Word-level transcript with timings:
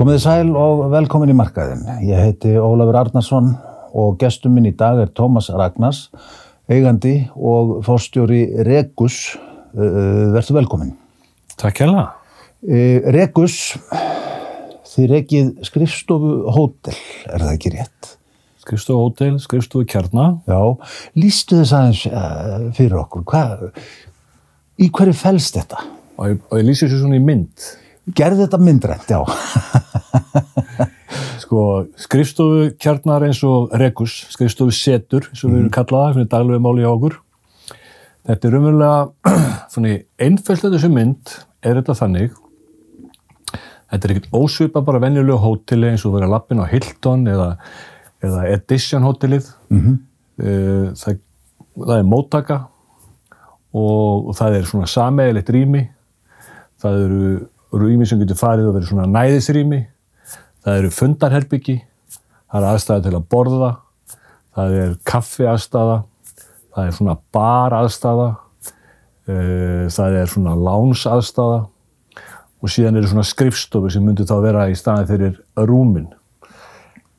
Komið 0.00 0.22
sæl 0.22 0.50
og 0.56 0.86
velkomin 0.94 1.28
í 1.28 1.34
markaðin. 1.36 1.82
Ég 2.08 2.16
heiti 2.24 2.54
Ólafur 2.56 2.96
Arnarsson 2.96 3.50
og 3.92 4.14
gestur 4.22 4.48
minn 4.48 4.64
í 4.64 4.72
dag 4.72 4.96
er 4.96 5.10
Tómas 5.12 5.50
Ragnars, 5.52 6.06
eigandi 6.72 7.26
og 7.36 7.82
fórstjóri 7.84 8.38
Regus. 8.64 9.34
Uh, 9.76 10.32
Verður 10.32 10.56
velkomin. 10.56 10.94
Takk 11.60 11.82
hjá 11.82 11.88
Uh, 12.64 13.12
Regus, 13.12 13.58
þið 14.94 15.10
rekið 15.12 15.52
skrifstofu 15.68 16.32
hótel, 16.56 16.96
er 17.28 17.44
það 17.44 17.52
ekki 17.58 17.74
rétt? 17.76 18.10
Skrifstofu 18.64 19.04
hótel, 19.04 19.36
skrifstofu 19.44 19.84
kjarnar. 19.84 20.38
Já, 20.48 20.62
lístu 21.20 21.60
þess 21.60 21.76
aðeins 21.76 22.72
fyrir 22.80 22.96
okkur. 23.04 23.28
Hva, 23.28 23.44
í 24.80 24.88
hverju 24.88 25.20
fælst 25.26 25.60
þetta? 25.60 25.84
Og 26.16 26.32
ég, 26.32 26.42
ég 26.56 26.68
lýsi 26.72 26.86
þessu 26.86 27.04
svona 27.04 27.20
í 27.20 27.24
mynd. 27.28 27.68
Gerði 28.16 28.44
þetta 28.44 28.60
myndrænt, 28.62 29.10
já. 29.10 29.20
Sko, 31.42 31.62
skrifstofu 31.98 32.70
kjarnar 32.80 33.24
eins 33.26 33.40
og 33.46 33.72
rekus, 33.80 34.20
skrifstofu 34.32 34.74
setur, 34.74 35.26
sem 35.34 35.50
við 35.50 35.64
erum 35.64 35.72
kallaða, 35.74 36.14
svona 36.14 36.28
í 36.28 36.30
daglegu 36.30 36.62
máli 36.62 36.86
á 36.86 36.92
okkur. 36.92 37.16
Þetta 38.30 38.48
er 38.48 38.58
umverulega, 38.60 39.00
svona 39.72 39.94
í 39.94 39.96
einföldu 40.22 40.70
þessu 40.74 40.90
mynd, 40.92 41.34
er 41.66 41.80
þetta 41.80 41.98
þannig, 41.98 42.36
þetta 43.90 44.06
er 44.06 44.14
ekkert 44.14 44.36
ósvipa 44.36 44.84
bara 44.86 45.02
venjulegu 45.02 45.40
hóteli 45.42 45.90
eins 45.90 46.06
og 46.06 46.14
vera 46.18 46.30
lappin 46.30 46.62
á 46.62 46.70
Hilton 46.70 47.26
eða, 47.30 47.50
eða 48.22 48.46
Edition 48.54 49.08
hótelið. 49.08 49.50
Mm 49.72 49.98
það, 50.40 51.20
það 51.76 51.96
er 51.96 52.08
móttaka 52.08 52.58
og, 53.76 54.30
og 54.30 54.36
það 54.38 54.58
er 54.58 54.68
svona 54.68 54.90
sameigilegt 54.90 55.52
rými. 55.54 55.84
Það 56.80 57.00
eru 57.04 57.24
rými 57.78 58.06
sem 58.08 58.20
getur 58.20 58.38
farið 58.38 58.70
og 58.70 58.76
verið 58.78 58.90
svona 58.90 59.08
næðisrými. 59.10 59.80
Það 60.64 60.78
eru 60.80 60.92
fundarherbyggi. 60.94 61.76
Það 62.50 62.60
er 62.60 62.68
aðstæða 62.70 63.04
til 63.06 63.16
að 63.16 63.26
borða. 63.30 63.72
Það 64.56 64.78
er 64.82 64.94
kaffiaðstæða. 65.10 65.98
Það 66.74 66.86
er 66.86 66.96
svona 66.98 67.16
baraðstæða. 67.36 68.30
Það 69.96 70.16
er 70.22 70.32
svona 70.32 70.56
lánsaðstæða. 70.68 71.60
Og 72.60 72.72
síðan 72.72 72.98
eru 73.00 73.10
svona 73.12 73.24
skrifstofu 73.24 73.92
sem 73.92 74.04
myndur 74.04 74.28
þá 74.28 74.36
vera 74.44 74.66
í 74.68 74.74
staði 74.76 75.06
fyrir 75.08 75.38
rúmin. 75.68 76.10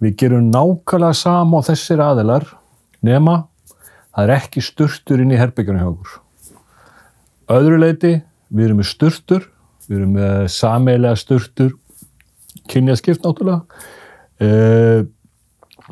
Við 0.02 0.17
gerum 0.17 0.49
nákvæmlega 0.53 1.17
sama 1.17 1.61
á 1.61 1.67
þessir 1.69 2.02
aðilar 2.02 2.45
nema 3.05 3.45
það 4.11 4.23
er 4.25 4.33
ekki 4.35 4.63
sturtur 4.66 5.22
inn 5.23 5.33
í 5.33 5.39
herbyggjana 5.39 5.81
hjá 5.81 5.89
okkur. 5.91 6.13
Öðru 7.52 7.79
leiti, 7.81 8.13
við 8.49 8.67
erum 8.67 8.81
með 8.81 8.89
sturtur, 8.91 9.47
við 9.87 9.97
erum 9.97 10.13
með 10.17 10.45
sameilega 10.53 11.19
sturtur, 11.19 11.73
kynjaskipt 12.71 13.25
náttúrulega, 13.25 13.61
uh, 14.43 15.03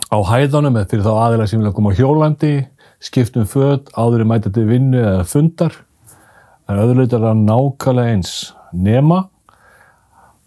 á 0.09 0.17
hæðanum 0.31 0.77
eða 0.79 0.89
fyrir 0.91 1.07
þá 1.07 1.13
aðilar 1.15 1.49
sem 1.51 1.61
vilja 1.61 1.75
koma 1.75 1.93
á 1.93 1.97
hjólandi, 1.99 2.53
skiptum 3.03 3.47
född, 3.49 3.91
áður 3.95 4.23
er 4.23 4.29
mætið 4.29 4.55
til 4.57 4.67
vinnu 4.69 5.01
eða 5.01 5.25
fundar, 5.27 5.75
leiti 6.69 7.17
er 7.17 7.25
það 7.25 7.43
nákvæmlega 7.45 8.13
eins 8.13 8.33
nema, 8.73 9.23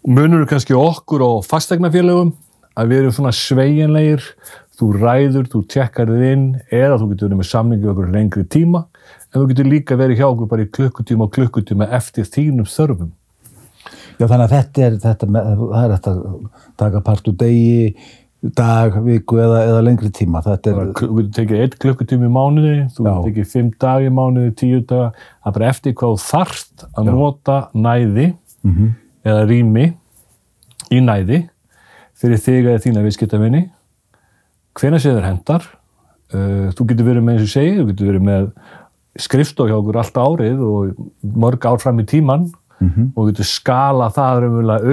munur 0.07 0.45
kannski 0.47 0.75
okkur 0.77 1.23
og 1.25 1.45
fastegnafélögum, 1.47 2.33
að 2.73 2.89
við 2.89 3.03
erum 3.03 3.15
svona 3.17 3.33
sveigjanlegir, 3.37 4.23
þú 4.73 4.89
ræður, 4.97 5.49
þú 5.51 5.61
tjekkar 5.69 6.09
þið 6.09 6.23
inn 6.31 6.45
eða 6.73 6.97
þú 6.97 7.09
getur 7.11 7.29
verið 7.29 7.39
með 7.39 7.49
samningi 7.49 7.89
okkur 7.91 8.13
lengri 8.13 8.45
tíma 8.49 8.87
en 9.29 9.35
þú 9.35 9.43
getur 9.51 9.69
líka 9.69 9.97
verið 9.99 10.21
hjá 10.21 10.27
okkur 10.29 10.49
bara 10.49 10.65
í 10.65 10.71
klukkutíma 10.73 11.27
og 11.27 11.35
klukkutíma 11.35 11.89
eftir 11.93 12.25
þínum 12.29 12.69
þörfum. 12.69 13.11
Já, 14.19 14.25
þannig 14.27 14.43
að 14.45 14.53
þetta 14.57 14.83
er, 14.87 14.97
þetta, 15.03 15.29
það 15.33 15.79
er 15.83 15.93
þetta 15.95 16.13
taka 16.83 17.01
part 17.07 17.27
úr 17.31 17.37
degi, 17.39 17.95
dag, 18.59 18.97
viku 19.05 19.37
eða, 19.39 19.59
eða 19.69 19.81
lengri 19.87 20.09
tíma. 20.11 20.41
Þetta 20.43 20.71
er, 20.73 20.91
Þú 20.99 21.09
getur 21.17 21.31
tekið 21.37 21.61
einn 21.63 21.77
klukkutíma 21.85 22.27
í 22.27 22.33
mánuði, 22.35 22.73
þú 22.95 23.05
Já. 23.05 23.11
getur 23.13 23.27
tekið 23.29 23.51
fimm 23.53 23.69
dag 23.79 24.03
í 24.03 24.11
mánuði, 24.13 24.51
tíu 24.59 24.81
daga, 24.89 25.11
það 25.43 25.51
er 25.51 25.57
bara 25.59 25.69
eftir 25.71 25.95
hvað 26.01 26.17
þarft 26.27 26.87
að 26.93 27.11
nota 27.13 27.59
næði 27.73 28.33
Mhm. 28.63 28.91
eða 29.27 29.45
rými 29.47 29.85
í 30.91 30.99
næði 31.03 31.41
fyrir 32.15 32.37
þig 32.39 32.67
eða 32.69 32.83
þína 32.83 33.01
viðskiptavinni 33.03 33.61
hvenær 34.79 35.01
séð 35.03 35.17
þér 35.17 35.25
hendar 35.27 35.65
uh, 36.33 36.69
þú 36.71 36.85
getur 36.91 37.07
verið 37.09 37.25
með 37.27 37.33
eins 37.33 37.43
og 37.43 37.49
ég 37.49 37.53
segi 37.57 37.73
þú 37.81 37.87
getur 37.89 38.07
verið 38.11 38.23
með 38.29 38.45
skrifstof 39.19 39.67
hjá 39.69 39.75
okkur 39.81 39.99
allt 39.99 40.19
árið 40.23 40.61
og 40.63 41.03
mörg 41.43 41.67
ár 41.69 41.81
fram 41.83 41.99
í 41.99 42.05
tíman 42.09 42.47
Mhm. 42.81 43.11
og 43.15 43.29
getur 43.29 43.47
skala 43.47 44.09
það 44.11 44.47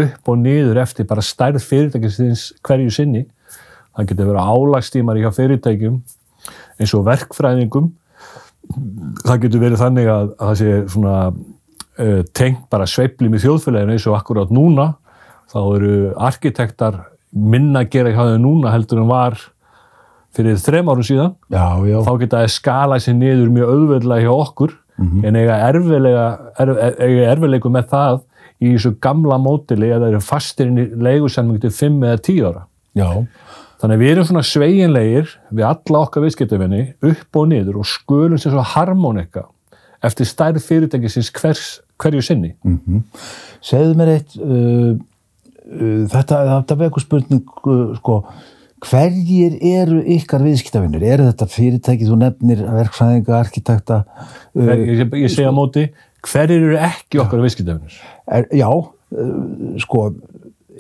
upp 0.05 0.29
og 0.29 0.39
niður 0.39 0.81
eftir 0.83 1.07
bara 1.07 1.21
stærð 1.21 1.63
fyrirtækisins 1.65 2.53
hverju 2.63 2.91
sinni. 2.91 3.27
Það 3.97 4.07
getur 4.07 4.31
verið 4.31 4.51
álagstímar 4.55 5.19
hjá 5.19 5.31
fyrirtækjum 5.35 6.01
eins 6.81 6.95
og 6.95 7.07
verkfræðingum. 7.09 7.91
Það 9.27 9.41
getur 9.43 9.61
verið 9.65 9.83
þannig 9.83 10.11
að, 10.11 10.35
að 10.39 10.47
það 10.47 10.59
sé 10.61 10.75
svona 10.95 11.15
uh, 12.01 12.23
tengt 12.33 12.69
bara 12.71 12.87
sveiflim 12.87 13.35
í 13.35 13.43
þjóðfélaginu 13.43 13.97
eins 13.97 14.07
og 14.07 14.19
akkurát 14.19 14.53
núna. 14.55 14.95
Þá 15.51 15.61
eru 15.77 15.95
arkitektar 16.17 17.01
minna 17.35 17.83
að 17.83 17.91
gera 17.91 18.13
hjá 18.15 18.23
þau 18.23 18.39
núna 18.43 18.75
heldur 18.75 19.03
en 19.03 19.11
var 19.11 19.41
fyrir 20.37 20.61
þrem 20.63 20.91
árum 20.93 21.07
síðan. 21.07 21.35
Já, 21.51 21.67
já, 21.91 21.99
þá 22.07 22.13
geta 22.23 22.45
það 22.45 22.55
skala 22.55 23.01
sér 23.03 23.19
niður 23.19 23.51
mjög 23.57 23.75
auðveldlega 23.75 24.27
hjá 24.29 24.35
okkur 24.37 24.77
en 25.01 25.39
eiga 25.41 25.61
erfilega 25.69 26.27
erf, 26.61 26.83
eiga 26.99 27.31
erfileikum 27.33 27.73
með 27.73 27.89
það 27.95 28.19
í 28.61 28.75
þessu 28.75 28.95
gamla 29.01 29.39
mótili 29.41 29.89
eða 29.89 30.11
eru 30.13 30.21
fastir 30.21 30.69
í 30.69 30.91
leigusamling 31.01 31.61
til 31.63 31.73
5 31.73 32.05
eða 32.05 32.21
10 32.27 32.49
ára 32.51 32.67
já. 32.99 33.09
Þannig 33.81 33.97
að 33.97 34.03
við 34.03 34.11
erum 34.13 34.27
svona 34.29 34.43
sveginlegir 34.45 35.31
við 35.49 35.65
alla 35.65 36.03
okkar 36.05 36.25
viðskiptafinni 36.27 36.83
upp 37.11 37.39
og 37.41 37.47
niður 37.49 37.79
og 37.81 37.89
skulum 37.89 38.41
sem 38.41 38.53
svo 38.53 38.65
harmonika 38.75 39.47
eftir 40.05 40.29
stærð 40.29 40.61
fyrirtækisins 40.65 41.31
hvers, 41.37 41.81
hverju 42.01 42.25
sinni. 42.25 42.55
Mm 42.65 43.05
Segðu 43.61 43.97
mér 43.97 44.15
eitt, 44.15 44.37
uh, 44.41 44.95
uh, 45.69 46.05
þetta, 46.09 46.39
þetta 46.51 46.77
vekur 46.81 47.03
spurning, 47.05 47.43
uh, 47.69 47.91
sko, 47.99 48.15
hverjir 48.87 49.57
eru 49.61 50.01
ykkar 50.17 50.45
viðskiptavinnur? 50.47 51.05
Eru 51.05 51.29
þetta 51.29 51.49
fyrirtæki, 51.51 52.09
þú 52.09 52.19
nefnir 52.23 52.65
verkfræðinga, 52.65 53.37
arkitekta? 53.41 54.03
Uh, 54.57 54.73
Ég, 54.73 54.85
ég, 55.03 55.15
ég 55.27 55.33
segja 55.33 55.53
móti, 55.55 55.89
hverjir 56.27 56.65
eru 56.71 56.81
ekki 56.89 57.21
okkar 57.23 57.45
viðskiptafinir? 57.45 58.01
er, 58.31 58.49
já, 58.57 58.69
uh, 58.71 59.37
sko, 59.85 60.07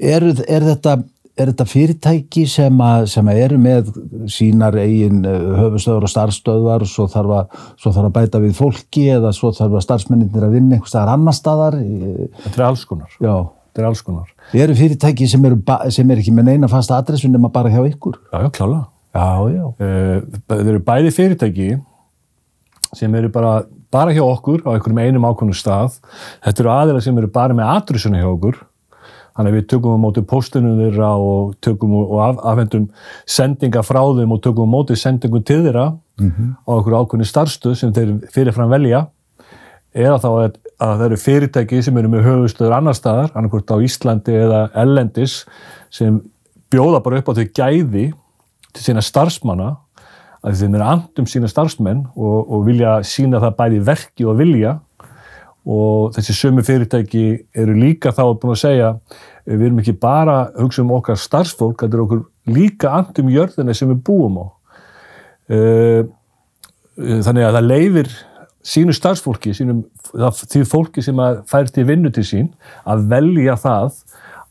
eru, 0.00 0.33
er, 0.47 0.66
þetta, 0.71 0.97
er 1.37 1.53
þetta 1.53 1.69
fyrirtæki 1.69 2.47
sem, 2.49 2.83
að, 2.87 3.06
sem 3.12 3.31
eru 3.34 3.60
með 3.60 3.93
sínar 4.33 4.81
eigin 4.81 5.22
uh, 5.28 5.55
höfustöður 5.60 6.09
og 6.09 6.15
starfstöðvar 6.15 6.89
og 6.89 6.93
svo 6.93 7.09
þarf, 7.12 7.37
að, 7.43 7.62
svo 7.84 7.94
þarf 7.97 8.10
að 8.10 8.19
bæta 8.19 8.43
við 8.43 8.59
fólki 8.59 9.09
eða 9.19 9.34
svo 9.37 9.53
þarf 9.56 9.77
að 9.81 9.89
starfsmenninir 9.91 10.49
að 10.49 10.59
vinna 10.59 10.78
einhvers 10.78 10.94
staðar 10.94 11.16
annar 11.19 11.37
staðar? 11.37 11.81
Þetta 11.81 12.56
er 12.56 12.69
alls 12.72 12.89
konar. 12.89 13.16
Já. 13.21 13.34
Þetta 13.71 13.83
er 13.85 13.87
alls 13.87 14.01
konar. 14.03 14.31
Eru 14.59 14.75
fyrirtæki 14.75 15.29
sem 15.31 15.45
eru, 15.47 15.61
sem 15.95 16.09
eru 16.11 16.23
ekki 16.25 16.33
með 16.35 16.49
neina 16.51 16.71
fasta 16.71 16.97
adressu 16.99 17.31
nema 17.31 17.53
bara 17.55 17.71
hjá 17.71 17.85
ykkur? 17.87 18.17
Já, 18.33 18.41
já, 18.43 18.51
klálega. 18.57 18.89
Já, 19.15 19.29
já. 19.55 19.67
Uh, 19.79 20.41
þeir 20.51 20.73
eru 20.73 20.81
bæði 20.87 21.13
fyrirtæki 21.15 21.69
sem 22.99 23.15
eru 23.15 23.31
bara, 23.31 23.61
bara 23.95 24.15
hjá 24.15 24.25
okkur 24.27 24.65
á 24.67 24.75
einhverjum 24.75 24.99
einum 25.05 25.29
ákvöndu 25.31 25.55
stað. 25.55 26.01
Þetta 26.43 26.65
eru 26.65 26.73
aðeila 26.75 27.05
sem 27.05 27.23
eru 27.23 27.31
bara 27.31 27.55
með 27.55 27.71
adressuna 27.77 28.19
hjá 28.19 28.27
okkur. 28.33 28.59
Þannig 29.39 29.53
að 29.53 29.57
við 29.61 29.67
tökum 29.71 29.95
á 29.95 29.99
móti 30.03 30.25
póstunum 30.27 30.81
þeirra 30.83 31.13
og 31.23 31.55
tökum 31.63 31.95
og 32.01 32.17
af, 32.25 32.41
afhendum 32.51 32.89
sendinga 33.31 33.85
frá 33.87 34.03
þeim 34.19 34.35
og 34.35 34.43
tökum 34.43 34.67
á 34.67 34.75
móti 34.75 34.99
sendingum 34.99 35.47
til 35.47 35.63
þeirra 35.63 35.87
á 35.95 36.71
okkur 36.75 36.99
ákvöndu 36.99 37.29
starfstöð 37.31 37.79
sem 37.79 37.95
þeir 37.95 38.17
fyrirfram 38.35 38.75
velja. 38.75 39.07
Eða 39.95 40.19
þá 40.23 40.28
að, 40.33 40.59
að 40.80 40.97
það 40.97 41.06
eru 41.06 41.21
fyrirtæki 41.21 41.82
sem 41.84 41.98
eru 42.00 42.10
með 42.12 42.27
höfustöður 42.28 42.77
annar 42.78 42.97
staðar, 42.97 43.30
annarkvort 43.34 43.72
á 43.72 43.77
Íslandi 43.84 44.36
eða 44.41 44.60
Ellendis 44.80 45.42
sem 45.92 46.18
bjóða 46.72 47.03
bara 47.04 47.21
upp 47.21 47.30
á 47.30 47.36
þau 47.36 47.47
gæði 47.47 48.06
til 48.71 48.84
sína 48.84 49.04
starfsmanna 49.04 49.74
að 50.41 50.62
þeim 50.62 50.77
er 50.78 50.84
andum 50.86 51.27
sína 51.28 51.50
starfsmenn 51.50 52.06
og, 52.15 52.38
og 52.48 52.62
vilja 52.68 53.00
sína 53.04 53.42
það 53.42 53.59
bæði 53.59 53.82
verki 53.91 54.28
og 54.28 54.38
vilja 54.41 54.78
og 55.68 56.15
þessi 56.16 56.36
sömu 56.38 56.65
fyrirtæki 56.65 57.24
eru 57.60 57.74
líka 57.77 58.15
þá 58.16 58.22
búin 58.41 58.54
að 58.54 58.62
segja 58.62 58.88
eh, 58.94 59.53
við 59.53 59.66
erum 59.68 59.82
ekki 59.82 59.97
bara 60.00 60.38
að 60.47 60.62
hugsa 60.65 60.84
um 60.84 60.94
okkar 60.97 61.21
starfsfólk, 61.21 61.82
þetta 61.82 61.98
er 61.98 62.04
okkur 62.06 62.24
líka 62.50 62.94
andum 62.97 63.28
jörðina 63.32 63.77
sem 63.77 63.91
við 63.92 64.00
búum 64.06 64.41
á. 64.41 64.47
Uh, 65.50 66.03
þannig 66.97 67.42
að 67.42 67.56
það 67.56 67.66
leifir 67.66 68.10
sínu 68.66 68.92
starfsfólki, 68.92 69.54
sínum, 69.57 69.84
því 70.12 70.65
fólki 70.68 71.04
sem 71.04 71.21
fær 71.48 71.71
til 71.72 71.86
vinnu 71.89 72.12
til 72.12 72.27
sín 72.27 72.51
að 72.89 73.07
velja 73.12 73.57
það 73.60 74.03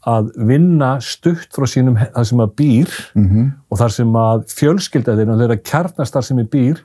að 0.09 0.29
vinna 0.47 0.93
stutt 1.03 1.51
frá 1.53 1.67
sínum 1.67 1.97
þar 1.99 2.25
sem 2.25 2.39
að 2.39 2.53
býr 2.57 2.91
-hmm. 3.13 3.47
og 3.69 3.77
þar 3.77 3.91
sem 3.91 4.13
að 4.15 4.45
fjölskylda 4.47 5.15
þeirra 5.17 5.33
og 5.33 5.41
þeirra 5.41 5.57
kjarnastar 5.71 6.23
sem 6.23 6.39
er 6.39 6.47
býr 6.47 6.77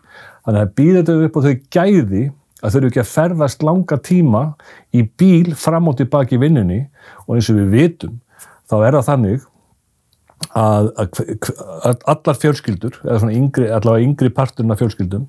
þannig 0.44 0.60
að 0.60 0.74
býða 0.74 1.04
þau 1.06 1.24
upp 1.24 1.36
á 1.38 1.40
þau 1.46 1.54
gæði 1.70 2.24
að 2.62 2.70
þau 2.70 2.78
eru 2.78 2.88
ekki 2.88 3.00
að 3.00 3.12
ferðast 3.12 3.62
langa 3.62 3.96
tíma 3.96 4.44
í 4.92 5.02
bíl 5.16 5.54
fram 5.54 5.88
og 5.88 5.96
tilbaki 5.96 6.36
í 6.36 6.42
vinnunni 6.42 6.86
og 7.26 7.36
eins 7.36 7.50
og 7.50 7.56
við 7.60 7.70
vitum 7.70 8.20
þá 8.68 8.76
er 8.82 8.96
það 8.98 9.08
þannig 9.08 9.40
að, 10.54 10.88
að, 11.02 11.20
að 11.90 12.08
allar 12.14 12.40
fjölskyldur, 12.40 12.98
eða 13.04 13.20
svona 13.22 13.36
yngri, 13.36 13.68
allavega 13.74 14.06
yngri 14.06 14.30
parturinn 14.34 14.74
af 14.74 14.80
fjölskyldum, 14.82 15.28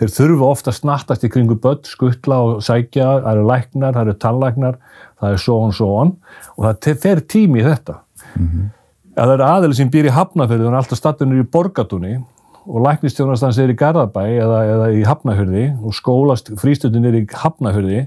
þeir 0.00 0.12
þurfa 0.14 0.50
ofta 0.54 0.72
að 0.72 0.78
snattast 0.78 1.26
í 1.26 1.30
kringu 1.32 1.56
börn, 1.60 1.82
skuttla 1.88 2.40
og 2.46 2.64
sækja, 2.64 3.08
það 3.24 3.30
eru 3.34 3.46
læknar, 3.50 3.96
það 3.96 4.02
eru 4.04 4.16
tallæknar, 4.24 4.78
það 5.20 5.36
er 5.36 5.42
svo 5.44 5.56
on, 5.66 5.74
svo 5.76 5.90
on 6.00 6.12
og 6.56 6.68
það 6.68 7.00
fer 7.02 7.22
tími 7.34 7.62
í 7.62 7.66
þetta. 7.66 8.00
Mm 8.34 8.46
-hmm. 8.46 8.68
Ef 9.10 9.24
það 9.26 9.34
eru 9.34 9.44
aðeins 9.44 9.76
sem 9.76 9.90
býr 9.90 10.06
í 10.06 10.16
Hafnafjörðu 10.16 10.66
og 10.66 10.72
er 10.72 10.78
alltaf 10.78 10.98
stattunir 10.98 11.42
í 11.42 11.48
Borgatúni 11.52 12.20
og 12.66 12.82
læknistjónastans 12.86 13.58
er 13.58 13.72
í 13.72 13.76
Garðabæ 13.76 14.22
eða, 14.38 14.58
eða 14.64 14.90
í 14.94 15.02
Hafnafjörði 15.04 15.64
og 15.82 15.94
skólast 15.96 16.52
frístöndin 16.60 17.08
er 17.08 17.18
í 17.18 17.26
Hafnafjörði 17.26 18.06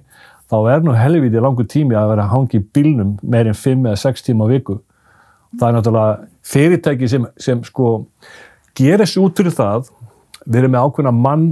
þá 0.50 0.58
er 0.72 0.84
nú 0.86 0.94
helviti 0.96 1.42
langur 1.42 1.68
tími 1.68 1.98
að 1.98 2.14
vera 2.14 2.24
að 2.24 2.34
hangi 2.34 2.60
í 2.62 2.66
bílnum 2.76 3.18
meirinn 3.22 3.58
5 3.58 3.88
eða 3.90 4.00
6 4.00 4.26
tíma 4.28 4.46
á 4.46 4.52
viku. 4.54 4.80
Það 5.60 5.68
er 5.68 5.76
náttúrulega 5.78 6.33
fyrirtæki 6.48 7.10
sem, 7.10 7.28
sem 7.40 7.64
sko 7.64 8.06
gerir 8.78 9.08
sér 9.08 9.26
út 9.28 9.38
fyrir 9.38 9.56
það 9.56 9.90
við 10.46 10.60
erum 10.62 10.76
með 10.76 10.88
ákveðna 10.88 11.14
mann 11.16 11.48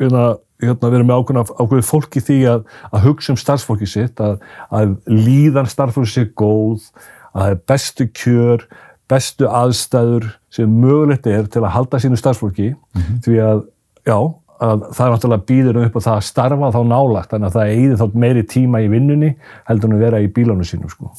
hérna, 0.00 0.24
hérna, 0.62 0.90
við 0.90 0.98
erum 0.98 1.10
með 1.10 1.20
ákveðna 1.20 1.44
ákveð 1.58 1.84
fólki 1.88 2.22
því 2.24 2.38
að, 2.52 2.64
að 2.90 3.06
hugsa 3.08 3.34
um 3.34 3.40
starfsfólki 3.40 3.88
sitt 3.88 4.22
að, 4.22 4.38
að 4.70 4.96
líðan 5.10 5.70
starfsfólki 5.70 6.12
sé 6.12 6.26
góð 6.36 6.88
að 7.34 7.40
það 7.40 7.52
er 7.52 7.60
bestu 7.72 8.08
kjör 8.14 8.66
bestu 9.10 9.48
aðstæður 9.50 10.30
sem 10.54 10.80
mögulegt 10.80 11.26
er 11.28 11.48
til 11.50 11.62
að 11.64 11.74
halda 11.76 12.00
sínu 12.00 12.18
starfsfólki 12.18 12.72
mm 12.72 13.02
-hmm. 13.02 13.20
því 13.26 13.38
að, 13.44 13.62
já, 14.06 14.18
að 14.64 14.84
það 14.96 15.06
er 15.06 15.14
náttúrulega 15.14 15.48
býður 15.50 15.78
um 15.78 15.86
upp 15.88 15.96
á 15.98 16.06
það 16.06 16.16
að 16.16 16.26
starfa 16.30 16.72
þá 16.74 16.80
nálagt 16.88 17.30
þannig 17.30 17.48
að 17.48 17.56
það 17.56 17.72
eigið 17.74 17.96
þá 18.00 18.18
meiri 18.24 18.44
tíma 18.54 18.80
í 18.80 18.90
vinnunni 18.92 19.30
heldur 19.68 19.90
en 19.90 19.96
að 19.96 20.04
vera 20.06 20.20
í 20.20 20.28
bílónu 20.28 20.64
sínum 20.64 20.92
sko. 20.92 21.10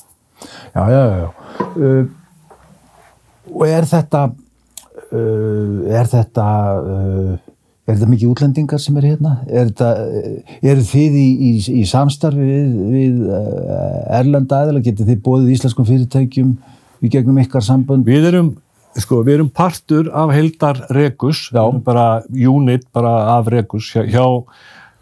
Já, 0.76 0.84
já, 0.90 1.04
já 1.22 1.30
uh, 1.78 2.06
og 3.52 3.66
er 3.68 3.88
þetta 3.90 4.24
uh, 4.30 5.84
er 5.92 6.10
þetta 6.12 6.48
uh, 6.80 7.36
er 7.86 7.98
þetta 7.98 8.10
mikið 8.10 8.32
útlendingar 8.32 8.82
sem 8.82 8.98
er 8.98 9.10
hérna? 9.12 9.36
Er 9.46 9.70
þetta, 9.70 9.90
eru 10.66 10.86
þið 10.90 11.18
í, 11.22 11.26
í, 11.32 11.52
í 11.82 11.84
samstarfi 11.86 12.46
við, 12.46 12.78
við 12.94 13.20
erlenda 14.18 14.64
aðeila? 14.64 14.82
Getur 14.86 15.10
þið 15.10 15.20
bóðið 15.26 15.52
íslenskum 15.54 15.86
fyrirtækjum 15.86 16.56
í 17.06 17.12
gegnum 17.14 17.38
ykkar 17.44 17.66
sambund? 17.66 18.08
Við 18.10 18.26
erum, 18.32 18.50
sko, 18.98 19.22
við 19.28 19.38
erum 19.38 19.52
partur 19.54 20.10
af 20.18 20.34
heldar 20.34 20.82
Regus, 20.98 21.52
bara 21.86 22.08
unit 22.34 22.88
bara 22.96 23.14
af 23.36 23.54
Regus 23.54 23.92
hjá, 23.94 24.02
hjá 24.10 24.26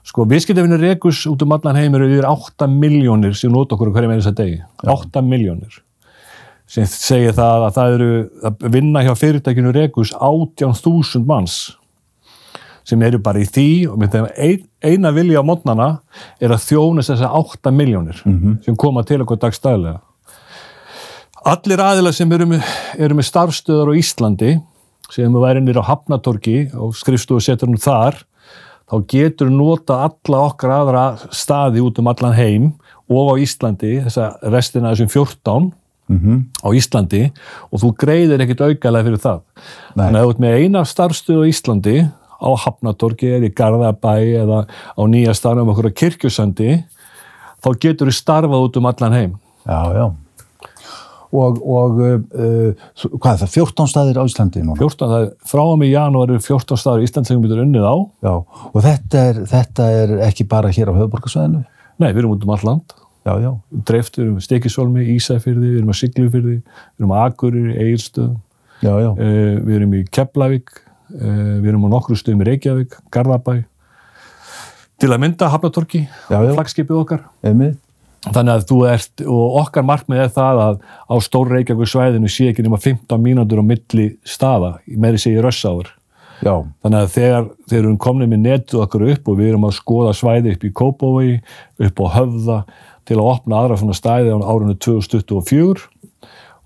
sko, 0.03 0.27
viðskiptefinu 0.27 0.81
Regus 0.81 1.23
út 1.31 1.47
um 1.47 1.55
allan 1.55 1.79
heim 1.79 1.95
eru 1.95 2.11
yfir 2.11 2.27
8 2.27 2.67
miljónir 2.67 3.39
sem 3.39 3.53
nota 3.53 3.77
okkur 3.77 3.95
hverjum 3.95 4.11
einnig 4.11 4.25
þess 4.25 4.35
að 4.35 4.43
degi. 4.43 4.61
8 4.83 5.23
miljónir 5.23 5.79
sem 6.73 6.89
segir 6.89 7.35
það 7.37 7.67
að 7.67 7.75
það 7.75 7.95
eru 7.95 8.11
að 8.49 8.67
vinna 8.73 9.03
hjá 9.05 9.13
fyrirtækinu 9.19 9.73
Regus 9.75 10.13
18.000 10.17 11.27
manns 11.29 11.57
sem 12.83 13.03
eru 13.05 13.19
bara 13.23 13.39
í 13.39 13.45
því 13.47 13.67
og 13.91 13.99
með 14.01 14.15
þeim 14.15 14.25
ein, 14.45 14.63
eina 14.83 15.11
vilja 15.15 15.43
á 15.43 15.47
mótnana 15.47 15.89
er 16.43 16.51
að 16.51 16.65
þjónast 16.65 17.13
þessar 17.13 17.37
8 17.39 17.71
miljónir 17.71 18.19
mm 18.25 18.39
-hmm. 18.39 18.57
sem 18.65 18.75
koma 18.75 19.03
til 19.07 19.21
okkur 19.21 19.39
dagstæðilega 19.39 20.01
Allir 21.43 21.81
aðila 21.83 22.13
sem 22.15 22.31
eru 22.31 22.45
með, 22.47 22.61
eru 22.95 23.15
með 23.19 23.25
starfstöðar 23.27 23.89
á 23.91 23.99
Íslandi, 23.99 24.51
sem 25.11 25.33
væri 25.35 25.59
nýra 25.59 25.83
á 25.83 25.89
Hafnatorgi 25.91 26.71
og 26.71 26.95
skrifstofu 26.95 27.43
setur 27.43 27.67
hún 27.67 27.81
þar, 27.83 28.15
þá 28.87 28.95
getur 29.11 29.49
nota 29.51 29.97
alla 30.07 30.39
okkar 30.47 30.71
aðra 30.71 31.03
staði 31.35 31.83
út 31.83 31.99
um 31.99 32.07
allan 32.07 32.37
heim 32.37 32.71
og 33.11 33.35
á 33.35 33.43
Íslandi, 33.43 33.99
þessa 34.05 34.39
restina 34.47 34.93
þessum 34.93 35.11
14 35.11 35.73
mm 36.09 36.19
-hmm. 36.19 36.39
á 36.63 36.67
Íslandi 36.73 37.23
og 37.71 37.79
þú 37.81 37.93
greiðir 38.03 38.41
ekkert 38.41 38.61
augalega 38.61 39.05
fyrir 39.07 39.21
það. 39.23 39.39
Nei. 39.95 40.05
Þannig 40.05 40.21
að 40.21 40.29
út 40.29 40.39
með 40.39 40.57
eina 40.59 40.85
starfstöðu 40.85 41.43
á 41.43 41.51
Íslandi, 41.51 41.97
á 42.43 42.49
Hafnatorgi 42.63 43.29
eða 43.37 43.47
í 43.47 43.55
Garðabæ 43.55 44.15
eða 44.43 44.59
á 44.67 45.01
nýja 45.07 45.33
starfum 45.33 45.69
okkur 45.69 45.89
á 45.89 45.97
Kirkjusandi, 45.99 46.83
þá 47.63 47.69
getur 47.79 48.07
þú 48.07 48.13
starfað 48.13 48.65
út 48.67 48.77
um 48.77 48.85
allan 48.85 49.13
heim. 49.13 49.33
Já, 49.65 49.79
já 49.95 50.11
og, 51.33 51.59
og 51.65 52.01
uh, 52.01 52.87
hvað 53.17 53.31
er 53.31 53.41
það, 53.43 53.53
14 53.57 53.91
staðir 53.91 54.19
á 54.21 54.23
Íslandi 54.27 54.63
núna? 54.63 54.77
14, 54.79 55.09
það 55.09 55.25
er 55.25 55.29
frá 55.49 55.63
og 55.63 55.77
með 55.81 55.93
janúar 55.93 56.33
14 56.35 56.81
staðir 56.81 57.05
í 57.05 57.09
Íslandi 57.09 57.31
sem 57.31 57.39
við 57.39 57.53
byrjum 57.53 57.69
unnið 57.69 57.87
á. 57.89 57.95
Já, 58.27 58.33
og 58.69 58.83
þetta 58.85 59.23
er, 59.29 59.39
þetta 59.53 59.87
er 60.01 60.15
ekki 60.29 60.47
bara 60.49 60.73
hér 60.73 60.93
á 60.93 60.97
höfuborgarsvæðinu? 60.99 61.63
Nei, 62.01 62.09
við 62.11 62.23
erum 62.23 62.35
út 62.35 62.45
um 62.45 62.53
all 62.53 62.67
land. 62.67 62.95
Já, 63.23 63.33
já. 63.39 63.51
Dreift, 63.87 64.17
við 64.17 64.25
erum 64.25 64.39
Stekisólmi, 64.43 65.03
Ísæfyrði, 65.15 65.69
við 65.69 65.77
erum 65.79 65.93
að 65.93 65.99
Siglufyrði, 66.01 66.55
við 66.59 67.03
erum 67.03 67.13
að 67.15 67.21
Agurir, 67.23 67.69
Egilstöð, 67.79 68.33
já, 68.83 68.91
já. 68.99 69.11
Uh, 69.13 69.53
við 69.63 69.77
erum 69.77 69.95
í 69.95 70.01
Keflavík, 70.11 70.73
uh, 71.15 71.53
við 71.63 71.69
erum 71.71 71.87
á 71.87 71.89
nokkru 71.95 72.17
stöðum 72.19 72.43
í 72.43 72.49
Reykjavík, 72.51 72.99
Garðabæ, 73.15 73.55
til 74.99 75.11
að 75.11 75.23
mynda 75.23 75.49
Hafnatorki, 75.53 76.03
flagskipið 76.27 76.99
okkar. 76.99 77.25
Einmitt. 77.47 77.79
Þannig 78.23 78.53
að 78.53 78.67
þú 78.69 78.77
ert, 78.87 79.23
og 79.27 79.57
okkar 79.59 79.83
markmið 79.83 80.21
er 80.23 80.29
það 80.31 80.61
að 80.63 80.77
á 81.11 81.15
stór 81.23 81.49
Reykjavík 81.51 81.89
svæðinu 81.91 82.29
sé 82.31 82.51
ekki 82.51 82.63
nema 82.63 82.79
15 82.79 83.19
mínútur 83.19 83.59
á 83.59 83.65
milli 83.67 84.13
staða, 84.27 84.77
meiri 84.87 85.19
sé 85.19 85.33
í 85.35 85.41
rössáður. 85.43 85.91
Já. 86.43 86.55
Þannig 86.83 86.99
að 86.99 87.11
þegar 87.13 87.45
þeir 87.71 87.79
eru 87.81 87.97
komnið 88.03 88.31
með 88.31 88.41
netu 88.43 88.79
okkur 88.83 89.05
upp 89.13 89.29
og 89.31 89.37
við 89.39 89.51
erum 89.51 89.67
að 89.67 89.75
skoða 89.77 90.15
svæði 90.17 90.55
upp 90.55 90.63
í 90.63 90.71
Kópói, 90.79 91.27
upp 91.87 92.01
á 92.03 92.05
Höfða 92.17 92.57
til 93.07 93.19
að 93.19 93.29
opna 93.33 93.61
aðra 93.61 93.79
svona 93.81 93.97
stæði 93.97 94.33
á 94.33 94.37
árunni 94.39 94.77
2024 94.79 95.87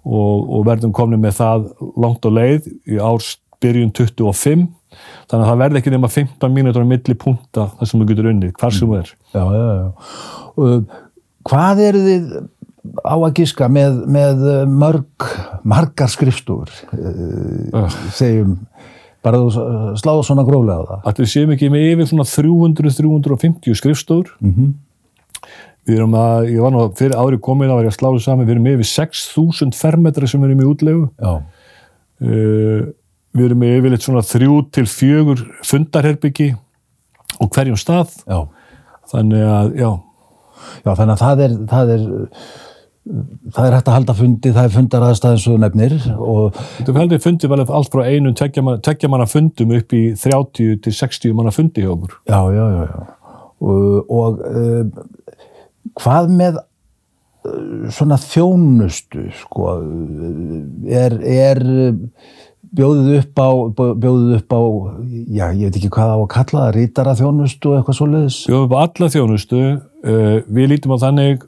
og, 0.07 0.35
og 0.47 0.65
verðum 0.67 0.95
komnið 0.95 1.23
með 1.23 1.37
það 1.41 1.69
langt 1.99 2.27
á 2.27 2.31
leið 2.31 2.69
í 2.87 2.99
ársbyrjun 3.01 3.93
25 3.95 4.67
þannig 5.27 5.43
að 5.43 5.49
það 5.49 5.61
verði 5.63 5.81
ekki 5.81 5.93
nema 5.93 6.11
15 6.13 6.53
mínútur 6.55 6.85
á 6.87 6.91
milli 6.91 7.17
punta 7.19 7.67
þar 7.77 7.89
sem 7.89 8.01
þú 8.01 8.07
getur 8.11 8.29
unnið, 8.31 8.53
hvar 8.57 8.73
sem 8.73 8.87
þú 8.87 9.01
er. 9.01 9.11
Já, 9.33 9.43
já, 9.43 9.65
já. 9.67 9.89
Og 10.57 10.95
Hvað 11.47 11.81
eru 11.85 12.03
þið 12.03 12.31
á 13.03 13.15
að 13.15 13.33
gíska 13.39 13.67
með, 13.71 14.01
með 14.11 14.43
mörg, 14.71 15.27
margar 15.67 16.11
skrifstúr, 16.11 16.71
uh. 16.95 17.97
segjum, 18.15 18.57
bara 19.25 19.39
þú 19.43 19.93
sláðu 19.99 20.25
svona 20.27 20.45
gróðlega 20.47 20.83
á 20.83 20.89
það? 20.89 21.05
Að 21.11 21.21
við 21.23 21.31
séum 21.33 21.53
ekki 21.55 21.71
með 21.71 21.87
yfir 21.91 22.09
svona 22.11 22.27
300-350 22.31 23.79
skrifstúr. 23.79 24.33
Mm 24.41 24.53
-hmm. 24.53 24.75
Við 25.87 25.99
erum 26.01 26.15
að, 26.19 26.49
ég 26.51 26.63
var 26.63 26.73
nú 26.75 26.85
fyrir 26.99 27.15
árið 27.15 27.43
komið 27.47 27.73
að 27.73 27.81
vera 27.81 27.91
að 27.93 27.97
sláðu 27.97 28.23
saman, 28.23 28.47
við 28.47 28.57
erum 28.57 28.71
yfir 28.73 28.89
6.000 28.91 29.77
fermetri 29.77 30.27
sem 30.27 30.41
við 30.43 30.51
erum 30.51 30.63
í 30.65 30.67
útlegu. 30.67 31.05
Já. 31.21 31.33
Uh, 32.17 32.89
við 33.37 33.49
erum 33.49 33.63
yfir 33.69 33.99
svona 34.01 34.25
3-4 34.25 35.37
fundarherbyggi 35.69 36.51
og 37.39 37.53
hverjum 37.53 37.79
stað. 37.79 38.17
Já. 38.27 38.43
Þannig 39.07 39.47
að, 39.47 39.73
já, 39.79 39.89
Já, 40.85 40.93
þannig 40.93 41.13
að 41.13 41.21
það 41.21 41.43
er, 41.43 41.53
það 41.71 41.91
er, 41.93 42.05
það 43.55 43.67
er 43.67 43.75
hægt 43.77 43.89
að 43.89 43.97
halda 43.97 44.15
fundi, 44.17 44.53
það 44.55 44.67
er 44.67 44.73
fundaraðstæðin 44.75 45.43
svo 45.43 45.57
nefnir 45.61 45.95
og... 46.15 46.57
Þú 46.87 46.95
heldur 46.97 47.21
fundi 47.23 47.51
vel 47.51 47.61
allt 47.63 47.93
frá 47.93 48.03
einu 48.07 48.33
tekja 48.37 49.11
manna 49.11 49.29
fundum 49.29 49.75
upp 49.77 49.95
í 49.95 50.03
30 50.17 50.81
til 50.85 50.97
60 51.01 51.37
manna 51.37 51.53
fundi 51.55 51.85
hjá 51.85 51.93
okkur. 51.93 52.17
Já, 52.29 52.39
já, 52.55 52.65
já, 52.75 52.83
já. 52.91 53.13
Og, 53.57 54.11
og 54.13 54.43
uh, 54.45 55.05
hvað 55.97 56.33
með 56.39 56.59
uh, 56.59 57.87
svona 57.93 58.19
þjónustu, 58.21 59.27
sko, 59.43 59.77
er, 60.87 61.17
er 61.21 61.63
bjóðið 62.77 63.11
upp 63.21 63.41
á, 63.41 63.49
bjóðið 63.77 64.33
upp 64.39 64.55
á, 64.57 64.61
já, 65.07 65.45
ég 65.55 65.67
veit 65.67 65.79
ekki 65.79 65.91
hvað 65.93 66.13
á 66.13 66.17
að 66.17 66.29
kalla 66.35 66.63
það, 66.65 66.73
rítara 66.77 67.15
þjónustu 67.17 67.75
eitthvað 67.77 67.99
svoleiðis? 67.99 68.39
Bjóðið 68.49 68.67
upp 68.67 68.75
á 68.75 68.79
alla 68.83 69.11
þjónustu, 69.15 69.63
uh, 70.03 70.37
við 70.47 70.71
lítum 70.73 70.95
á 70.95 71.03
þannig 71.07 71.45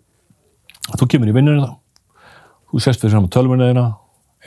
að 0.90 1.02
þú 1.02 1.10
kemur 1.14 1.32
í 1.32 1.36
vinnunum 1.36 1.66
þá, 1.68 1.74
þú 2.70 2.84
sérst 2.84 3.04
fyrir 3.04 3.16
saman 3.18 3.34
tölvunniðina, 3.34 3.88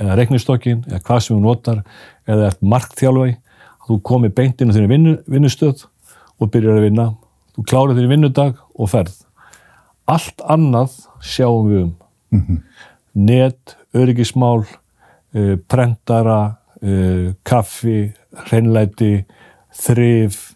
eða 0.00 0.16
reiknistokkin, 0.18 0.84
eða 0.88 1.02
hvað 1.06 1.24
sem 1.24 1.36
þú 1.36 1.40
notar, 1.44 1.82
eða 2.28 2.48
ert 2.50 2.62
markþjálfæg, 2.64 3.36
þú 3.88 3.98
komir 4.06 4.32
beint 4.36 4.62
inn 4.62 4.72
á 4.72 4.74
þínu 4.76 4.90
vinnu, 4.90 5.16
vinnustöð 5.30 5.84
og 6.40 6.50
byrjar 6.54 6.78
að 6.80 6.86
vinna, 6.86 7.06
þú 7.52 7.66
klárið 7.68 8.00
þínu 8.00 8.12
vinnudag 8.14 8.62
og 8.78 8.90
ferð. 8.90 9.18
Allt 10.10 10.42
annað 10.50 10.96
sjáum 11.22 11.68
við 11.68 11.82
um. 11.82 11.94
Mm 12.32 12.40
-hmm. 12.40 12.58
Net, 13.12 13.76
öryggismál, 13.94 14.64
uh, 15.34 15.56
prentara, 15.68 16.56
uh, 16.82 17.34
kaffi, 17.42 18.12
hreinlæti, 18.48 19.24
þrif, 19.72 20.54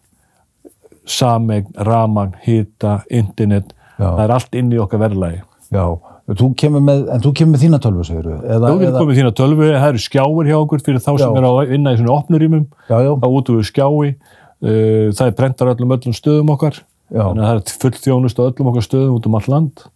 samegn, 1.07 1.73
ramagn, 1.77 2.35
hýta, 2.45 3.03
internet, 3.11 3.73
Já. 3.99 4.11
það 4.11 4.25
er 4.25 4.35
allt 4.37 4.59
inn 4.59 4.73
í 4.73 4.81
okkar 4.83 5.03
verðlægi. 5.05 5.43
Já, 5.75 5.85
þú 6.27 6.49
með, 6.81 7.05
en 7.15 7.23
þú 7.23 7.33
kemur 7.39 7.55
með 7.55 7.63
þína 7.65 7.81
tölvu, 7.83 8.07
segir 8.07 8.27
þú? 8.27 8.37
Þú 8.47 8.79
getur 8.81 8.99
komið 8.99 9.13
með 9.13 9.21
þína 9.21 9.33
tölvu, 9.41 9.69
það 9.71 9.89
eru 9.89 10.03
skjáir 10.03 10.51
hjá 10.51 10.57
okkur 10.59 10.83
fyrir 10.87 11.01
þá 11.05 11.13
já. 11.13 11.23
sem 11.23 11.39
er 11.39 11.47
að 11.49 11.61
vinna 11.71 11.95
í 11.95 12.01
svona 12.01 12.17
opnurímum, 12.17 12.67
þá 12.89 13.29
út 13.29 13.53
úr 13.55 13.65
skjái, 13.67 14.11
uh, 14.11 15.07
það 15.15 15.25
er 15.27 15.39
prentar 15.39 15.73
öllum 15.75 15.97
öllum 15.97 16.17
stöðum 16.17 16.53
okkar, 16.57 16.83
þannig 17.13 17.43
að 17.43 17.51
það 17.51 17.61
er 17.61 17.77
full 17.85 17.95
þjónust 18.07 18.41
á 18.41 18.47
öllum 18.49 18.71
okkar 18.73 18.87
stöðum 18.87 19.17
út 19.19 19.29
um 19.31 19.39
all 19.39 19.49
land, 19.53 19.87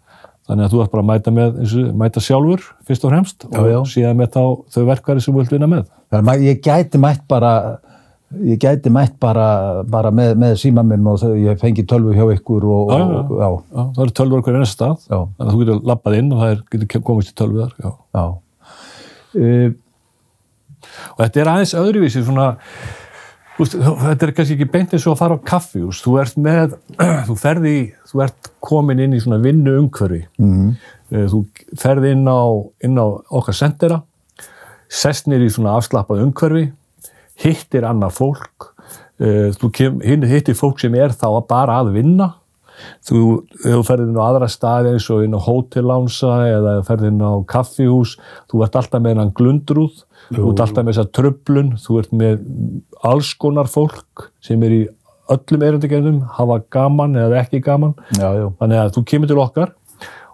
þannig 0.49 0.67
að 0.67 0.75
þú 0.75 0.83
ert 0.85 0.95
bara 0.95 1.05
að 1.05 1.11
mæta 1.11 1.35
með 1.35 1.61
og, 1.64 1.93
mæta 2.00 2.23
sjálfur 2.25 2.67
fyrst 2.88 3.07
og 3.07 3.14
fremst 3.14 3.47
Já, 3.47 3.59
og 3.61 3.71
já. 3.71 3.79
síðan 3.95 4.19
með 4.21 4.35
þá 4.37 4.43
þau 4.75 4.83
verkværi 4.90 5.25
sem 5.25 5.35
þú 5.35 5.43
vilt 5.43 5.55
vinna 5.55 5.71
með 5.71 6.43
ég 6.47 6.61
gæti 6.64 7.00
mætt 7.02 7.23
bara 7.31 7.52
ég 8.47 8.61
gæti 8.62 8.90
mætt 8.95 9.17
bara, 9.19 9.83
bara 9.90 10.12
með, 10.14 10.37
með 10.38 10.57
síma 10.62 10.85
minn 10.87 11.07
og 11.11 11.19
þau, 11.19 11.33
ég 11.35 11.59
fengi 11.59 11.83
tölvu 11.90 12.14
hjá 12.14 12.29
ykkur 12.37 12.67
og, 12.71 12.93
Já, 12.95 12.99
já, 13.00 13.19
og, 13.19 13.33
já, 13.40 13.49
Já, 13.50 13.83
það 13.97 14.02
eru 14.05 14.14
tölvur 14.21 14.45
hver 14.47 14.59
einasta 14.61 14.76
stað 14.76 15.07
Já. 15.11 15.19
þannig 15.19 15.49
að 15.49 15.52
þú 15.55 15.62
getur 15.64 15.81
lappað 15.90 16.19
inn 16.21 16.31
og 16.31 16.43
það 16.43 16.55
er, 16.55 16.61
getur 16.75 17.02
komist 17.11 17.33
í 17.33 17.38
tölvuðar 17.40 17.73
já. 17.75 17.90
já. 18.14 18.25
Uh, 19.31 19.69
og 21.14 21.21
þetta 21.25 21.43
er 21.43 21.50
aðeins 21.55 21.75
öðruvísi 21.79 22.23
svona 22.26 22.47
úst, 23.59 23.75
þetta 23.75 24.26
er 24.26 24.35
kannski 24.37 24.57
ekki 24.59 24.71
beint 24.71 24.95
eins 24.95 25.07
og 25.09 25.16
að 25.16 25.23
fara 25.23 25.38
á 25.40 25.47
kaffi 25.50 25.83
úst, 25.87 26.04
þú 26.07 26.19
ert 26.23 26.38
með 26.40 26.76
þú 27.28 27.38
ferði, 27.40 27.76
þú 28.11 28.25
ert 28.26 28.52
komin 28.62 29.02
inn 29.02 29.16
í 29.16 29.23
svona 29.23 29.40
vinnu 29.42 29.78
umhverfi 29.80 30.23
mm, 30.38 30.71
þú 31.33 31.45
ferði 31.80 32.14
inn 32.14 32.28
á, 32.28 32.42
inn 32.87 33.00
á 33.00 33.07
okkar 33.09 33.57
sendera 33.57 34.02
sest 34.90 35.30
nýr 35.30 35.47
í 35.47 35.50
svona 35.52 35.76
afslappað 35.78 36.25
umhverfi 36.26 36.69
hittir 37.40 37.87
annað 37.88 38.19
fólk. 38.19 38.71
Eh, 39.21 39.50
þú 39.57 39.73
kem, 39.76 40.02
hittir 40.02 40.57
fólk 40.59 40.80
sem 40.83 40.95
er 40.99 41.14
þá 41.14 41.28
bara 41.49 41.80
að 41.80 41.95
vinna. 41.99 42.35
Þú, 43.04 43.23
þú 43.61 43.80
ferði 43.85 44.07
inn 44.09 44.16
á 44.16 44.25
aðra 44.25 44.47
staði 44.49 44.95
eins 44.95 45.07
og 45.12 45.25
inn 45.26 45.37
á 45.37 45.40
hótellánsa 45.45 46.37
eða 46.49 46.71
ferði 46.88 47.11
inn 47.12 47.21
á 47.21 47.45
kaffihús 47.45 48.14
þú 48.49 48.62
ert 48.64 48.78
alltaf 48.80 49.02
með 49.04 49.12
hennan 49.12 49.35
glundrúð 49.37 49.99
þú 50.30 50.52
ert 50.52 50.62
alltaf 50.64 50.84
með 50.84 50.92
þessa 50.92 51.12
tröflun 51.16 51.70
þú 51.80 51.99
ert 52.00 52.14
með 52.16 52.42
alls 53.06 53.32
konar 53.40 53.70
fólk 53.70 54.30
sem 54.44 54.62
er 54.66 54.76
í 54.76 54.82
öllum 55.30 55.64
erundagerðum 55.66 56.20
hafa 56.37 56.60
gaman 56.75 57.16
eða 57.18 57.42
ekki 57.44 57.62
gaman. 57.64 57.94
Já, 58.18 58.28
já, 58.34 58.46
þannig 58.60 58.82
að 58.82 58.94
þú 58.96 59.04
kemur 59.12 59.30
til 59.30 59.40
okkar 59.42 59.75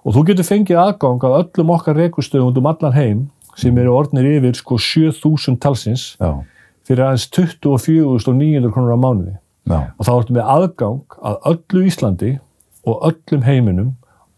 og 0.06 0.14
þú 0.14 0.22
getur 0.30 0.48
fengið 0.48 0.82
aðgang 0.82 1.26
að 1.26 1.38
öllum 1.40 1.72
okkar 1.76 1.98
reikustöðum 2.00 2.52
út 2.52 2.60
um 2.60 2.70
allan 2.70 2.96
heim 2.96 3.24
sem 3.56 3.76
eru 3.80 3.94
orðnir 3.96 4.28
yfir 4.36 4.56
sko 4.56 4.78
7000 4.80 5.58
talsins 5.60 6.06
já, 6.20 6.30
fyrir 6.86 7.06
aðeins 7.08 7.28
24.900 7.32 8.72
krónur 8.72 8.96
á 8.96 9.00
mánuði. 9.00 9.36
Og 9.66 10.06
þá 10.06 10.12
ertu 10.14 10.36
með 10.36 10.50
aðgang 10.54 11.16
að 11.26 11.38
öllu 11.50 11.86
Íslandi 11.88 12.32
og 12.86 13.06
öllum 13.08 13.46
heiminum 13.46 13.94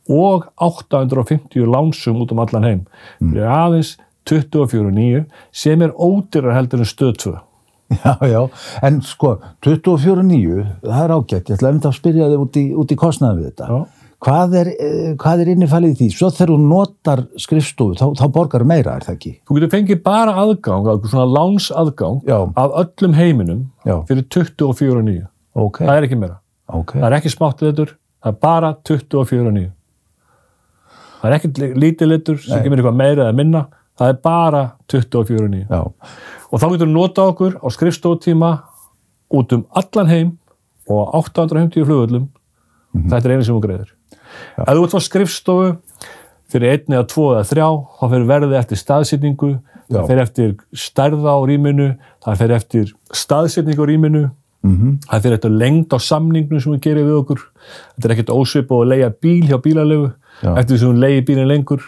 og 0.08 0.46
850 0.64 1.68
lánsum 1.68 2.22
út 2.22 2.32
um 2.32 2.40
allan 2.40 2.64
heim. 2.64 2.84
Fyrir 3.20 3.50
aðeins 3.52 3.96
24.900 4.28 5.26
sem 5.52 5.82
er 5.84 5.94
ódýrar 5.94 6.56
heldur 6.58 6.84
en 6.84 6.88
stöð 6.88 7.14
2 7.24 7.36
já, 8.04 8.16
já, 8.28 8.40
en 8.84 8.98
sko 9.02 9.38
24.9, 9.64 10.64
það 10.84 11.04
er 11.04 11.14
ágætt 11.14 11.48
ég 11.48 11.54
ætla 11.56 11.70
einmitt 11.70 11.86
að 11.88 11.96
spyrja 11.96 12.26
þig 12.32 12.42
út 12.42 12.58
í, 12.60 12.64
út 12.82 12.92
í 12.92 12.98
kostnaðum 13.00 13.40
við 13.40 13.46
þetta. 13.52 13.68
Já. 13.68 14.10
hvað 14.26 14.56
er, 14.60 14.70
eh, 14.82 15.14
hvað 15.22 15.42
er 15.44 15.50
innifælið 15.54 15.94
í 15.94 15.98
því? 16.00 16.08
Svo 16.16 16.30
þegar 16.34 16.52
þú 16.52 16.58
notar 16.64 17.22
skrifstofu 17.38 17.96
þá, 18.00 18.04
þá 18.18 18.24
borgar 18.34 18.66
meira, 18.68 18.96
er 18.98 19.06
það 19.06 19.16
ekki? 19.16 19.32
Þú 19.48 19.58
getur 19.58 19.72
fengið 19.76 20.02
bara 20.04 20.34
aðgang, 20.42 20.90
að 20.92 21.08
svona 21.12 21.28
lánsaðgang 21.38 22.20
Já. 22.28 22.38
af 22.64 22.76
öllum 22.82 23.16
heiminum 23.16 23.64
Já. 23.86 23.96
fyrir 24.10 24.28
24.900 24.36 25.26
ok, 25.54 25.82
það 25.86 25.96
er 25.96 26.08
ekki 26.10 26.20
meira. 26.20 26.38
Ok, 26.68 26.94
það 26.98 27.08
er 27.08 27.18
ekki 27.22 27.32
smátt 27.32 27.64
litur, 27.64 27.96
það 28.20 28.34
er 28.34 28.40
bara 28.44 28.74
24.9 28.84 29.68
það 31.18 31.30
er 31.30 31.38
ekki 31.38 31.72
lítið 31.78 32.12
litur 32.12 32.36
sem 32.42 32.62
kemur 32.62 32.82
eitthvað 32.82 32.98
meira 33.00 33.24
eða 33.26 33.38
minna, 33.38 33.64
það 33.98 34.14
er 34.14 34.18
bara 34.24 34.64
24.9 34.92 35.64
já, 35.66 35.80
og 35.82 36.56
þá 36.62 36.66
getur 36.72 36.86
þú 36.86 36.92
nota 36.94 37.28
okkur 37.32 37.60
á 37.60 37.66
skrifstofutíma 37.74 38.52
út 39.34 39.54
um 39.56 39.66
allan 39.76 40.10
heim 40.10 40.34
og 40.88 41.12
á 41.12 41.20
850 41.20 41.84
flugvöllum. 41.84 42.28
Þetta 42.96 43.28
er 43.28 43.34
einu 43.36 43.44
sem 43.44 43.54
þú 43.54 43.62
greiður 43.66 43.94
ef 44.58 44.74
þú 44.74 44.84
ert 44.86 44.96
á 44.96 45.00
skrifstofu 45.04 45.68
fyrir 46.48 46.74
einn 46.74 46.96
eða 46.96 47.06
tvo 47.12 47.26
eða 47.34 47.46
þrjá 47.50 47.68
þá 47.98 48.04
fyrir 48.06 48.28
verðið 48.30 48.58
eftir 48.62 48.80
staðsetningu 48.80 49.50
Já. 49.52 49.92
það 49.92 50.08
fyrir 50.10 50.22
eftir 50.24 50.54
stærða 50.84 51.36
á 51.36 51.40
rýminu 51.48 51.88
það 52.24 52.42
fyrir 52.42 52.56
eftir 52.58 52.92
staðsetningu 53.22 53.84
á 53.84 53.90
rýminu 53.90 54.24
mhm, 54.64 54.96
það 55.08 55.26
fyrir 55.26 55.38
eftir 55.38 55.54
lengd 55.62 55.96
á 55.96 55.98
samningnum 56.08 56.64
sem 56.64 56.74
við 56.74 56.82
gerum 56.86 57.08
við 57.08 57.20
okkur. 57.22 57.44
Þetta 57.96 58.08
er 58.08 58.16
ekkert 58.16 58.34
ósvipað 58.34 58.82
að 58.84 58.90
leia 58.94 59.12
bíl 59.12 59.44
hjá 59.48 59.58
bílalegu 59.64 60.08
Já. 60.08 60.52
eftir 60.54 60.74
því 60.74 60.80
sem 60.82 60.92
við 60.92 61.04
leiði 61.04 61.24
bílinn 61.30 61.52
lengur 61.52 61.86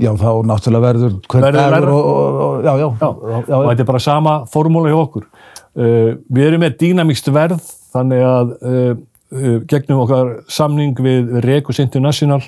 já, 0.00 0.10
þá 0.16 0.28
náttúrulega 0.48 0.86
verður 0.86 1.14
hver 1.28 1.46
Verður 1.46 1.72
verra. 1.76 1.94
og, 1.94 2.10
og, 2.10 2.42
og, 2.46 2.64
já, 2.64 2.72
já, 2.80 2.88
Já, 3.02 3.08
já, 3.48 3.56
og 3.58 3.70
þetta 3.70 3.84
er 3.86 3.90
bara 3.92 4.02
sama 4.02 4.34
formúla 4.52 4.92
hjá 4.92 4.98
okkur. 5.02 5.26
Uh, 5.72 6.12
við 6.32 6.46
erum 6.50 6.62
með 6.66 6.76
dýnamíkst 6.82 7.32
verð, 7.32 7.64
þannig 7.94 8.22
að 8.28 8.54
uh, 8.60 8.92
uh, 9.32 9.58
gegnum 9.70 10.02
okkar 10.04 10.32
samning 10.52 10.94
við 11.00 11.34
Recus 11.46 11.80
International, 11.80 12.40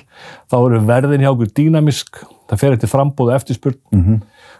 þá 0.51 0.57
eru 0.61 0.81
verðin 0.85 1.25
hjá 1.25 1.31
okkur 1.33 1.49
dýnamísk, 1.57 2.23
það 2.49 2.61
fer 2.61 2.77
eftir 2.77 2.91
frambóð 2.91 3.31
og 3.33 3.37
eftirspurn. 3.39 3.79
Mhm. 3.93 4.19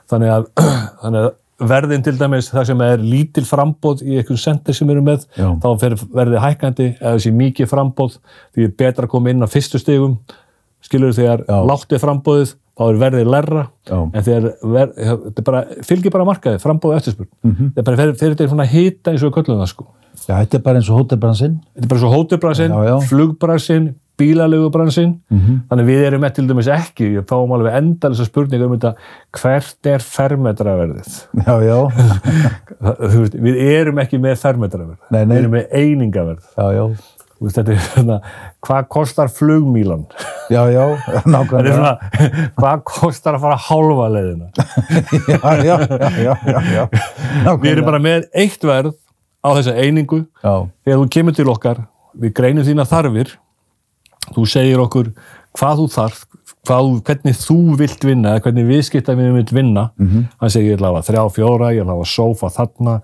þannig, 0.10 0.30
að, 0.36 0.48
þannig 1.02 1.24
að 1.28 1.34
verðin 1.70 2.04
til 2.04 2.18
dæmis, 2.20 2.50
það 2.52 2.66
sem 2.68 2.82
er 2.84 3.00
lítil 3.00 3.46
frambóð 3.48 4.02
í 4.04 4.18
einhvern 4.20 4.38
sendir 4.42 4.76
sem 4.76 4.90
við 4.90 4.98
erum 4.98 5.06
með, 5.08 5.22
þá 5.64 5.68
fer 5.80 5.94
verðið 6.18 6.42
hækkandi, 6.44 6.88
eða 7.00 7.14
þessi 7.16 7.32
mikið 7.38 7.70
frambóð, 7.72 8.18
því 8.54 8.66
er 8.68 8.74
betra 8.82 9.08
að 9.08 9.14
koma 9.14 9.32
inn 9.32 9.46
á 9.46 9.48
fyrstu 9.48 9.80
stigum, 9.80 10.18
skilur 10.84 11.14
þegar 11.16 11.46
Já. 11.48 11.56
látt 11.70 11.96
er 11.96 12.04
frambóðið, 12.04 12.52
þá 12.76 12.82
er 12.92 12.98
verðið 13.00 13.30
lerra, 13.32 13.68
Já. 13.88 13.98
en 14.14 14.24
þegar 14.24 14.48
ver, 14.76 14.90
þetta 15.00 15.40
er 15.42 15.48
bara, 15.50 15.62
fylgir 15.88 16.12
bara 16.12 16.26
markaði, 16.28 16.60
frambóð 16.60 16.92
og 16.92 16.98
eftirspurn. 17.00 17.30
Mhm. 17.44 17.70
Það 17.76 17.78
er 17.78 17.84
bara 17.90 17.98
fyrir, 18.02 18.16
fyrir 18.20 18.36
þetta 18.36 18.50
svona 18.52 18.66
hita 18.68 19.12
eins 19.14 19.24
og 19.24 19.34
köllum 19.38 19.62
það 19.64 19.70
sko. 19.72 19.86
já, 20.28 20.36
þetta 20.42 20.56
er 20.56 20.62
bara 20.66 20.80
eins 20.80 20.90
og 20.90 20.98
hótelbransinn 21.00 21.60
Þetta 21.76 21.86
er 21.86 21.88
bara 21.94 22.00
svo 22.02 22.12
hótelbransinn, 22.16 22.72
Já, 22.72 22.84
já. 22.88 23.00
flugbransinn, 23.10 23.94
bílalegubransin 24.18 25.20
Mhm. 25.30 25.56
þannig 25.70 25.86
við 25.90 26.04
erum 26.08 26.22
með 26.24 26.34
til 26.36 26.48
dæmis 26.48 26.68
ekki 26.72 27.10
við 27.18 27.26
fáum 27.28 27.52
alveg 27.52 27.74
endalisa 27.76 28.24
spurningar 28.26 28.66
um 28.70 28.78
þetta 28.78 28.94
hvert 29.42 29.86
er 29.92 30.00
fermetraverðið 30.00 31.10
já, 31.36 31.56
já, 31.68 31.80
við 33.46 33.60
erum 33.66 34.00
ekki 34.04 34.20
með 34.24 34.38
fermetraverð 34.40 35.12
við 35.12 35.36
erum 35.40 35.52
með 35.58 35.68
einingaverð 35.76 36.48
já, 36.56 36.68
já 36.78 36.86
veist, 37.42 37.58
þetta 37.58 37.74
er 37.76 37.82
svona, 37.90 38.20
hvað 38.66 38.90
kostar 38.96 39.32
flugmílan? 39.34 40.06
Já, 40.54 40.62
já, 40.70 40.84
þetta 41.06 41.22
er 41.22 41.32
nákvæmlega 41.34 41.80
svona, 41.80 42.30
hvað 42.60 42.84
kostar 42.92 43.38
að 43.38 43.48
fara 43.48 43.58
hálfa 43.70 44.12
leiðina? 44.14 44.52
Já, 45.32 45.40
já, 45.66 45.76
já, 45.90 46.12
já, 46.22 46.36
já, 46.54 46.86
já. 46.86 47.56
við 47.64 47.72
erum 47.74 47.90
bara 47.90 48.04
með 48.04 48.30
eitt 48.38 48.64
verð 48.66 48.96
á 49.46 49.50
þessa 49.58 49.76
einingu. 49.78 50.24
Já, 50.42 50.54
þegar 50.86 51.02
þú 51.02 51.10
kemur 51.18 51.38
til 51.38 51.50
okkar 51.54 51.84
við 52.16 52.36
greinum 52.38 52.66
þína 52.66 52.88
þarfir 52.88 53.36
þú 54.34 54.46
segir 54.50 54.82
okkur 54.82 55.12
hvað 55.56 55.82
þú 55.82 55.88
þarf 55.96 56.24
hvað, 56.68 56.92
hvernig 57.08 57.36
þú 57.40 57.58
vilt 57.80 58.06
vinna 58.08 58.36
eða 58.36 58.44
hvernig 58.46 58.70
viðskiptavinni 58.70 59.36
vilt 59.38 59.54
vinna. 59.56 59.90
Hann 60.42 60.54
segir 60.54 60.74
ég 60.74 60.80
vil 60.80 60.88
hafa 60.90 61.04
þrjá, 61.08 61.22
fjóra, 61.36 61.74
ég 61.76 61.86
vil 61.86 61.94
hafa 61.94 62.08
sófa 62.10 62.50
þarna, 62.56 62.96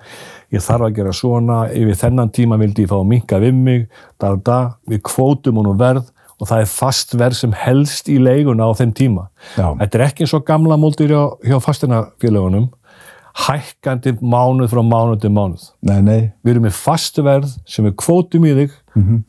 ég 0.52 0.66
þarf 0.66 0.88
að 0.88 0.98
gera 0.98 1.14
svona. 1.14 1.60
Yfir 1.70 2.02
þennan 2.02 2.34
tíma 2.36 2.60
vildi 2.62 2.88
ég 2.88 2.92
fá 2.92 2.98
minka 3.08 3.40
við 3.44 3.54
mig, 3.54 3.88
da, 4.22 4.36
da, 4.36 4.60
við 4.90 5.04
kvótum 5.12 5.62
honum 5.62 5.80
verð 5.80 6.12
og 6.42 6.50
það 6.50 6.64
er 6.64 6.70
fast 6.74 7.14
verð 7.22 7.38
sem 7.38 7.52
helst 7.54 8.08
í 8.10 8.18
leiguna 8.18 8.66
á 8.66 8.74
þeim 8.74 8.94
tíma. 8.98 9.28
Já. 9.54 9.76
þetta 9.78 9.98
er 9.98 10.06
ekki 10.08 10.26
eins 10.26 10.34
og 10.34 10.46
gamla 10.48 10.78
múldir 10.82 11.14
hjá, 11.14 11.24
hjá 11.46 11.60
fastinafélagunum 11.62 12.72
hækkandi 13.46 14.18
mánuð 14.20 14.72
frá 14.74 14.82
mánuð 14.84 15.22
til 15.24 15.32
mánuð. 15.32 15.70
Nei, 15.88 16.02
nei. 16.04 16.22
Við 16.44 16.56
erum 16.56 16.66
með 16.68 16.76
fastu 16.76 17.24
verð 17.26 17.54
sem 17.70 17.86
við 17.88 17.96
kvótum 18.02 18.48
í 18.50 18.56
þig. 18.58 18.74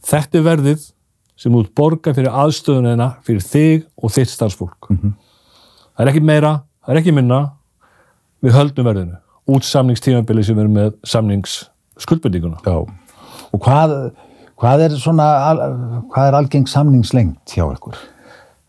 Þetta 0.08 0.38
er 0.40 0.46
verðið 0.48 0.88
sem 1.36 1.54
ert 1.58 1.74
borga 1.78 2.14
fyrir 2.14 2.34
aðstöðunina 2.44 3.08
fyrir 3.26 3.42
þig 3.44 3.88
og 3.98 4.14
þitt 4.14 4.32
starfsfólk. 4.34 4.90
Það 4.92 6.04
er 6.04 6.12
ekki 6.12 6.24
meira, 6.24 6.54
það 6.84 6.94
er 6.94 7.02
ekki 7.02 7.14
minna. 7.16 7.42
Við 8.42 8.56
höldum 8.56 8.88
verðinu 8.88 9.18
út 9.50 9.66
samningstímabili 9.66 10.44
sem 10.46 10.58
erum 10.58 10.76
með 10.76 10.94
samningsskuldbendinguna 11.08 12.62
já, 12.62 12.78
og 13.50 13.62
hvað 13.64 13.94
hvað 14.62 14.86
er 14.86 14.96
svona 15.02 15.28
hvað 16.12 16.28
er 16.28 16.38
algeng 16.38 16.68
samningslengt 16.70 17.54
hjá 17.56 17.64
ykkur? 17.66 17.98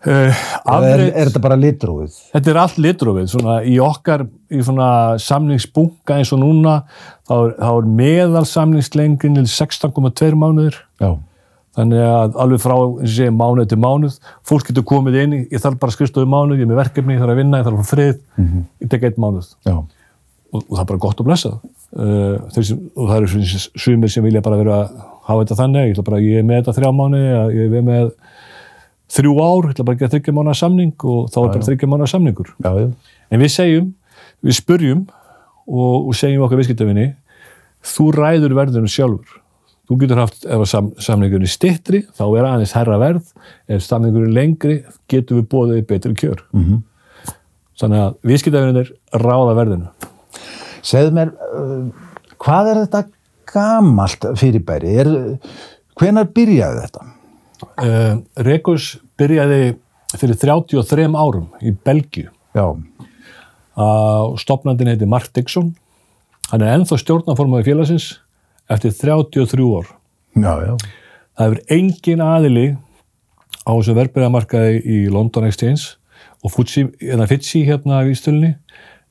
Uh, 0.04 0.28
er, 0.28 0.34
afrið, 0.68 1.06
er 1.16 1.30
þetta 1.30 1.42
bara 1.46 1.56
litróið 1.56 2.16
þetta 2.34 2.50
er 2.52 2.58
allt 2.60 2.80
litrófið. 2.84 3.28
Svona 3.32 3.60
í 3.64 3.78
okkar 3.80 4.26
í 4.52 4.64
svona 4.66 4.88
samningsbunga 5.24 6.18
eins 6.18 6.34
og 6.36 6.42
núna 6.42 6.82
þá 7.30 7.36
er, 7.38 7.54
er 7.70 7.88
meðal 8.02 8.44
samningslengin 8.50 9.38
til 9.38 9.46
16,2 9.48 10.34
mánuður 10.42 10.82
já, 11.00 11.14
Þannig 11.74 12.04
að 12.06 12.36
alveg 12.44 12.62
frá, 12.62 12.76
segja, 13.10 13.34
mánuð 13.34 13.70
til 13.72 13.80
mánuð, 13.82 14.18
fólk 14.46 14.68
getur 14.70 14.86
komið 14.86 15.16
inn, 15.24 15.32
ég 15.50 15.62
þarf 15.64 15.80
bara 15.82 15.90
að 15.90 15.96
skrifstofu 15.96 16.30
mánuð, 16.30 16.60
ég 16.62 16.68
er 16.68 16.70
með 16.70 16.82
verkefni, 16.84 17.16
ég 17.16 17.24
þarf 17.24 17.34
að 17.34 17.40
vinna, 17.42 17.62
ég 17.62 17.66
þarf 17.66 17.80
að 17.80 17.88
fá 17.88 17.94
frið, 17.96 18.20
ég 18.84 18.92
tek 18.92 19.08
eitt 19.10 19.18
mánuð 19.18 19.48
og, 20.54 20.62
og 20.62 20.76
það 20.76 20.84
er 20.84 20.90
bara 20.92 21.02
gott 21.08 21.24
að 21.24 21.30
blessa 21.32 21.50
það. 21.50 21.72
Uh, 21.94 22.62
sem, 22.62 22.78
og 22.98 23.10
það 23.10 23.16
eru 23.18 23.32
svona 23.32 23.64
sumir 23.86 24.10
sem 24.14 24.26
vilja 24.26 24.42
bara 24.46 24.58
vera 24.62 24.78
að 24.84 24.94
hafa 25.28 25.44
þetta 25.44 25.58
þannig, 25.64 25.90
ég 25.90 26.06
bara, 26.06 26.22
ég 26.22 26.40
er 26.40 26.46
með 26.46 26.62
þetta 26.62 26.78
þrjá 26.78 26.94
mánuði, 26.94 27.34
ég 27.58 27.76
er 27.80 27.86
með 27.90 28.08
þrjú 29.14 29.34
ár, 29.42 29.68
ég 29.68 29.74
ætla 29.74 29.86
bara 29.86 29.98
að 29.98 30.02
gera 30.02 30.14
þryggja 30.14 30.38
mánuða 30.38 30.58
samning 30.58 31.06
og 31.10 31.28
þá 31.34 31.38
er 31.44 31.52
bara 31.52 31.68
þryggja 31.68 31.90
mánuða 31.90 32.14
samningur. 32.14 32.54
já, 32.64 32.72
já, 32.82 32.88
En 33.34 33.42
við 33.42 33.54
segjum, 33.54 33.94
við 34.46 34.58
spurjum 34.58 35.06
og, 35.68 36.10
og 36.10 36.18
segjum 36.18 36.46
okkar 36.46 36.62
viðskiptafinni, 36.62 37.08
þú 37.94 38.10
ræður 38.14 38.58
verðinu 38.58 38.90
sjálfur. 38.90 39.43
Þú 39.94 40.00
getur 40.02 40.22
haft, 40.24 40.46
ef 40.50 40.64
sam, 40.70 40.90
samningurinn 41.02 41.46
er 41.46 41.54
stittri, 41.54 42.02
þá 42.18 42.24
er 42.26 42.48
aðeins 42.50 42.74
herra 42.78 42.98
verð, 43.02 43.30
ef 43.70 43.84
samningurinn 43.86 44.32
er 44.32 44.38
lengri, 44.40 44.78
getur 45.12 45.42
við 45.42 45.48
bóðið 45.52 45.86
betri 45.90 46.14
kjör. 46.18 46.42
-hmm. 46.52 46.82
Þannig 47.80 48.00
að 48.00 48.16
viðskiptafinir 48.24 48.92
ráða 49.14 49.54
verðinu. 49.58 49.88
Segðu 50.82 51.12
mér, 51.14 51.34
uh, 51.34 51.90
hvað 52.38 52.70
er 52.70 52.82
þetta 52.84 53.04
gamalt 53.54 54.26
fyrirbæri? 54.38 54.96
Er, 54.98 55.10
hvenar 56.00 56.30
byrjaði 56.34 56.82
þetta? 56.86 57.06
Uh, 57.78 58.22
Rekus 58.36 58.98
byrjaði 59.18 59.76
fyrir 60.18 60.36
33 60.38 61.08
árum 61.16 61.48
í 61.62 61.72
Belgíu. 61.72 62.30
Já, 62.54 62.76
að 63.74 64.36
stopnandin 64.38 64.92
heiti 64.92 65.10
Mark 65.10 65.32
Dixon 65.34 65.74
hann 66.52 66.62
er 66.62 66.76
ennþá 66.76 67.00
stjórnaformaði 67.02 67.66
félagsins 67.72 68.20
eftir 68.76 68.96
33 68.98 69.68
ár. 69.80 69.92
Já, 70.34 70.54
já. 70.66 70.74
það 71.38 71.46
hefur 71.46 71.76
engin 71.78 72.24
aðili 72.26 72.68
á 73.64 73.72
þessu 73.72 73.98
verðbæramarkaði 73.98 74.80
í 74.82 74.98
London 75.14 75.48
Exchange 75.48 75.96
og 76.44 76.52
Futsi, 76.52 76.88
Fitsi 77.30 77.64
hérna 77.68 78.02
í 78.10 78.16
stölni 78.18 78.56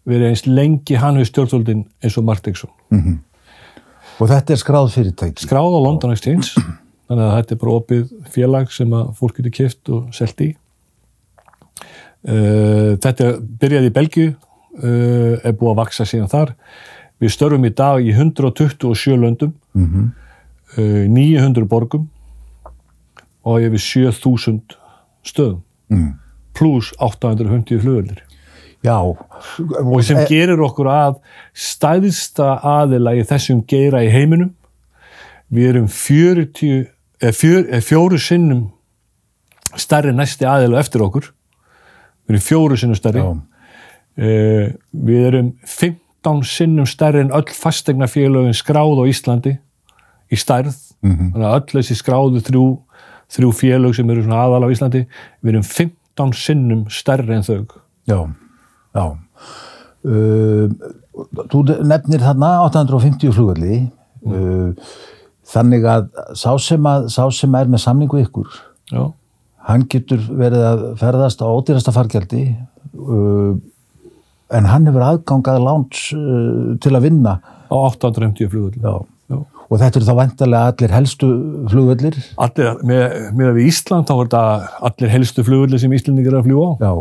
verið 0.09 0.33
eins 0.33 0.47
lengi 0.49 0.99
hann 0.99 1.21
við 1.21 1.31
stjórnvöldin 1.31 1.85
eins 2.03 2.17
og 2.19 2.27
Mark 2.27 2.43
Dixon. 2.45 2.73
Og 4.21 4.29
þetta 4.29 4.55
er 4.55 4.61
skráð 4.61 4.91
fyrirtæki. 4.97 5.47
skráð 5.47 5.79
á 5.79 5.81
London 5.87 6.13
Exchange 6.15 6.53
þannig 7.09 7.25
að 7.27 7.37
þetta 7.37 7.55
er 7.55 7.61
bara 7.63 7.77
opið 7.79 8.03
félag 8.35 8.73
sem 8.73 8.93
að 8.97 9.13
fólk 9.19 9.39
getur 9.39 9.55
kift 9.57 9.93
og 9.93 10.13
selt 10.17 10.43
í. 10.43 10.53
Uh, 12.23 12.95
þetta 13.03 13.33
byrjaði 13.59 13.91
í 13.91 13.95
Belgíu 13.95 14.29
uh, 14.31 15.39
er 15.43 15.57
búið 15.59 15.73
að 15.73 15.81
vaksa 15.81 16.07
síðan 16.07 16.31
þar 16.31 16.53
við 17.23 17.33
störfum 17.37 17.65
í 17.69 17.71
dag 17.79 18.03
í 18.03 18.11
127 18.17 19.17
löndum 19.23 19.55
Mm 19.79 20.11
uh, 20.79 21.07
900 21.09 21.67
borgum 21.69 22.09
og 23.45 23.61
yfir 23.61 23.79
7000 23.79 24.77
stöðum 25.27 25.63
Mm. 25.93 26.15
pluss 26.57 26.93
850 26.99 27.81
flugveldir 27.83 28.23
Já, 28.83 28.97
og 28.99 29.99
sem 30.05 30.17
gerir 30.27 30.59
okkur 30.65 30.89
að 30.89 31.19
stæðista 31.53 32.57
aðila 32.65 33.13
í 33.15 33.23
þessum 33.29 33.61
geira 33.69 34.01
í 34.03 34.09
heiminum 34.11 34.55
við 35.53 35.69
erum 35.69 35.89
40 35.93 36.89
eða 37.21 37.35
fjör, 37.37 37.69
eða 37.69 37.85
fjóru 37.87 38.19
sinnum 38.19 38.65
stærri 39.79 40.13
næsti 40.17 40.49
aðila 40.49 40.81
eftir 40.81 41.05
okkur. 41.05 41.29
Við 42.27 42.35
erum 42.35 42.47
fjóru 42.49 42.79
sinnum 42.81 42.99
stærri. 42.99 43.23
Já. 43.23 43.45
við 44.93 45.29
erum 45.29 45.53
15 46.23 46.43
sinnum 46.47 46.87
stærri 46.87 47.21
en 47.21 47.33
öll 47.35 47.51
fastegnafélögin 47.51 48.55
skráð 48.55 49.01
á 49.03 49.05
Íslandi 49.11 49.57
í 50.33 50.37
stærð 50.39 50.77
Mhm. 51.03 51.33
þannig 51.35 51.47
að 51.49 51.55
öll 51.59 51.83
þessi 51.83 51.97
skráðu 51.99 52.41
þrjú, 52.47 52.65
þrjú 53.35 53.49
félög 53.59 53.95
sem 53.97 54.11
eru 54.11 54.23
svona 54.23 54.45
aðal 54.47 54.65
á 54.67 54.73
Íslandi 54.73 55.07
við 55.43 55.49
erum 55.51 55.63
15 55.67 56.33
sinnum 56.33 56.85
stærri 56.89 57.35
en 57.35 57.43
þau 57.43 57.67
já, 58.07 58.21
já. 58.95 59.07
Uh, 60.05 60.69
þú 61.51 61.63
nefnir 61.87 62.23
þarna 62.23 62.53
850 62.69 63.33
flugvelli. 63.35 63.91
Uh, 64.27 64.73
þannig 65.53 65.85
að 65.85 66.07
sá 66.39 66.55
sem, 66.63 66.83
að 66.87 67.09
sá 67.11 67.27
sem 67.35 67.55
er 67.59 67.67
með 67.71 67.83
samningu 67.83 68.23
ykkur, 68.23 68.47
já 68.93 69.13
hann 69.63 69.85
getur 69.87 70.19
verið 70.19 70.63
að 70.67 70.81
ferðast 70.99 71.43
á 71.43 71.47
ódýrasta 71.47 71.93
fargjaldi 71.95 72.41
uh, 72.99 73.55
en 74.53 74.69
hann 74.71 74.87
hefur 74.91 75.07
aðgangað 75.07 75.63
láns 75.65 76.05
uh, 76.17 76.77
til 76.83 76.93
að 76.97 77.09
vinna. 77.09 77.39
á 77.73 77.75
850 77.75 78.53
flugvöldum 78.53 78.85
Já. 78.85 78.95
Já. 79.33 79.39
Og 79.73 79.79
þetta 79.81 79.99
eru 79.99 80.07
þá 80.11 80.17
vantarlega 80.19 80.73
allir 80.75 80.93
helstu 80.93 81.29
flugvellir. 81.73 82.17
Allir, 82.45 82.75
með, 82.85 83.17
með 83.39 83.55
við 83.57 83.71
Ísland 83.71 84.11
þá 84.11 84.13
er 84.19 84.27
þetta 84.27 84.43
allir 84.91 85.13
helstu 85.15 85.45
flugvöldi 85.47 85.81
sem 85.81 85.95
Íslandingar 85.97 86.35
er 86.35 86.43
að 86.43 86.49
fljúa 86.51 86.69
á 86.77 86.83
Já, 86.83 86.93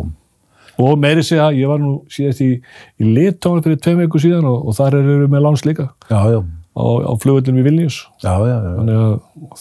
og 0.80 0.98
meiri 0.98 1.20
segja, 1.26 1.50
ég 1.52 1.68
var 1.68 1.80
nú 1.82 1.98
síðast 2.10 2.40
í, 2.40 2.50
í 2.96 3.12
Litónu 3.12 3.60
fyrir 3.64 3.76
tveim 3.84 4.00
viku 4.00 4.20
síðan 4.22 4.46
og, 4.48 4.62
og 4.70 4.76
þar 4.78 4.96
eru 5.02 5.18
við 5.20 5.32
með 5.34 5.44
láns 5.44 5.64
líka 5.68 5.90
já, 6.08 6.20
já, 6.32 6.38
á, 6.40 6.84
á 7.04 7.12
flugvöldum 7.20 7.58
í 7.60 7.64
Vilnius 7.66 7.98
já, 8.24 8.32
já, 8.40 8.54
já. 8.56 8.70
Þannig 8.78 9.02
að, 9.02 9.18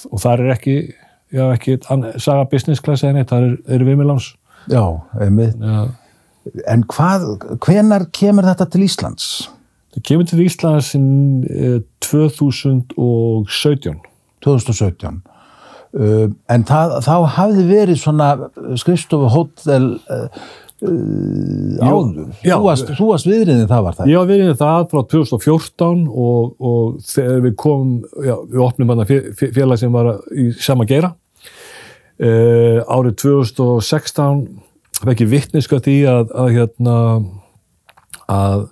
og 0.08 0.21
þar 0.23 0.45
er 0.45 0.54
ekki 0.56 0.75
já, 1.36 1.43
ekki 1.49 1.75
saga 2.15 2.45
business 2.54 2.84
class 2.84 3.04
eða 3.04 3.17
neitt, 3.19 3.34
þar 3.34 3.49
er, 3.49 3.58
eru 3.75 3.89
við 3.89 3.99
með 3.99 4.10
láns 4.13 4.30
já 4.71 4.84
einmitt. 5.19 5.60
ja, 5.60 5.84
En 6.69 6.84
hvað, 6.89 7.19
hvenar 7.62 8.10
kemur 8.15 8.45
þetta 8.49 8.65
til 8.73 8.82
Íslands? 8.88 9.25
það 9.91 10.04
kemur 10.08 10.25
til 10.30 10.45
Íslands 10.45 10.95
eh, 10.95 11.82
2017 12.06 13.99
2017. 14.41 15.21
Uh, 15.91 16.32
en 16.47 16.63
það, 16.63 16.93
þá 17.04 17.15
hafði 17.36 17.63
verið 17.67 17.97
svona 17.99 18.27
skrifstofu 18.80 19.27
hótel 19.34 19.99
uh, 20.08 20.27
áður. 21.84 22.30
já. 22.41 22.56
þú, 22.56 22.63
varst, 22.63 22.93
varst 22.95 23.27
viðriðin 23.27 23.67
það 23.67 23.84
var 23.89 23.97
það. 23.97 24.13
Var 24.15 24.30
verið 24.30 24.54
það 24.62 24.88
frá 24.93 25.01
2014 25.12 26.06
og, 26.08 26.56
og 26.63 27.04
þegar 27.12 27.43
við 27.43 27.58
komum, 27.60 27.91
já, 28.23 28.36
við 28.39 28.63
opnum 28.63 28.93
hann 28.93 29.04
félag 29.41 29.82
sem 29.84 29.91
var 29.99 30.13
í 30.32 30.47
sama 30.63 30.88
geira. 30.88 31.12
Uh, 32.21 32.80
árið 32.88 33.19
2016 33.25 34.45
fekk 34.99 35.23
ég 35.25 35.32
vittneska 35.32 35.80
því 35.82 35.95
að, 36.12 36.34
að, 36.43 36.49
hérna, 36.58 36.97
að, 38.32 38.65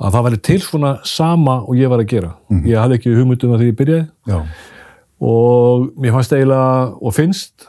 að 0.00 0.14
það 0.16 0.26
væri 0.28 0.40
til 0.50 0.60
svona 0.64 0.92
sama 1.08 1.60
og 1.64 1.74
ég 1.78 1.92
var 1.92 2.02
að 2.02 2.12
gera. 2.14 2.30
Ég 2.64 2.78
hafði 2.80 3.00
ekki 3.00 3.16
hugmyndum 3.16 3.56
að 3.56 3.64
því 3.64 3.72
ég 3.72 3.80
byrjaði. 3.80 4.06
Já, 4.30 4.40
og 5.20 5.90
mér 6.00 6.14
fannst 6.16 6.32
eiginlega 6.32 6.70
og 6.96 7.12
finnst 7.12 7.66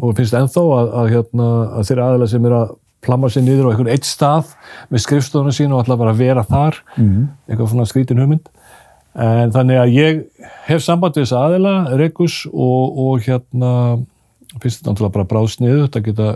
og 0.00 0.14
finnst 0.16 0.34
ennþá 0.34 0.62
að, 0.78 0.88
að, 1.00 1.10
hérna, 1.12 1.48
að 1.76 1.90
þeirra 1.90 2.06
aðeila 2.08 2.28
sem 2.32 2.48
er 2.48 2.56
að 2.56 2.72
plamma 3.04 3.28
sér 3.30 3.44
niður 3.44 3.68
á 3.68 3.70
einhvern 3.74 3.92
eitt 3.92 4.08
stað 4.08 4.54
með 4.88 5.02
skrifstofuna 5.04 5.52
sín 5.54 5.74
og 5.76 5.82
ætla 5.84 5.98
bara 6.00 6.14
að 6.14 6.22
vera 6.24 6.44
þar. 6.48 6.80
Mhm. 6.96 7.26
eitthvað 7.48 7.70
svona 7.74 7.88
skrítin 7.90 8.22
hugmynd. 8.22 8.48
En 9.14 9.52
þannig 9.54 9.78
að 9.78 9.92
ég 9.94 10.24
hef 10.66 10.82
samband 10.82 11.14
við 11.14 11.26
þessa 11.26 11.42
aðeila, 11.46 11.74
Rekus 12.00 12.40
og, 12.50 12.96
og 13.04 13.20
hérna 13.28 13.70
finnst 14.62 14.80
þetta 14.80 14.90
náttúrulega 14.94 15.14
bara 15.18 15.28
bráðsniðu 15.30 15.84
þetta 15.84 16.02
geta 16.08 16.30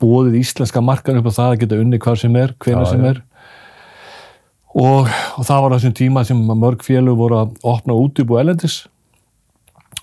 bóðið 0.00 0.38
íslenska 0.40 0.80
markan 0.84 1.18
upp 1.20 1.28
á 1.28 1.32
það 1.38 1.50
að 1.54 1.60
geta 1.64 1.80
unni 1.82 1.98
hvar 2.02 2.18
sem 2.20 2.36
er, 2.40 2.54
hvena 2.64 2.84
Já, 2.86 2.90
sem 2.92 3.04
já. 3.04 3.10
er. 3.14 3.22
Og, 4.70 5.08
og 5.38 5.46
það 5.48 5.62
var 5.64 5.72
þessum 5.74 5.94
tíma 5.98 6.22
sem 6.26 6.42
mörg 6.46 6.84
félög 6.86 7.16
voru 7.18 7.40
að 7.40 7.56
opna 7.66 7.96
útibú 7.98 8.36
elendis 8.38 8.84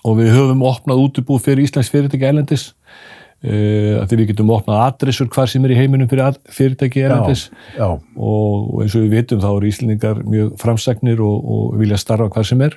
og 0.04 0.18
við 0.20 0.34
höfum 0.36 0.60
opnað 0.68 1.00
útibú 1.06 1.38
fyrir 1.40 1.64
Íslands 1.64 1.88
fyrirtæki 1.90 2.26
elendis 2.28 2.66
uh, 2.68 4.02
að 4.02 4.10
því 4.10 4.18
við 4.20 4.28
getum 4.34 4.52
opnað 4.52 4.82
adressur 4.84 5.30
hvar 5.32 5.48
sem 5.50 5.64
er 5.64 5.72
í 5.72 5.78
heiminum 5.80 6.10
fyrir 6.10 6.36
fyrirtæki 6.52 7.00
elendis 7.08 7.46
já, 7.78 7.86
og, 7.88 8.04
og 8.20 8.84
eins 8.84 8.94
og 8.98 9.06
við 9.06 9.16
vitum 9.16 9.40
þá 9.42 9.48
eru 9.54 9.70
Íslandingar 9.72 10.20
mjög 10.28 10.52
framsagnir 10.60 11.24
og, 11.24 11.48
og 11.56 11.78
vilja 11.80 11.98
starfa 12.04 12.28
hvar 12.36 12.46
sem 12.52 12.62
er. 12.68 12.76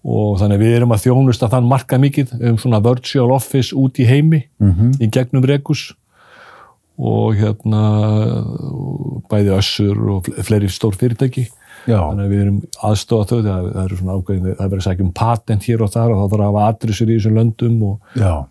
Og 0.00 0.38
þannig 0.40 0.62
við 0.62 0.78
erum 0.78 0.94
að 0.94 1.02
þjónusta 1.08 1.50
þann 1.52 1.66
marka 1.68 1.98
mikið 2.00 2.30
um 2.48 2.54
svona 2.62 2.78
virtual 2.86 3.34
office 3.34 3.74
út 3.76 3.98
í 4.00 4.06
heimi 4.08 4.44
Mhm. 4.62 4.94
í 5.02 5.10
gegnum 5.12 5.44
Rekus 5.44 5.90
og 7.00 7.38
hérna 7.38 7.80
bæði 9.30 9.54
össur 9.56 9.96
og 10.16 10.26
fle- 10.28 10.44
fleiri 10.44 10.68
stór 10.72 10.96
fyrirtæki. 11.00 11.46
Já, 11.88 11.96
þannig 11.96 12.26
að 12.26 12.32
við 12.34 12.40
erum 12.44 12.56
aðstofa 12.84 13.28
þau 13.30 13.38
það, 13.46 13.68
það 13.72 13.84
eru 13.86 13.96
svona 13.96 14.16
ákveðin, 14.18 14.42
það 14.50 14.64
er 14.64 14.70
verið 14.74 14.80
að 14.82 14.86
sækja 14.86 15.04
um 15.06 15.12
patent 15.16 15.64
hér 15.64 15.84
og 15.86 15.92
þar 15.94 16.12
og 16.12 16.18
þá 16.20 16.24
þarf 16.34 16.40
að 16.44 16.48
hafa 16.50 16.64
adressur 16.74 17.08
í 17.08 17.14
þessum 17.16 17.38
löndum 17.40 17.78
og, 17.88 18.10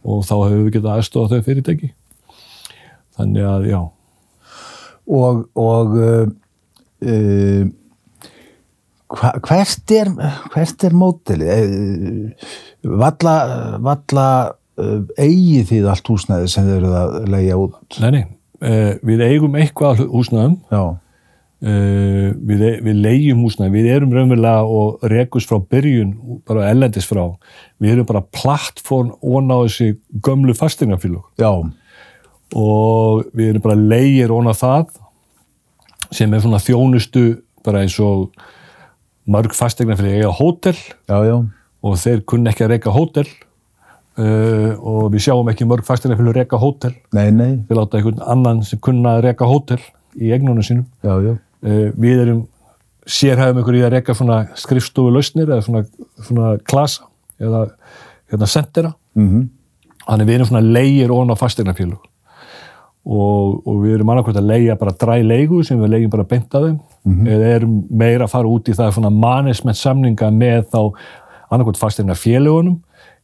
og 0.09 0.23
þá 0.25 0.33
hefur 0.39 0.63
við 0.63 0.71
getað 0.77 0.95
aðstofa 0.95 1.29
þau 1.35 1.45
fyrirtæki. 1.49 1.89
Þannig 3.19 3.49
að 3.51 3.67
já. 3.69 3.79
Og, 5.19 5.43
og 5.59 5.93
uh, 5.99 6.25
hva, 9.13 9.31
hvert 9.45 9.93
er, 9.99 10.11
hvert 10.53 10.87
er 10.89 10.97
mótilið? 10.97 11.53
Uh, 11.69 12.57
valla, 12.97 13.35
valla 13.83 14.27
eigið 15.19 15.65
þið 15.73 15.87
allt 15.91 16.07
húsnæði 16.07 16.49
sem 16.49 16.65
þið 16.65 16.77
eruð 16.79 16.93
að 17.03 17.15
leigja 17.33 17.57
út? 17.59 17.79
Nei, 17.99 18.11
nei, 18.15 18.21
uh, 18.61 18.91
við 19.05 19.25
eigum 19.27 19.59
eitthvað 19.59 20.05
Já, 20.71 20.97
Uh, 21.59 22.29
við, 22.47 22.61
við 22.85 22.99
leigjum 23.03 23.41
húsnæði, 23.43 23.73
við 23.73 23.87
erum 23.91 24.13
raunverulega 24.15 24.61
og 24.63 25.01
rekus 25.11 25.43
frá 25.43 25.57
byrjun, 25.59 26.13
bara 26.47 26.69
ellendis 26.71 27.03
frá, 27.03 27.25
við 27.83 27.97
erum 27.97 28.07
bara 28.07 28.21
plattform 28.31 29.09
ón 29.19 29.51
á 29.51 29.59
þessi 29.65 29.89
gömlu 30.23 30.55
já, 31.35 31.51
og 32.55 33.27
við 33.35 33.49
erum 33.49 33.65
bara 33.65 33.75
leigir 33.75 34.31
ón 34.31 34.47
á 34.47 34.55
það 34.55 34.95
sem 36.15 36.31
er 36.31 36.45
svona 36.45 36.63
þjónustu 36.63 37.25
bara 37.67 37.83
eins 37.83 37.99
og 37.99 38.31
mörg 39.27 39.51
fastegnafélög 39.51 40.15
eiga 40.15 40.31
hótel. 40.39 40.79
Já, 41.11 41.17
já, 41.27 41.37
og 41.83 41.99
þeir 41.99 42.23
kunna 42.23 42.53
ekki 42.53 42.69
að 42.69 42.71
reyka 42.77 42.95
hótel 42.95 43.27
uh, 44.19 44.71
og 44.77 45.09
við 45.15 45.25
sjáum 45.27 45.51
ekki 45.51 45.67
mörg 45.69 45.87
fastegnafélög 45.87 46.37
reyka 46.41 46.59
hótel, 46.61 46.93
nei, 47.15 47.29
nei, 47.31 47.51
við 47.69 47.79
láta 47.79 47.99
einhvern 47.99 48.23
annan 48.35 48.63
sem 48.67 48.81
kunna 48.83 49.17
að 49.17 49.29
reyka 49.29 49.49
hótel 49.49 49.79
í 50.19 50.33
eignunum 50.35 50.65
sínum. 50.65 50.89
Já, 51.05 51.15
já, 51.25 51.37
Uh, 51.59 51.89
við 51.99 52.21
erum 52.21 52.37
sérhæfum 53.03 53.57
ykkur 53.59 53.75
í 53.75 53.81
að 53.83 53.97
reyka 53.97 54.13
svona 54.15 54.37
skrifstofu 54.55 55.11
lausnir 55.11 55.49
eða 55.49 55.65
svona, 55.65 55.81
svona 56.23 56.51
klasa 56.63 57.09
eða 57.35 57.65
hérna 58.31 58.47
sendera 58.47 58.93
mm 59.19 59.49
þannig 60.09 60.29
við 60.29 60.37
erum 60.37 60.49
svona 60.49 60.65
leigir 60.65 61.11
ofan 61.13 61.33
á 61.33 61.37
fastegnafélug 61.37 61.99
og, 63.09 63.59
og 63.67 63.75
við 63.83 63.95
erum 63.97 64.11
annarkvæmt 64.11 64.39
að 64.41 64.49
leigja 64.49 64.77
bara 64.79 64.95
dræ 65.03 65.17
leigu 65.21 65.61
sem 65.65 65.79
við 65.81 65.93
leigjum 65.93 66.13
bara 66.15 66.27
beint 66.29 66.55
að 66.57 66.67
þeim 66.67 66.79
eða 67.29 67.51
erum 67.55 67.75
meira 67.89 68.25
að 68.25 68.33
fara 68.33 68.49
út 68.49 68.69
í 68.69 68.75
það 68.77 68.93
svona 68.95 69.11
management 69.13 69.79
samninga 69.79 70.31
með 70.33 70.65
þá 70.73 70.79
annarkvæmt 71.49 71.81
fastegnafélugunum 71.81 72.79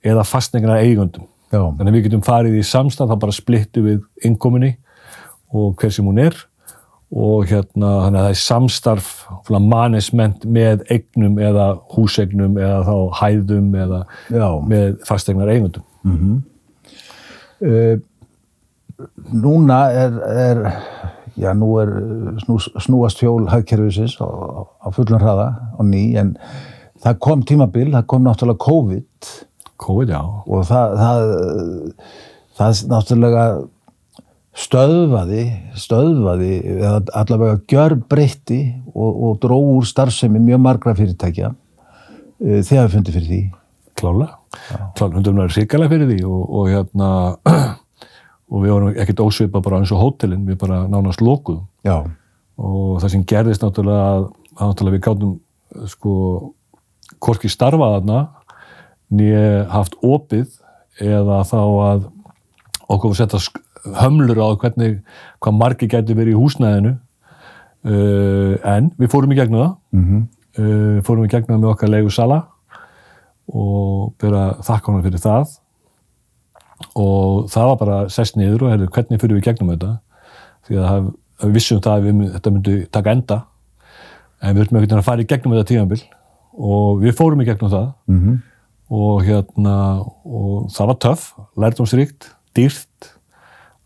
eða 0.06 0.26
fastegna 0.28 0.80
eigundum 0.82 1.28
Já. 1.52 1.62
þannig 1.62 1.92
að 1.92 1.96
við 1.98 2.08
getum 2.08 2.26
farið 2.26 2.58
í 2.60 2.66
samstað 2.66 3.12
þá 3.12 3.22
bara 3.22 3.36
splittu 3.36 3.86
við 3.86 4.28
innkominni 4.28 4.76
og 5.56 5.76
hver 5.80 5.94
sem 5.94 6.08
hún 6.08 6.22
er 6.24 6.38
og 7.16 7.46
hérna 7.48 7.92
þannig 8.04 8.20
að 8.20 8.26
það 8.26 8.34
er 8.34 8.42
samstarf 8.42 9.12
management 9.50 10.46
með 10.50 10.84
eignum 10.92 11.38
eða 11.40 11.68
húseignum 11.94 12.58
eða 12.58 12.82
þá 12.88 12.96
hæðum 13.22 13.70
eða 13.86 14.02
Já. 14.34 14.48
með 14.66 14.98
fastegnar 15.08 15.54
eigundum 15.54 15.86
uh, 17.62 17.96
núna 19.36 19.80
er, 19.94 20.20
er 20.34 20.64
já 21.36 21.52
nú 21.54 21.74
er 21.82 21.92
snú, 22.44 22.58
snúast 22.60 23.22
hjól 23.22 23.46
hagkerfisins 23.52 24.18
á, 24.20 24.26
á 24.26 24.88
fullum 24.96 25.20
hraða 25.22 25.50
á 25.76 25.82
ný 25.84 26.16
en 26.20 26.36
það 27.04 27.20
kom 27.22 27.44
tímabil, 27.46 27.92
það 27.94 28.08
kom 28.12 28.26
náttúrulega 28.26 28.66
COVID 28.66 29.34
COVID, 29.82 30.12
já, 30.14 30.22
og 30.24 30.68
það, 30.70 30.94
það, 31.02 31.24
það 32.60 32.82
náttúrulega 32.92 33.46
stöðvaði, 34.56 35.44
stöðvaði 35.80 36.52
allavega 37.12 37.58
gjör 37.70 37.98
breytti 38.08 38.60
og, 38.94 39.10
og 39.12 39.40
dró 39.44 39.58
úr 39.60 39.88
starfsemi 39.88 40.40
mjög 40.40 40.62
margra 40.64 40.96
fyrirtækja 40.96 41.52
uh, 41.52 42.60
þegar 42.64 42.88
við 42.88 42.96
fundið 42.96 43.18
fyrir 43.18 43.32
því. 43.32 43.42
klálega 43.96 44.40
klálega, 44.96 45.18
hundum 45.18 45.42
er 45.44 45.56
ríkalega 45.56 45.92
fyrir 45.92 46.12
því 46.14 46.20
og, 46.30 46.46
og 46.60 46.70
hérna 46.72 47.10
og 48.52 48.64
við 48.64 48.76
vorum 48.76 48.94
ekkert 48.94 49.26
ósvipa 49.26 49.64
bara 49.64 49.82
eins 49.82 49.92
og 49.92 50.04
hótelin 50.04 50.46
við 50.48 50.60
bara 50.62 50.86
nánast 50.88 51.24
lokuðum. 51.24 51.66
Já, 51.84 52.06
og 52.56 53.02
það 53.02 53.12
sem 53.12 53.26
gerðist 53.28 53.66
náttúrulega 53.66 54.06
að, 54.14 54.28
að 54.56 54.70
náttúrulega 54.72 54.96
við 54.96 55.06
gátum 55.10 55.34
sko 55.92 56.16
hvorki 57.20 57.52
starfað 57.52 57.98
þarna 57.98 58.20
nýja 59.12 59.66
haft 59.70 59.96
opið 60.04 60.48
eða 61.02 61.42
þá 61.46 61.58
að 61.60 62.06
okkur 62.90 63.12
var 63.12 63.16
setja 63.20 63.40
sk- 63.42 63.62
hömlur 64.02 64.40
á 64.42 64.48
hvernig, 64.58 65.02
hvað 65.42 65.58
margir 65.60 65.90
gæti 65.90 66.16
verið 66.18 66.34
í 66.36 66.40
húsnæðinu. 66.40 66.96
Uh, 67.86 68.56
en 68.66 68.88
við 68.98 69.12
fórum 69.14 69.32
í 69.32 69.38
gegnum 69.38 69.62
það. 69.62 69.76
Mm 69.94 70.06
uh, 70.58 71.02
fórum 71.06 71.26
í 71.26 71.30
gegnum 71.30 71.54
það 71.54 71.62
með 71.62 71.70
okkar 71.74 71.90
leigu 71.94 72.10
sala 72.10 72.40
og 73.54 74.14
byrja 74.22 74.46
þakka 74.66 74.90
honum 74.92 75.04
fyrir 75.06 75.22
það. 75.22 75.60
Og 76.96 77.46
það 77.52 77.68
var 77.70 77.78
bara 77.80 78.00
sest 78.10 78.36
niður 78.40 78.66
og 78.66 78.72
herðu, 78.74 78.88
hvernig 78.90 79.22
fyrir 79.22 79.38
við 79.38 79.46
gegnum 79.50 79.70
þetta? 79.76 79.92
Því 80.66 80.80
að 80.80 80.88
það, 80.90 81.12
að 81.40 81.46
við 81.46 81.54
vissum 81.60 81.82
það 81.86 81.94
að 81.94 82.08
við, 82.08 82.24
þetta 82.34 82.52
myndi 82.56 82.76
taka 82.92 83.12
enda. 83.12 83.38
En 84.42 84.56
við 84.56 84.64
höfum 84.66 84.78
ekkert 84.82 84.98
að 84.98 85.06
fara 85.06 85.22
í 85.22 85.30
gegnum 85.30 85.54
þetta 85.56 85.70
tíðanbill 85.72 86.04
og 86.56 87.00
við 87.04 87.16
fórum 87.16 87.42
í 87.42 87.46
gegnum 87.46 87.72
það. 87.72 87.88
-hmm. 88.20 88.42
Og 88.94 89.26
hérna 89.26 89.76
og 90.26 90.72
það 90.74 90.90
var 90.92 91.00
töff, 91.02 91.28
lærdomsríkt 91.58 92.32
dýrt, 92.56 93.12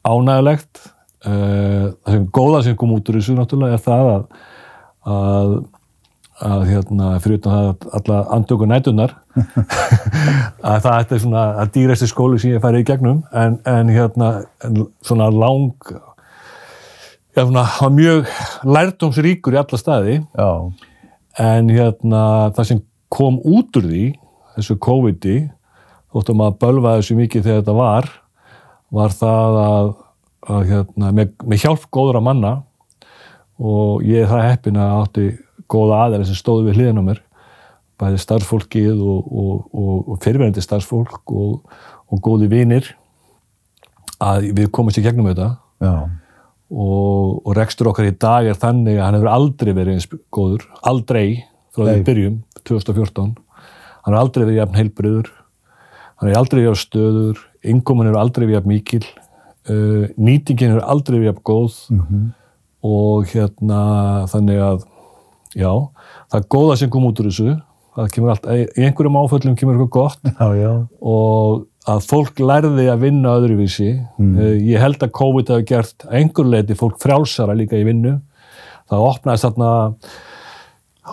ánægulegt 0.03 0.85
uh, 1.25 1.91
það 2.03 2.15
sem 2.15 2.29
góða 2.35 2.63
sem 2.67 2.79
kom 2.79 2.95
út 2.97 3.11
úr 3.11 3.19
þessu 3.19 3.37
náttúrulega 3.37 3.79
er 3.79 3.85
það 3.85 4.13
að 4.13 4.23
að, 5.09 5.55
að 6.49 6.65
hérna, 6.69 7.13
fyrir 7.23 7.39
utan 7.39 7.55
það 7.55 7.69
að 7.69 7.87
alla 7.99 8.19
andöku 8.35 8.67
nætunar 8.69 9.15
að 10.69 10.83
það 10.83 10.93
þetta 10.97 11.15
er 11.15 11.23
svona 11.23 11.45
að 11.63 11.73
dýrasti 11.77 12.09
skóli 12.11 12.39
sem 12.41 12.53
ég 12.55 12.63
færi 12.63 12.83
í 12.83 12.87
gegnum. 12.87 13.23
En, 13.31 13.59
en 13.69 13.91
hérna 13.93 14.31
en 14.65 14.85
svona 15.05 15.29
lang 15.33 15.73
já 17.37 17.43
svona 17.45 17.65
var 17.79 17.93
mjög 17.95 18.31
lærdomsríkur 18.67 19.55
í 19.55 19.61
alla 19.61 19.79
staði. 19.79 20.19
Já, 20.35 20.51
en 21.39 21.69
hérna 21.71 22.23
það 22.55 22.71
sem 22.71 22.81
kom 23.09 23.39
út 23.47 23.79
úr 23.79 23.87
því 23.89 24.07
þessu 24.59 24.77
COVID-i 24.85 25.37
þóttum 26.13 26.43
að 26.45 26.57
bölva 26.63 26.95
þessu 26.97 27.17
mikið 27.19 27.45
þegar 27.45 27.61
þetta 27.61 27.77
var 27.77 28.09
var 28.99 29.13
það 29.13 29.59
að, 29.63 29.91
að 30.49 30.63
hérna, 30.71 31.11
með, 31.13 31.33
með 31.45 31.63
hjálp 31.63 31.85
góðra 31.93 32.21
manna 32.25 32.53
og 33.59 34.05
ég 34.07 34.23
er 34.23 34.31
það 34.31 34.45
heppin 34.47 34.79
að 34.79 34.95
átti 35.03 35.25
góða 35.69 36.05
aðeins 36.05 36.31
sem 36.31 36.39
stóðu 36.39 36.69
við 36.69 36.79
hliðin 36.79 37.01
á 37.01 37.07
mér 37.11 37.21
bæði 37.99 38.21
starfsfólkið 38.23 39.03
og, 39.03 39.27
og, 39.27 39.53
og, 39.75 39.95
og 40.13 40.21
fyrirverandi 40.23 40.63
starfsfólk 40.63 41.33
og, 41.35 41.75
og 42.09 42.23
góði 42.23 42.47
vinir 42.51 42.93
að 44.23 44.49
við 44.55 44.69
komumst 44.75 44.99
í 44.99 45.03
gegnum 45.03 45.27
þetta. 45.29 45.51
Já, 45.83 46.07
og, 46.69 47.39
og 47.43 47.55
rekstur 47.57 47.89
okkar 47.91 48.09
í 48.09 48.15
dag 48.15 48.47
er 48.47 48.57
þannig 48.59 48.99
að 48.99 49.05
hann 49.05 49.17
hefur 49.17 49.31
aldrei 49.33 49.71
verið 49.73 49.97
eins 49.97 50.07
góður, 50.33 50.65
aldrei 50.85 51.45
frá 51.73 51.87
því 51.87 52.03
byrjum, 52.07 52.39
2014 52.67 53.33
hann 54.09 54.17
hefur 54.17 54.25
aldrei 54.25 54.43
verið 54.47 54.59
jafn 54.63 54.79
heilbriður 54.79 55.31
hann 56.19 56.31
hefur 56.31 56.41
aldrei 56.41 56.63
jafn 56.65 56.81
stöður 56.81 57.41
innkomin 57.61 58.09
hefur 58.09 58.21
aldrei 58.23 58.49
jafn 58.49 58.73
mikil 58.73 59.05
uh, 59.05 60.09
nýtingin 60.17 60.73
hefur 60.73 60.85
aldrei 60.95 61.21
jafn 61.27 61.45
góð 61.45 61.79
og 62.89 63.29
hérna 63.29 63.81
þannig 64.31 64.61
að 64.63 64.85
já, 65.53 65.71
það 66.31 66.37
er 66.39 66.51
góða 66.55 66.77
sem 66.79 66.91
kom 66.93 67.09
út 67.09 67.21
úr 67.21 67.29
þessu 67.29 67.57
það 67.99 68.13
kemur 68.15 68.33
allt, 68.33 68.47
í 68.47 68.85
einhverjum 68.85 69.19
áföllum 69.19 69.57
kemur 69.59 69.75
eitthvað 69.75 69.95
gott 69.97 70.31
já, 70.31 70.47
já. 70.55 70.73
og 71.01 71.67
að 71.89 72.07
fólk 72.09 72.41
lærði 72.43 72.87
að 72.91 73.03
vinna 73.05 73.35
öðruvísi. 73.39 73.91
Mm. 74.19 74.33
Ég 74.67 74.81
held 74.81 75.03
að 75.03 75.13
COVID 75.15 75.53
hafi 75.53 75.67
gert 75.71 76.05
einhver 76.11 76.49
leiti 76.49 76.77
fólk 76.77 76.99
frjálsara 77.01 77.55
líka 77.57 77.79
í 77.79 77.85
vinnu. 77.87 78.17
Það 78.89 79.05
opnaðist 79.07 79.47
þarna, 79.47 79.71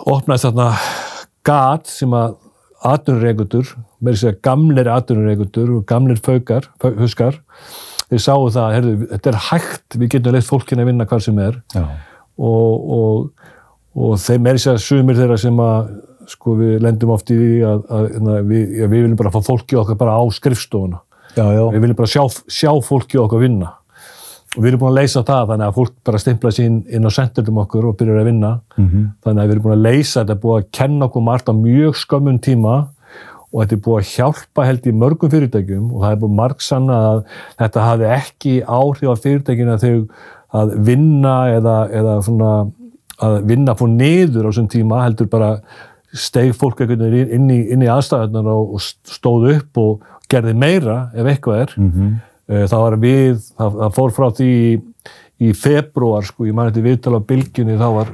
opnaðist 0.03 0.47
þarna 0.49 0.67
gat 1.47 1.89
sem 1.89 2.13
að 2.17 2.35
atvinnureikundur, 2.85 3.73
með 4.03 4.17
þess 4.17 4.29
að 4.29 4.41
gamlir 4.45 4.89
atvinnureikundur 4.93 5.71
og 5.77 5.85
gamlir 5.89 6.19
faukar, 6.23 6.67
huskar, 6.99 7.39
þeir 8.11 8.23
sáu 8.23 8.49
það, 8.53 8.75
herðu, 8.75 8.97
þetta 9.13 9.31
er 9.31 9.39
hægt, 9.47 9.97
við 9.97 10.11
getum 10.15 10.37
leitt 10.37 10.49
fólkina 10.49 10.85
að 10.85 10.91
vinna 10.91 11.07
hvar 11.09 11.23
sem 11.23 11.39
er. 11.43 11.61
Já. 11.73 11.85
og, 12.37 12.91
og, 12.97 13.49
og 13.97 14.13
þeim 14.21 14.45
er 14.51 14.59
þess 14.59 14.73
að 14.75 14.83
sumir 14.85 15.17
þeirra 15.17 15.39
sem 15.41 15.63
að 15.63 15.95
sko 16.27 16.57
við 16.59 16.79
lendum 16.83 17.13
oft 17.15 17.31
í 17.31 17.37
því 17.39 17.51
að, 17.63 17.83
að, 17.97 18.07
að 18.19 18.49
við, 18.51 18.63
ja, 18.81 18.87
við 18.91 19.03
viljum 19.05 19.19
bara 19.19 19.31
fá 19.31 19.39
fólki 19.47 19.77
okkar 19.79 19.99
bara 19.99 20.17
á 20.19 20.23
skrifstofuna. 20.35 21.01
Já, 21.37 21.45
já, 21.53 21.63
við 21.71 21.83
viljum 21.83 21.99
bara 21.99 22.11
sjá, 22.11 22.23
sjá 22.51 22.71
fólki 22.83 23.19
okkar 23.21 23.45
vinna 23.45 23.71
og 24.57 24.63
við 24.63 24.67
erum 24.71 24.79
búin 24.81 24.91
að 24.91 24.99
leysa 24.99 25.21
það 25.23 25.47
þannig 25.51 25.67
að 25.69 25.75
fólk 25.77 25.93
bara 26.09 26.17
stimpla 26.23 26.51
sín 26.51 26.77
inn 26.89 27.05
á 27.05 27.11
sendurdum 27.13 27.57
okkur 27.63 27.85
og 27.91 27.97
byrjar 27.99 28.21
að 28.23 28.25
vinna 28.31 28.51
Mhm. 28.77 29.03
þannig 29.23 29.41
að 29.43 29.47
við 29.47 29.51
erum 29.55 29.63
búin 29.67 29.77
að 29.77 29.85
leysa 29.87 30.23
þetta 30.25 30.39
búið 30.41 30.57
að 30.63 30.71
kenna 30.71 31.05
okkur 31.07 31.23
margt 31.23 31.47
á 31.49 31.53
mjög 31.53 31.93
skömmun 31.95 32.39
tíma 32.41 32.75
og 33.53 33.61
þetta 33.63 33.73
er 33.77 33.83
búið 33.85 34.01
að 34.01 34.09
hjálpa 34.15 34.65
held 34.65 34.87
í 34.87 34.91
mörgum 34.91 35.29
fyrirtækjum 35.31 35.91
og 35.93 36.01
það 36.03 36.11
er 36.11 36.21
búið 36.23 36.35
marg 36.35 36.61
sanna 36.61 36.97
að 37.11 37.23
þetta 37.59 37.85
hafi 37.87 38.09
ekki 38.17 38.55
áhrif 38.67 39.07
á 39.07 39.15
fyrirtækjuna 39.23 39.77
þegar 39.79 40.07
að 40.53 40.73
vinna 40.87 41.35
eða, 41.57 41.77
eða 41.91 42.17
svona 42.23 42.71
að 43.21 43.43
vinna 43.49 43.73
fór 43.75 43.89
niður 43.89 44.45
á 44.45 44.49
þessum 44.51 44.67
tíma 44.69 45.03
heldur 45.03 45.27
bara 45.29 45.59
steig 46.13 46.53
fólk 46.55 46.79
einhvern 46.81 47.01
veginn 47.11 47.31
inn 47.35 47.49
í, 47.51 47.59
í 47.85 47.89
aðstæðunar 47.91 48.47
og, 48.47 48.77
stóð 49.05 49.47
upp 49.57 49.77
og 49.77 50.01
gerði 50.29 50.53
meira 50.55 51.09
ef 51.15 51.25
eitthvað 51.25 51.61
er 51.61 51.73
Mhm. 51.77 52.07
Eh, 52.07 52.26
það 52.47 52.83
var 52.83 52.97
við, 53.01 53.41
það, 53.57 53.79
það 53.81 53.97
fór 53.97 54.15
frá 54.15 54.27
því 54.37 54.47
í, 54.53 54.69
í 55.47 55.51
februar, 55.57 56.25
sko, 56.27 56.47
ég 56.47 56.55
man 56.57 56.69
þetta 56.69 56.85
viðtala 56.85 57.21
á 57.21 57.27
bylgjunni, 57.29 57.77
þá 57.79 57.89
var 57.97 58.13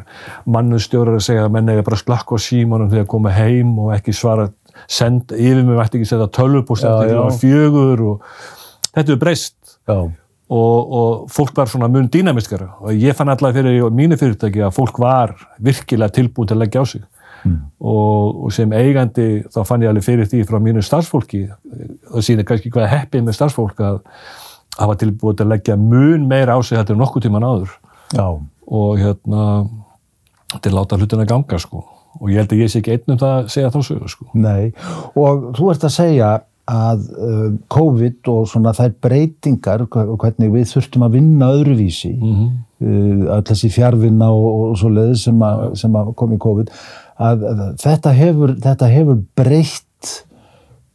mannustjórar 0.55 1.19
að 1.19 1.27
segja 1.27 1.45
að 1.45 1.53
menn 1.55 1.71
eða 1.73 1.85
bara 1.87 2.01
slakka 2.01 2.35
á 2.35 2.45
símanum 2.45 2.91
þegar 2.91 3.07
koma 3.13 3.33
heim 3.35 3.77
og 3.83 3.93
ekki 3.95 4.15
svara 4.17 4.49
send, 4.89 5.31
yfir 5.31 5.63
mig 5.63 5.77
vært 5.77 5.95
ekki 5.97 6.09
setja 6.09 6.27
tölvupúst 6.33 6.85
já. 6.85 6.91
klukkan 7.05 7.39
fjögur 7.39 8.03
og 8.09 8.27
þetta 8.91 9.15
er 9.15 9.21
breyst. 9.21 9.57
Og, 10.53 10.91
og 10.93 11.29
fólk 11.33 11.55
var 11.57 11.69
svona 11.71 11.87
mun 11.89 12.09
dýnamiskara 12.11 12.67
og 12.83 12.99
ég 12.99 13.15
fann 13.17 13.31
allavega 13.31 13.61
fyrir 13.61 13.79
í 13.79 13.93
mínu 13.95 14.17
fyrirtæki 14.19 14.61
að 14.61 14.75
fólk 14.75 14.99
var 15.01 15.31
virkilega 15.63 16.13
tilbúin 16.13 16.49
til 16.49 16.57
að 16.57 16.65
leggja 16.65 16.83
á 16.83 16.85
sig 16.91 17.05
og, 17.43 18.43
og 18.45 18.53
sem 18.55 18.71
eigandi 18.73 19.43
þá 19.53 19.59
fann 19.67 19.81
ég 19.83 19.89
alveg 19.91 20.05
fyrir 20.05 20.29
því 20.31 20.43
frá 20.49 20.59
mínu 20.63 20.83
starfsfólki. 20.85 21.43
Það 22.11 22.25
sýnir 22.27 22.47
kannski 22.49 22.71
hvað 22.73 22.85
er 22.87 22.93
heppið 22.97 23.25
með 23.27 23.37
starfsfólk 23.39 23.81
að 23.83 23.99
hafa 24.79 24.95
tilbúin 25.03 25.35
til 25.37 25.45
að 25.47 25.51
leggja 25.55 25.75
mun 25.77 26.27
meira 26.29 26.55
á 26.55 26.59
sig 26.63 26.77
þetta 26.79 26.93
er 26.95 27.01
nokkuð 27.03 27.25
tíman 27.27 27.43
áður. 27.45 27.75
Já, 28.13 28.27
og 28.67 28.95
hérna 29.01 29.43
til 30.61 30.71
að 30.71 30.77
láta 30.79 30.97
hlutina 31.01 31.25
ganga 31.29 31.59
sko. 31.59 31.83
Og 32.21 32.29
ég 32.29 32.37
held 32.43 32.51
að 32.53 32.59
ég 32.61 32.69
sé 32.69 32.79
ekki 32.83 32.91
einn 32.93 33.15
um 33.15 33.21
það 33.21 33.31
að 33.39 33.47
segja 33.53 33.69
þá 33.73 33.79
sögu 33.87 34.09
sko. 34.13 34.25
Nei. 34.37 34.71
Og 35.17 35.47
þú 35.57 35.71
ert 35.73 35.85
að 35.87 35.95
segja 35.95 36.31
að 36.69 37.01
uh, 37.19 37.47
COVID 37.73 38.29
og 38.31 38.45
svona 38.47 38.71
þær 38.77 38.93
breytingar, 39.03 39.81
hva- 39.91 40.05
hvernig 40.21 40.51
við 40.53 40.69
þurftum 40.69 41.03
að 41.09 41.17
vinna 41.17 41.49
öðruvísi, 41.57 42.13
mm 42.19 42.53
öll 42.83 43.43
þessi 43.47 43.69
fjárvinna 43.71 44.27
og, 44.35 44.45
og 44.69 44.73
svo 44.75 44.89
leið 44.91 45.13
sem, 45.21 45.37
að- 45.47 45.75
sem 45.79 45.93
að 45.95 46.09
kom 46.19 46.33
í 46.35 46.39
COVID, 46.43 46.71
að, 47.21 47.43
að 47.49 47.63
þetta 47.83 48.13
hefur, 48.17 48.55
þetta 48.63 48.89
hefur 48.93 49.19
breytt 49.37 50.11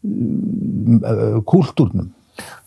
uh, 0.05 1.41
kúltúrnum 1.49 2.13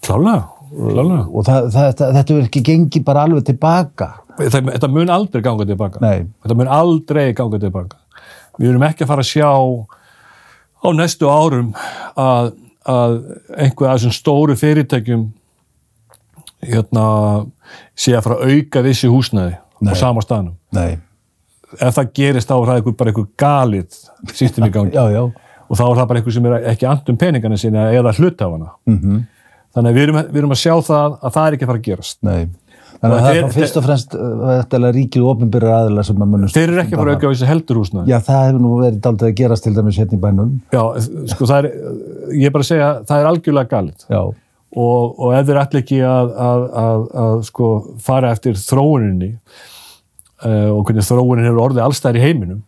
Klálega, 0.03 0.47
klálega. 0.75 1.25
og 1.31 1.45
það, 1.47 1.67
það, 1.71 1.87
þetta, 1.91 2.11
þetta 2.17 2.33
hefur 2.33 2.47
ekki 2.47 2.61
gengið 2.67 3.03
bara 3.07 3.21
alveg 3.27 3.45
tilbaka. 3.47 4.07
Þetta, 4.41 4.87
mun 4.91 5.11
aldrei 5.13 5.43
ganga 5.45 5.67
tilbaka. 5.69 6.01
Nei. 6.03 6.25
Þetta 6.43 6.57
mun 6.59 6.71
aldrei 6.75 7.25
ganga 7.37 7.59
tilbaka. 7.61 7.99
Við 8.59 8.71
erum 8.73 8.83
ekki 8.87 9.05
að 9.05 9.11
fara 9.13 9.23
að 9.23 9.29
sjá 9.29 9.51
á 10.81 10.87
næstu 10.97 11.29
árum 11.29 11.69
að, 12.19 12.49
að 12.89 13.15
einhver 13.61 13.91
af 13.91 13.99
þessum 14.01 14.15
stóru 14.17 14.57
fyrirtækjum 14.59 15.27
hérna 16.71 17.05
sé 17.97 18.15
að 18.17 18.25
fara 18.27 18.39
að 18.41 18.55
auka 18.57 18.83
vissi 18.85 19.09
húsnæði 19.09 19.55
Nei. 19.81 19.93
á 19.93 19.95
sama 20.01 20.21
staðnum. 20.25 20.57
Nei. 20.75 20.97
Ef 21.79 21.97
það 21.97 22.13
gerist 22.17 22.49
þá 22.49 22.55
er 22.57 22.71
það 22.71 22.89
bara 22.99 23.13
einhver 23.13 23.27
galið 23.39 23.99
sýstum 24.34 24.67
í 24.67 24.71
gangi 24.73 24.97
Já, 24.97 25.05
já. 25.13 25.21
og 25.67 25.77
þá 25.79 25.84
er 25.88 25.99
það 25.99 26.07
bara 26.10 26.21
einhver 26.21 26.36
sem 26.36 26.49
er 26.49 26.65
ekki 26.73 26.89
andum 26.89 27.19
peningana 27.21 27.60
sinna 27.60 27.86
eða 27.95 28.15
hlutafana. 28.17 28.73
Mm. 28.89 28.97
-hmm. 28.97 29.21
Þannig 29.71 29.91
að 29.91 29.95
við 29.95 30.03
erum, 30.07 30.19
við 30.27 30.41
erum 30.41 30.57
að 30.57 30.62
sjá 30.65 30.73
það 30.84 31.15
að 31.21 31.38
það 31.38 31.47
er 31.47 31.55
ekki 31.55 31.65
að 31.65 31.71
fara 31.71 31.81
að 31.81 31.88
gerast. 31.88 32.17
Nei. 32.27 32.41
Þannig 33.01 33.15
að 33.15 33.23
það 33.25 33.38
er 33.38 33.53
fyrst 33.55 33.77
og 33.79 33.86
fremst 33.86 34.12
uh, 34.13 34.91
ríkið 34.93 35.23
og 35.23 35.29
ofinbyrjar 35.31 35.77
aðilega 35.77 36.03
sem 36.05 36.21
að 36.21 36.29
munum... 36.34 36.51
Þeir 36.51 36.67
eru 36.67 36.81
ekki 36.84 36.93
að 36.93 36.99
fara 37.01 37.13
að 37.13 37.15
auka 37.15 37.31
vissi 37.31 37.47
heldur 37.49 37.79
húsnæði. 37.79 38.12
Já, 38.12 38.17
það 38.27 38.43
hefur 38.45 38.62
nú 38.62 38.73
verið 38.77 38.99
daldið 39.07 39.29
að 39.29 39.34
gerast 39.39 39.65
til 39.65 39.73
dæmis 39.73 39.97
hérna 39.97 40.17
í 40.17 40.21
bænum. 40.21 40.51
Já, 40.75 40.84
sko 41.31 41.47
það 41.49 41.57
er, 41.57 41.79
ég 42.36 42.45
er 42.45 42.53
bara 42.53 42.67
að 42.67 42.69
segja, 42.69 42.91
það 43.10 43.23
er 43.23 43.29
algjörlega 43.31 43.71
galið 43.71 44.05
og, 44.71 45.17
og 45.19 45.34
ef 45.36 45.47
þeir 45.49 45.60
allir 45.63 45.81
ekki 45.81 45.99
að, 46.07 46.34
að, 46.45 46.65
að, 46.81 47.05
að 47.23 47.41
sko 47.49 47.69
fara 48.05 48.31
eftir 48.36 48.60
þróuninni 48.60 49.34
og 50.73 50.82
hvernig 50.88 51.06
þróunin 51.08 51.47
hefur 51.47 51.63
orðið 51.67 51.86
allstæðar 51.86 52.19
í 52.19 52.25
heiminum. 52.25 52.60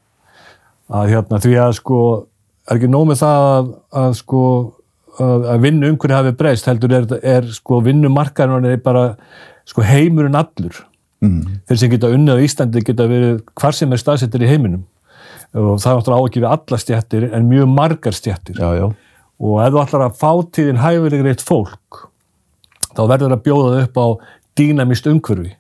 Að 0.94 1.12
hérna 1.14 1.40
því 1.42 1.54
að 1.64 1.76
sko 1.80 2.00
er 2.70 2.78
ekki 2.78 2.90
nóg 2.92 3.10
með 3.10 3.22
það 3.24 3.50
að, 3.50 3.70
að 4.04 4.16
sko 4.20 4.42
að, 5.20 5.46
að 5.54 5.68
vinnu 5.68 5.92
umhverju 5.94 6.18
hafi 6.18 6.34
breyst 6.40 6.70
heldur 6.70 6.96
er, 7.00 7.08
er 7.22 7.52
sko 7.56 7.82
vinnumarkaðurinn 7.86 8.72
er 8.72 8.82
bara 8.84 9.06
sko 9.70 9.86
heimurinn 9.88 10.38
allur. 10.40 10.84
Mm. 11.24 11.62
þeir 11.70 11.78
sem 11.80 11.92
geta 11.94 12.10
unnið 12.12 12.36
á 12.36 12.44
Íslandi 12.44 12.82
geta 12.84 13.06
verið 13.08 13.38
hvar 13.56 13.76
sem 13.78 13.94
er 13.96 14.02
staðsettir 14.02 14.44
í 14.44 14.50
heiminum. 14.50 14.82
Og 15.56 15.78
það 15.80 15.92
er 15.92 16.00
náttúrulega 16.00 16.20
á 16.20 16.28
ekki 16.28 16.42
við 16.44 16.50
alla 16.50 16.80
stjættir 16.82 17.26
en 17.30 17.46
mjög 17.48 17.70
margar 17.72 18.16
stjættir 18.18 18.58
Já, 18.60 18.70
já. 18.76 18.88
og 19.40 19.60
ef 19.64 19.72
þú 19.72 19.82
ætlar 19.84 20.04
að 20.08 20.18
fá 20.20 20.32
þín 20.58 20.82
hæfilegreitt 20.82 21.44
fólk 21.46 22.00
þá 22.94 23.02
verður 23.10 23.28
það 23.30 23.38
að 23.38 23.44
bjóða 23.48 23.84
upp 23.86 24.00
á 24.02 24.08
dýnamist 24.60 25.08
umhverfi 25.10 25.54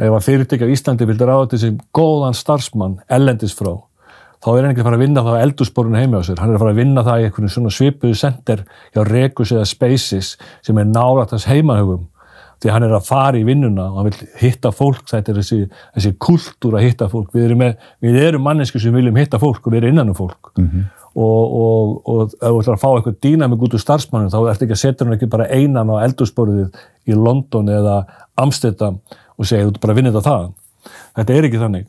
ef 0.00 0.16
að 0.16 0.26
fyrirtækja 0.26 0.68
á 0.68 0.74
Íslandi 0.74 1.08
vildi 1.08 1.28
ráða 1.28 1.52
til 1.52 1.62
sem 1.64 1.78
góðan 1.96 2.36
starfsmann 2.36 2.98
ellendis 3.12 3.56
frá 3.56 3.74
þá 4.40 4.48
er 4.54 4.62
hann 4.62 4.70
ekki 4.72 4.80
að 4.80 4.88
fara 4.88 4.96
að 4.96 5.04
vinna 5.04 5.24
það 5.24 5.36
á 5.36 5.44
eldursporinu 5.44 6.00
heimi 6.00 6.16
á 6.16 6.22
sér. 6.24 6.38
Hann 6.40 6.52
er 6.52 6.56
að 6.56 6.62
fara 6.62 6.72
að 6.72 6.80
vinna 6.80 7.02
það 7.04 7.18
í 7.20 7.26
einhvern 7.28 7.52
svona 7.52 7.72
svipuðu 7.76 8.16
sender 8.16 8.62
hjá 8.94 9.02
Rekus 9.04 9.52
eða 9.52 9.66
Spaces 9.68 10.30
sem 10.64 10.80
er 10.80 10.88
nálægt 10.88 11.34
hans 11.36 11.44
heimahugum 11.50 12.06
því 12.60 12.72
hann 12.74 12.84
er 12.84 12.94
að 12.96 13.06
fara 13.08 13.40
í 13.40 13.44
vinnuna 13.44 13.86
og 13.88 13.98
hann 13.98 14.08
vil 14.10 14.30
hitta 14.40 14.72
fólk, 14.76 15.06
þetta 15.08 15.32
er 15.32 15.38
þessi, 15.40 15.60
þessi 15.96 16.10
kultúr 16.20 16.76
að 16.76 16.86
hitta 16.88 17.08
fólk, 17.08 17.30
við 17.32 17.46
erum, 17.46 17.62
með, 17.62 17.86
við 18.04 18.18
erum 18.20 18.44
mannesku 18.44 18.80
sem 18.80 18.96
viljum 18.96 19.16
hitta 19.16 19.40
fólk 19.40 19.64
og 19.64 19.72
við 19.72 19.80
erum 19.80 19.94
innan 19.94 20.12
um 20.12 20.18
fólk. 20.18 20.50
Og, 21.10 21.54
og, 21.60 21.94
og 22.06 22.20
ef 22.28 22.36
þú 22.44 22.58
ætlar 22.60 22.76
að 22.76 22.82
fá 22.84 22.90
eitthvað 22.90 23.16
dýnamik 23.24 23.64
út 23.66 23.72
úr 23.74 23.82
starfsmannum 23.82 24.30
þá 24.30 24.38
ertu 24.52 24.66
ekki 24.66 24.76
að 24.76 24.82
setja 24.84 25.06
hann 25.06 25.16
ekki 25.16 25.30
bara 25.32 25.48
einan 25.50 25.90
á 25.90 26.04
eldursporið 26.04 26.68
í 27.08 27.16
London 27.16 27.72
eða 27.72 27.96
Amsterdam 28.38 29.00
og 29.40 29.48
segja 29.48 29.66
þú 29.66 29.72
ert 29.72 29.80
bara 29.82 29.96
að 29.96 30.00
vinna 30.00 30.12
þetta 30.12 30.28
þaðan. 30.28 30.52
Þetta 31.18 31.36
er 31.36 31.48
ekki 31.48 31.62
þannig. 31.64 31.88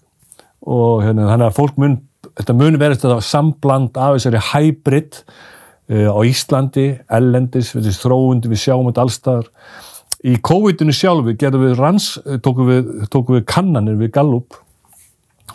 Og 0.72 1.04
hérna, 1.04 1.28
þannig 1.30 1.50
að 1.50 1.58
fólk 1.58 1.80
mun 1.82 2.00
þetta 2.38 2.56
mun 2.56 2.80
verið 2.80 3.02
þetta 3.02 3.22
sambland 3.26 3.98
af 4.00 4.18
þessari 4.18 4.42
hybrid 4.52 5.22
uh, 5.22 6.10
á 6.16 6.20
Íslandi, 6.28 6.88
ellendis, 7.12 7.72
þessi 7.76 7.96
þróundi, 8.00 8.52
við 8.52 8.64
sjáum 8.66 8.90
þetta 8.90 9.06
allstaðar 9.06 9.50
í 10.22 10.36
COVID-inu 10.46 10.94
sjálfu 10.94 11.36
gerðum 11.40 11.66
við 11.66 11.80
ranns, 11.80 12.12
tókum 12.46 12.70
við, 12.70 12.90
tókum 13.12 13.40
við 13.40 13.46
kannanir 13.50 13.98
við 14.00 14.14
Gallup 14.16 14.60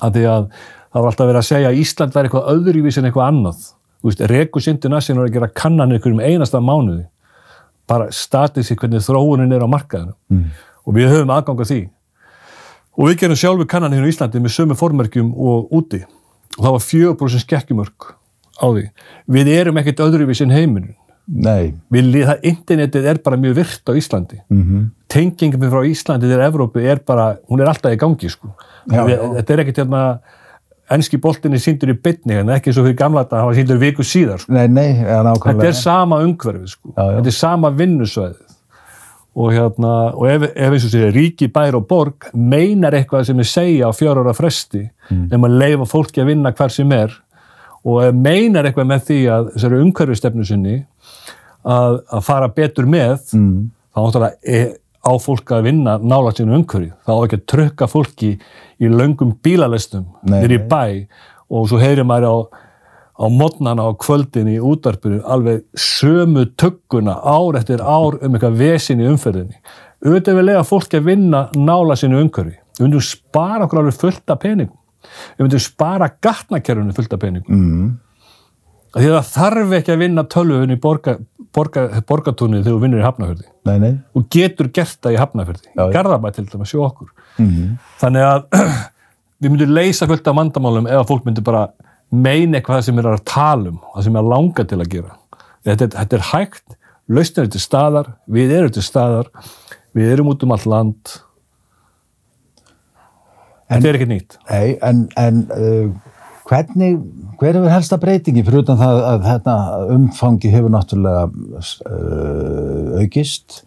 að 0.03 0.19
því 0.19 0.25
að 0.33 0.49
það 0.51 1.03
var 1.03 1.11
alltaf 1.11 1.29
verið 1.31 1.41
að 1.41 1.51
segja 1.51 1.71
að 1.71 1.83
Ísland 1.83 2.17
væri 2.17 2.29
eitthvað 2.29 2.49
öðruvís 2.53 2.99
en 2.99 3.09
eitthvað 3.09 3.31
annað. 3.31 3.61
Þú 3.97 4.11
veist, 4.11 4.25
Rekus 4.33 4.69
International 4.71 5.23
er 5.23 5.31
að 5.31 5.37
gera 5.37 5.53
kannanir 5.63 6.01
ykkur 6.01 6.17
um 6.17 6.25
einasta 6.25 6.61
mánuði. 6.63 7.07
Bara 7.87 8.09
statisík 8.15 8.83
hvernig 8.83 9.05
þróunin 9.07 9.55
er 9.55 9.63
á 9.63 9.69
markaðinu 9.71 10.17
mm. 10.35 10.47
Og 10.87 10.96
við 10.96 11.11
höfum 11.12 11.33
aðgang 11.35 11.62
að 11.64 11.72
því 11.72 11.81
og 12.96 13.11
við 13.11 13.18
gerum 13.22 13.40
sjálfu 13.40 13.66
kannanir 13.68 14.01
hérna 14.01 14.09
á 14.09 14.12
Íslandi 14.14 14.42
með 14.42 14.55
sömu 14.57 14.77
formerkjum 14.79 15.33
og 15.35 15.75
úti 15.77 16.05
og 16.57 16.62
það 16.62 16.77
var 16.77 16.87
4% 16.87 17.44
skekkjumörk 17.44 18.12
á 18.57 18.66
því 18.66 18.87
við 19.37 19.53
erum 19.57 19.83
ekkert 19.83 20.07
öðruvís 20.07 20.42
en 20.44 20.55
heiminin 20.55 20.94
Nei. 21.27 21.75
við, 21.90 22.22
það, 22.22 22.44
internetið 22.46 23.09
er 23.11 23.18
bara 23.25 23.38
mjög 23.40 23.57
virt 23.59 23.90
á 23.90 23.92
Íslandi 23.99 24.38
mm 24.46 24.62
-hmm. 24.62 24.83
tengingum 25.11 25.70
frá 25.70 25.83
Íslandi 25.83 26.31
til 26.31 26.40
Evrópu 26.40 26.79
er 26.79 27.01
bara, 27.07 27.37
hún 27.51 27.61
er 27.61 27.66
alltaf 27.66 27.92
í 27.92 27.99
gangi 27.99 28.31
sko. 28.31 28.55
Já, 28.87 29.05
við, 29.05 29.18
já. 29.18 29.35
þetta 29.35 29.53
er 29.53 29.61
ekkert 29.61 29.79
hérna 29.79 30.18
enski 30.90 31.18
boltinni 31.18 31.59
síndur 31.59 31.90
í 31.90 31.99
bytni 31.99 32.38
en 32.38 32.49
ekki 32.49 32.70
eins 32.70 32.79
og 32.79 32.87
fyrir 32.87 32.96
gamla 32.96 33.25
þetta, 33.25 33.37
það 33.37 33.46
var 33.46 33.55
síndur 33.55 33.79
viku 33.79 34.03
síðar 34.03 34.38
sko. 34.38 34.53
Nei, 34.53 34.68
nei, 34.68 34.92
nákvæmlega. 35.03 35.59
þetta 35.59 35.66
er 35.66 35.72
sama 35.72 36.20
umhverfið 36.22 36.68
sko. 36.68 36.88
Já. 36.96 37.16
þetta 37.16 37.27
er 37.27 37.38
sama 37.38 37.70
vinnusvæðið 37.70 38.46
og, 39.37 39.53
hérna, 39.53 39.92
og 40.16 40.25
ef, 40.31 40.46
ef 40.57 40.75
eins 40.75 40.87
og 40.88 40.92
sér 40.94 41.12
ríki, 41.12 41.51
bær 41.53 41.77
og 41.77 41.87
borg 41.90 42.31
meinar 42.33 42.96
eitthvað 42.96 43.27
sem 43.29 43.42
er 43.42 43.49
segja 43.51 43.90
á 43.90 43.92
fjár 43.92 44.22
ára 44.22 44.33
fresti 44.37 44.87
mm. 45.11 45.27
um 45.37 45.46
að 45.49 45.57
leifa 45.61 45.88
fólki 45.90 46.22
að 46.22 46.31
vinna 46.33 46.55
hvar 46.57 46.72
sem 46.72 46.92
er 46.96 47.12
og 47.87 48.01
ef 48.07 48.16
meinar 48.16 48.66
eitthvað 48.66 48.88
með 48.90 49.05
því 49.11 49.20
að 49.35 49.53
þessari 49.55 49.83
umhverfistefnu 49.85 50.49
sinni 50.49 50.77
að, 51.66 52.01
að 52.01 52.27
fara 52.27 52.51
betur 52.57 52.88
með 52.88 53.35
mm. 53.37 53.55
þá 53.92 54.01
náttúrulega 54.01 54.57
er, 54.57 54.75
á 55.07 55.12
fólk 55.22 55.53
að 55.55 55.68
vinna 55.68 55.99
nála 56.03 56.33
sínu 56.35 56.57
umhverfi 56.57 56.90
þá 57.05 57.12
á 57.12 57.20
ekki 57.20 57.40
að 57.40 57.49
trökka 57.53 57.90
fólki 57.90 58.33
í 58.81 58.90
löngum 58.90 59.37
bílalestum 59.44 60.09
nei. 60.27 60.59
bæ 60.59 61.07
og 61.46 61.68
svo 61.68 61.79
heyrir 61.79 62.09
maður 62.09 62.33
á 62.33 62.37
á 63.16 63.24
modnana 63.33 63.87
á 63.88 63.92
kvöldin 63.96 64.48
í 64.52 64.57
útarpinu 64.61 65.22
alveg 65.24 65.62
sömu 65.79 66.46
tökkuna 66.61 67.14
ár 67.24 67.57
eftir 67.61 67.81
ár 67.81 68.18
um 68.20 68.35
eitthvað 68.37 68.59
vesin 68.61 69.00
í 69.00 69.09
umferðinni. 69.09 69.57
Auðvitað 70.05 70.37
við 70.40 70.48
lega 70.50 70.64
fólki 70.68 70.98
að 71.00 71.07
vinna 71.11 71.46
nála 71.57 71.96
sínu 71.96 72.18
umhverfi. 72.20 72.59
Við 72.76 72.85
myndum 72.85 73.05
spara 73.07 73.64
okkur 73.64 73.81
alveg 73.81 73.96
fullt 73.96 74.35
af 74.35 74.42
peningum. 74.42 74.76
Við 75.38 75.46
myndum 75.46 75.62
spara 75.64 76.11
gatnakerfinu 76.22 76.92
fullt 76.96 77.14
af 77.16 77.22
peningum. 77.22 77.62
Mm. 77.62 77.94
því 78.96 79.09
að 79.12 79.16
það 79.16 79.31
þarf 79.37 79.72
ekki 79.76 79.92
að 79.92 79.98
vinna 80.00 80.22
tölvun 80.33 80.72
í 80.72 80.76
borga, 80.81 81.16
borga, 81.52 81.83
borgatúnið 82.09 82.62
þegar 82.64 82.76
þú 82.76 82.83
vinnur 82.85 83.00
í 83.02 83.05
Hafnafjörði 83.05 83.48
Nei, 83.68 83.74
nei. 83.83 83.90
og 84.16 84.24
getur 84.33 84.70
gert 84.72 84.96
það 85.05 85.16
í 85.16 85.18
Hafnafjörði 85.20 85.66
Já, 85.68 85.81
já. 85.83 85.90
Garðabæ 85.98 86.31
til 86.33 86.44
dæmis 86.52 86.72
sjó 86.72 86.85
okkur. 86.87 87.11
Þannig 88.00 88.24
að 88.24 88.46
við 89.42 89.52
myndum 89.52 89.74
leysa 89.76 90.09
fullt 90.09 90.31
af 90.33 90.38
vandamálum 90.38 90.88
ef 90.88 91.05
fólk 91.11 91.26
myndi 91.29 91.44
bara 91.44 91.66
meina 92.14 92.59
eitthvað 92.59 92.85
sem 92.87 92.99
er 93.01 93.11
að 93.11 93.25
tala 93.29 93.73
um 93.73 93.79
það 93.95 94.09
sem 94.09 94.19
er 94.19 94.33
langa 94.33 94.64
til 94.64 94.81
að 94.81 94.90
gera. 94.95 95.14
Þetta 95.66 95.88
þetta 95.97 96.19
er 96.19 96.27
hægt, 96.31 96.77
lausnir 97.11 97.47
er 97.47 97.53
til 97.55 97.62
staðar 97.62 98.11
við 98.31 98.57
erum 98.59 98.75
til 98.75 98.85
staðar 98.87 99.31
við 99.97 100.12
erum 100.14 100.33
út 100.33 100.45
um 100.45 100.55
allt 100.55 100.69
land. 100.71 101.14
Þetta 103.66 103.88
er 103.88 103.99
ekkert 103.99 104.12
nýtt. 104.12 104.37
Nei, 104.51 104.77
en, 104.87 105.07
en 105.19 105.40
uh, 105.51 105.88
hvernig, 106.47 107.01
hver 107.40 107.59
hefur 107.59 107.73
helsta 107.73 107.99
breytingi 108.03 108.45
fyrir 108.47 108.62
utan 108.62 108.79
það 108.79 109.01
að 109.11 109.25
þetta 109.27 109.57
umfangi 109.97 110.53
hefur 110.53 110.75
náttúrulega 110.77 111.25
uh, 111.27 113.01
aukist 113.03 113.64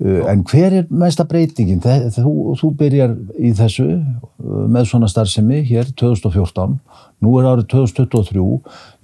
en 0.00 0.42
hver 0.48 0.76
er 0.80 0.86
mesta 0.88 1.26
breytingin? 1.28 1.82
Þú, 1.82 2.32
þú 2.60 2.70
byrjar 2.78 3.14
í 3.36 3.52
þessu 3.56 3.86
uh, 3.96 4.66
með 4.70 4.90
svona 4.92 5.10
starfsemi 5.12 5.62
hér 5.68 5.90
2014, 6.00 6.78
nú 7.20 7.34
er 7.40 7.48
árið 7.50 7.66
2023, 7.74 8.44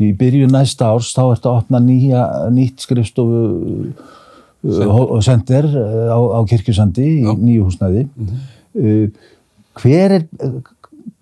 í 0.06 0.12
byrju 0.16 0.50
næsta 0.52 0.92
árs 0.92 1.12
þá 1.16 1.22
ertu 1.26 1.50
að 1.50 1.58
opna 1.62 1.82
nýja, 1.84 2.22
nýtt 2.54 2.86
skrifstofu 2.86 3.42
og 4.66 5.18
sender 5.24 5.68
uh, 5.68 6.14
á, 6.16 6.18
á 6.18 6.40
kirkjusandi 6.48 7.10
í 7.20 7.26
nýju 7.26 7.68
húsnæði 7.68 8.06
uh, 8.08 9.28
hver 9.76 10.16
er 10.20 10.26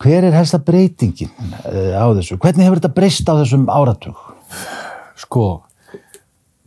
hver 0.00 0.24
er 0.26 0.34
helsta 0.34 0.58
breytingin 0.62 1.30
á 1.64 2.06
þessu? 2.16 2.38
Hvernig 2.40 2.64
hefur 2.64 2.80
þetta 2.80 2.94
breyst 2.96 3.28
á 3.28 3.34
þessum 3.36 3.66
áratug? 3.72 4.16
sko 5.18 5.44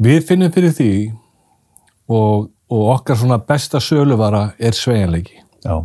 við 0.01 0.21
finnum 0.27 0.53
fyrir 0.53 0.73
því 0.75 0.91
og, 2.07 2.47
og 2.69 2.87
okkar 2.95 3.19
svona 3.19 3.37
besta 3.37 3.79
söluvara 3.79 4.51
er 4.59 4.75
sveigjanleiki 4.75 5.43
Já, 5.65 5.75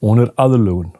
og 0.00 0.06
hún 0.06 0.22
er 0.22 0.32
aðlögun. 0.40 0.92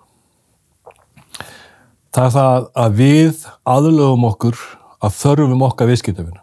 Það 2.11 2.25
er 2.25 2.33
það 2.35 2.69
að 2.75 2.95
við 2.99 3.45
aðlögum 3.65 4.25
okkur 4.33 4.63
að 5.01 5.19
þörfum 5.21 5.67
okkar 5.69 5.91
viðskiptafinu. 5.91 6.41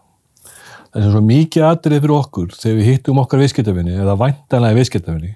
það 0.94 1.06
er 1.06 1.14
svo 1.14 1.22
mikið 1.22 1.66
atrið 1.68 2.00
fyrir 2.02 2.16
okkur 2.16 2.54
þegar 2.56 2.78
við 2.80 2.88
hittum 2.92 3.20
okkar 3.22 3.42
viðskiptafinni 3.44 3.98
eða 4.02 4.16
væntanlega 4.18 4.78
viðskiptafinni 4.80 5.36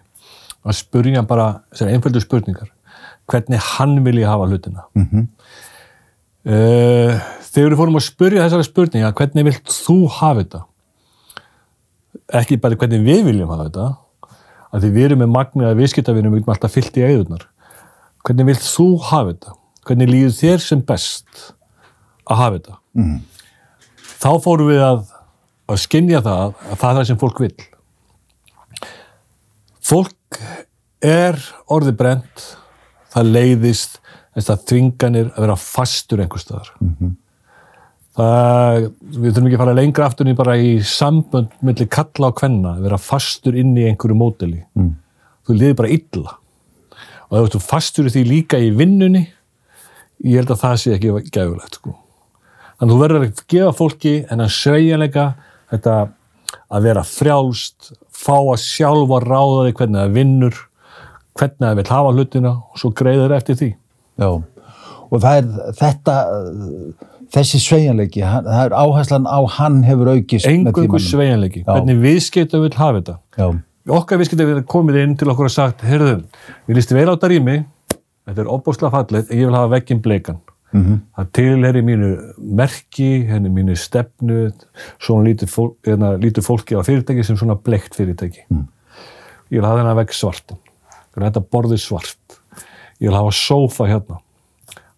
að 0.62 1.18
hann 1.18 1.28
bara 1.30 1.48
þessar 1.72 1.92
einföldu 1.92 2.22
spurningar 2.24 2.72
hvernig 3.30 3.62
hann 3.78 4.00
vilja 4.06 4.32
hafa 4.32 4.48
hlutina 4.50 4.86
mm 4.96 5.06
-hmm. 5.12 5.28
uh, 6.50 7.22
þegar 7.52 7.72
við 7.74 7.78
fórum 7.78 8.00
að 8.00 8.08
spurja 8.08 8.44
þessari 8.46 8.68
spurninga 8.70 9.14
hvernig 9.14 9.46
vilt 9.46 9.70
þú 9.86 9.98
hafa 10.10 10.42
þetta 10.42 10.64
ekki 12.42 12.60
bara 12.62 12.78
hvernig 12.80 13.06
við 13.06 13.24
viljum 13.30 13.52
hafa 13.54 13.68
þetta 13.70 13.88
að 14.72 14.84
því 14.84 14.92
við 14.96 15.08
erum 15.08 15.24
með 15.24 15.34
magniða 15.36 15.80
viðskiptafinnum 15.80 16.36
við 16.36 16.42
erum 16.42 16.54
alltaf 16.56 16.76
fyllt 16.76 17.00
í 17.00 17.06
eigðunar 17.08 17.48
hvernig 18.26 18.52
vilt 18.52 18.68
þú 18.68 18.88
hafa 19.10 19.34
þetta? 19.34 19.58
Hvernig 19.82 20.12
líður 20.12 20.34
þér 20.38 20.62
sem 20.62 20.82
best 20.86 21.44
að 22.30 22.38
hafa 22.38 22.58
þetta? 22.60 22.78
Mm. 22.92 23.20
þá 24.22 24.32
fórum 24.44 24.70
við 24.70 24.84
að 24.86 25.06
að 25.72 25.80
skinja 25.86 26.20
það 26.26 26.42
að 26.44 26.76
það 26.82 26.90
er 26.90 26.98
það 26.98 27.06
sem 27.10 27.22
fólk 27.22 27.40
vil 27.42 27.54
fólk 29.92 30.42
er 31.02 31.40
orði 31.72 31.94
brent 31.98 32.46
það 33.12 33.32
leiðist 33.36 34.00
þess 34.36 34.52
að 34.54 34.66
þvinganir 34.70 35.32
að 35.34 35.46
vera 35.46 35.58
fastur 35.60 36.22
einhver 36.24 36.42
staðar. 36.42 36.72
Mm 36.80 36.92
-hmm. 37.00 37.16
Það, 38.18 38.88
við 39.16 39.32
þurfum 39.32 39.48
ekki 39.48 39.58
að 39.58 39.64
fara 39.64 39.78
lengra 39.78 40.08
aftur 40.10 40.30
en 40.30 40.40
bara 40.40 40.58
í 40.60 40.72
sambönd 40.86 41.52
mellir 41.64 41.90
kalla 41.92 42.32
á 42.32 42.38
kvenna, 42.38 42.76
vera 42.84 43.00
fastur 43.02 43.58
inn 43.58 43.74
í 43.78 43.88
einhverju 43.90 44.18
móteli 44.18 44.64
mm. 44.78 44.94
þú 45.48 45.58
liðir 45.58 45.78
bara 45.80 45.94
illa 45.96 46.38
og 47.32 47.38
ef 47.40 47.54
þú 47.56 47.62
fastur 47.64 48.10
því 48.12 48.26
líka 48.28 48.60
í 48.60 48.72
vinnunni 48.76 49.26
ég 50.26 50.42
held 50.42 50.54
að 50.54 50.64
það 50.64 50.80
sé 50.82 50.96
ekki 50.96 51.14
gæfulegt 51.34 51.80
sko. 51.80 51.96
þannig 52.78 52.90
að 52.90 52.96
þú 52.96 53.02
verður 53.04 53.28
að 53.28 53.46
gefa 53.54 53.78
fólki 53.78 54.16
en 54.30 54.44
að 54.44 54.56
segja 54.58 55.00
þetta 55.72 55.96
að 56.72 56.88
vera 56.88 57.04
frjálst 57.08 57.94
fá 58.12 58.36
að 58.36 58.60
sjálfa 58.64 59.22
ráða 59.24 59.66
því 59.66 59.76
hvernig 59.80 60.02
það 60.02 60.18
vinnur 60.18 60.60
hvernig 61.40 61.64
það 61.64 61.78
vil 61.80 61.88
hafa 61.92 62.16
hlutina 62.16 62.52
og 62.60 62.82
svo 62.82 62.92
greiður 62.92 63.38
eftir 63.38 63.58
því 63.60 63.70
Já, 64.20 64.30
og 64.36 65.24
það 65.24 65.38
er 65.40 65.72
þetta 65.80 66.16
þessi 67.32 67.62
sveianleiki, 67.64 68.24
það 68.26 68.64
er 68.66 68.76
áherslan 68.76 69.28
á 69.28 69.40
hann 69.58 69.82
hefur 69.88 70.14
aukist 70.16 70.50
Engungu 70.50 71.00
sveianleiki, 71.02 71.66
hvernig 71.68 72.02
viðskipta 72.04 72.62
vil 72.62 72.72
hafa 72.76 73.00
þetta? 73.00 73.18
Já. 73.38 73.48
Okkar 73.98 74.22
viðskipta 74.22 74.48
vil 74.48 74.64
komið 74.70 75.02
inn 75.04 75.18
til 75.18 75.32
okkur 75.32 75.50
og 75.50 75.54
sagt, 75.54 75.86
heyrðu, 75.88 76.22
við 76.68 76.80
lístum 76.80 77.00
vel 77.00 77.10
á 77.10 77.14
þetta 77.16 77.32
rými. 77.34 77.58
Þetta 78.30 78.44
er 78.44 78.50
opbúslega 78.54 78.94
fallið, 78.94 79.32
ég 79.34 79.48
vil 79.50 79.58
hafa 79.58 79.72
vekkinn 79.76 80.04
bleikan 80.04 80.42
Mm 80.72 80.84
-hmm. 80.86 81.00
það 81.16 81.32
tilheri 81.32 81.82
mínu 81.82 82.10
merki, 82.38 83.28
henni 83.28 83.50
mínu 83.50 83.76
stefnu 83.76 84.52
svona 85.00 85.24
lítur, 85.28 85.48
fólk, 85.48 85.76
hérna, 85.84 86.16
lítur 86.16 86.44
fólki 86.44 86.76
á 86.80 86.82
fyrirtæki 86.84 87.24
sem 87.24 87.36
svona 87.38 87.56
bleikt 87.56 87.96
fyrirtæki. 87.96 88.46
Mm. 88.50 88.68
ég 89.52 89.60
vil 89.60 89.66
hafa 89.66 89.80
þennan 89.80 89.96
vegg 89.96 90.14
svartan. 90.14 90.58
Ég 90.58 91.16
vil 91.16 91.24
hafa 91.24 91.40
þetta 91.40 91.50
borði 91.52 91.78
svart. 91.78 92.40
Ég 93.02 93.10
vil 93.10 93.18
hafa 93.18 93.32
sófa 93.32 93.88
hérna. 93.88 94.18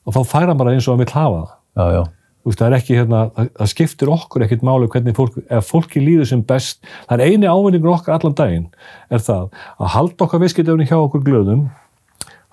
Og 0.06 0.14
þá 0.14 0.24
færa 0.26 0.58
bara 0.58 0.72
eins 0.72 0.88
og 0.88 0.94
að 0.94 0.98
vil 0.98 1.14
hafa 1.14 1.40
það. 1.42 1.50
Já, 1.76 1.94
já. 1.94 2.04
Veist, 2.44 2.60
það 2.60 2.66
er 2.68 2.74
ekki 2.76 2.98
hérna, 2.98 3.20
það 3.56 3.70
skiptir 3.72 4.10
okkur 4.12 4.44
ekkert 4.44 4.66
málu 4.68 4.90
hvernig 4.92 5.16
fólk, 5.16 5.38
ef 5.48 5.70
fólki 5.70 6.02
líður 6.04 6.28
sem 6.28 6.42
best 6.44 6.82
það 7.08 7.22
er 7.22 7.32
eini 7.32 7.48
ávinningur 7.48 7.94
okkar 7.94 8.18
allan 8.18 8.36
daginn 8.36 8.66
er 9.08 9.24
það 9.24 9.46
að 9.80 9.94
halda 9.94 10.26
okkar 10.26 10.44
viðskiptefni 10.44 10.90
hjá 10.90 10.98
okkur 10.98 11.24
glöðum 11.24 11.70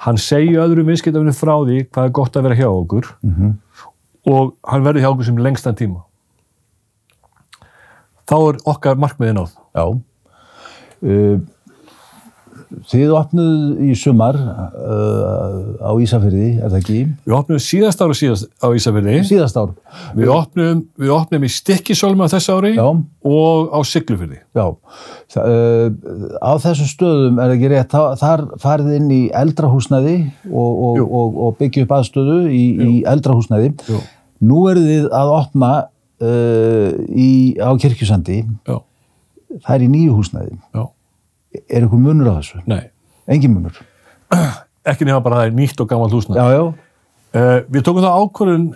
hann 0.05 0.21
segja 0.21 0.63
öðrum 0.65 0.89
viðskiptafinu 0.89 1.35
frá 1.37 1.57
því 1.59 1.81
hvað 1.89 2.07
er 2.07 2.15
gott 2.21 2.39
að 2.39 2.47
vera 2.47 2.61
hjá 2.61 2.69
okkur 2.69 3.11
mm 3.19 3.35
-hmm. 3.35 3.57
og 4.33 4.55
hann 4.71 4.87
verður 4.87 5.05
hjá 5.05 5.11
okkur 5.11 5.29
sem 5.29 5.39
lengstan 5.39 5.77
tíma. 5.77 6.05
Þá 8.31 8.37
er 8.49 8.61
okkar 8.65 8.97
markmiðin 8.97 9.43
áð 9.43 9.53
Já. 9.75 9.85
Uh, 11.01 11.41
Þið 12.71 13.13
opnuð 13.19 13.79
í 13.83 13.95
sumar 13.99 14.37
uh, 14.39 15.55
á 15.83 15.91
Ísafjörði, 15.99 16.51
er 16.63 16.71
það 16.71 16.77
ekki? 16.79 16.99
Við 17.27 17.35
opnuðum 17.35 17.63
síðast 17.65 18.03
síðast 18.21 18.47
á 18.63 18.67
Ísafjörði. 18.79 19.15
Síðast 19.27 19.59
ára. 19.59 19.97
Við 20.15 20.31
opnuðum, 20.31 20.83
við 21.03 21.13
opnuðum 21.17 21.47
í 21.49 21.51
Stikkisólma 21.51 22.29
þess 22.31 22.53
ári 22.55 22.71
Já. 22.77 22.85
og 22.87 23.75
á 23.75 23.79
Siglufjörði. 23.91 24.39
Já, 24.55 24.67
Þa, 25.35 25.47
uh, 25.47 26.37
á 26.39 26.53
þessum 26.63 26.91
stöðum 26.93 27.43
er 27.43 27.57
ekki 27.57 27.73
rétt, 27.75 27.99
þar 28.23 28.45
farið 28.63 28.95
inn 29.01 29.11
í 29.17 29.21
eldrahúsnæði 29.43 30.15
og, 30.53 30.71
og, 30.71 31.03
og, 31.03 31.43
og 31.49 31.59
byggja 31.59 31.89
upp 31.89 31.97
aðstöðu 31.99 32.39
í, 32.55 32.63
í 32.87 32.93
eldrahúsnæði. 33.11 33.75
Jú. 33.91 34.05
Nú 34.47 34.63
eru 34.71 34.87
þið 34.87 35.11
að 35.19 35.35
opna 35.41 35.73
uh, 36.23 36.95
í, 37.11 37.59
á 37.59 37.75
Kirkjusandi. 37.75 38.45
Já. 38.71 38.79
Það 39.59 39.75
er 39.75 39.89
í 39.89 39.93
nýju 39.99 40.17
húsnæði. 40.21 40.59
Já 40.71 40.87
er 41.59 41.81
eitthvað 41.83 42.05
munur 42.05 42.31
á 42.31 42.35
þessu? 42.39 42.63
Nei. 42.71 42.83
Engin 43.31 43.55
munur? 43.57 43.81
Ekki 44.91 45.07
nefna 45.07 45.23
bara 45.25 45.39
að 45.39 45.43
það 45.43 45.51
er 45.51 45.57
nýtt 45.59 45.83
og 45.83 45.91
gammalt 45.91 46.15
húsnæð. 46.17 46.41
Já, 46.41 46.57
já. 46.57 46.63
Uh, 47.31 47.59
við 47.71 47.87
tókum 47.87 48.03
það 48.03 48.21
ákvörðun 48.25 48.69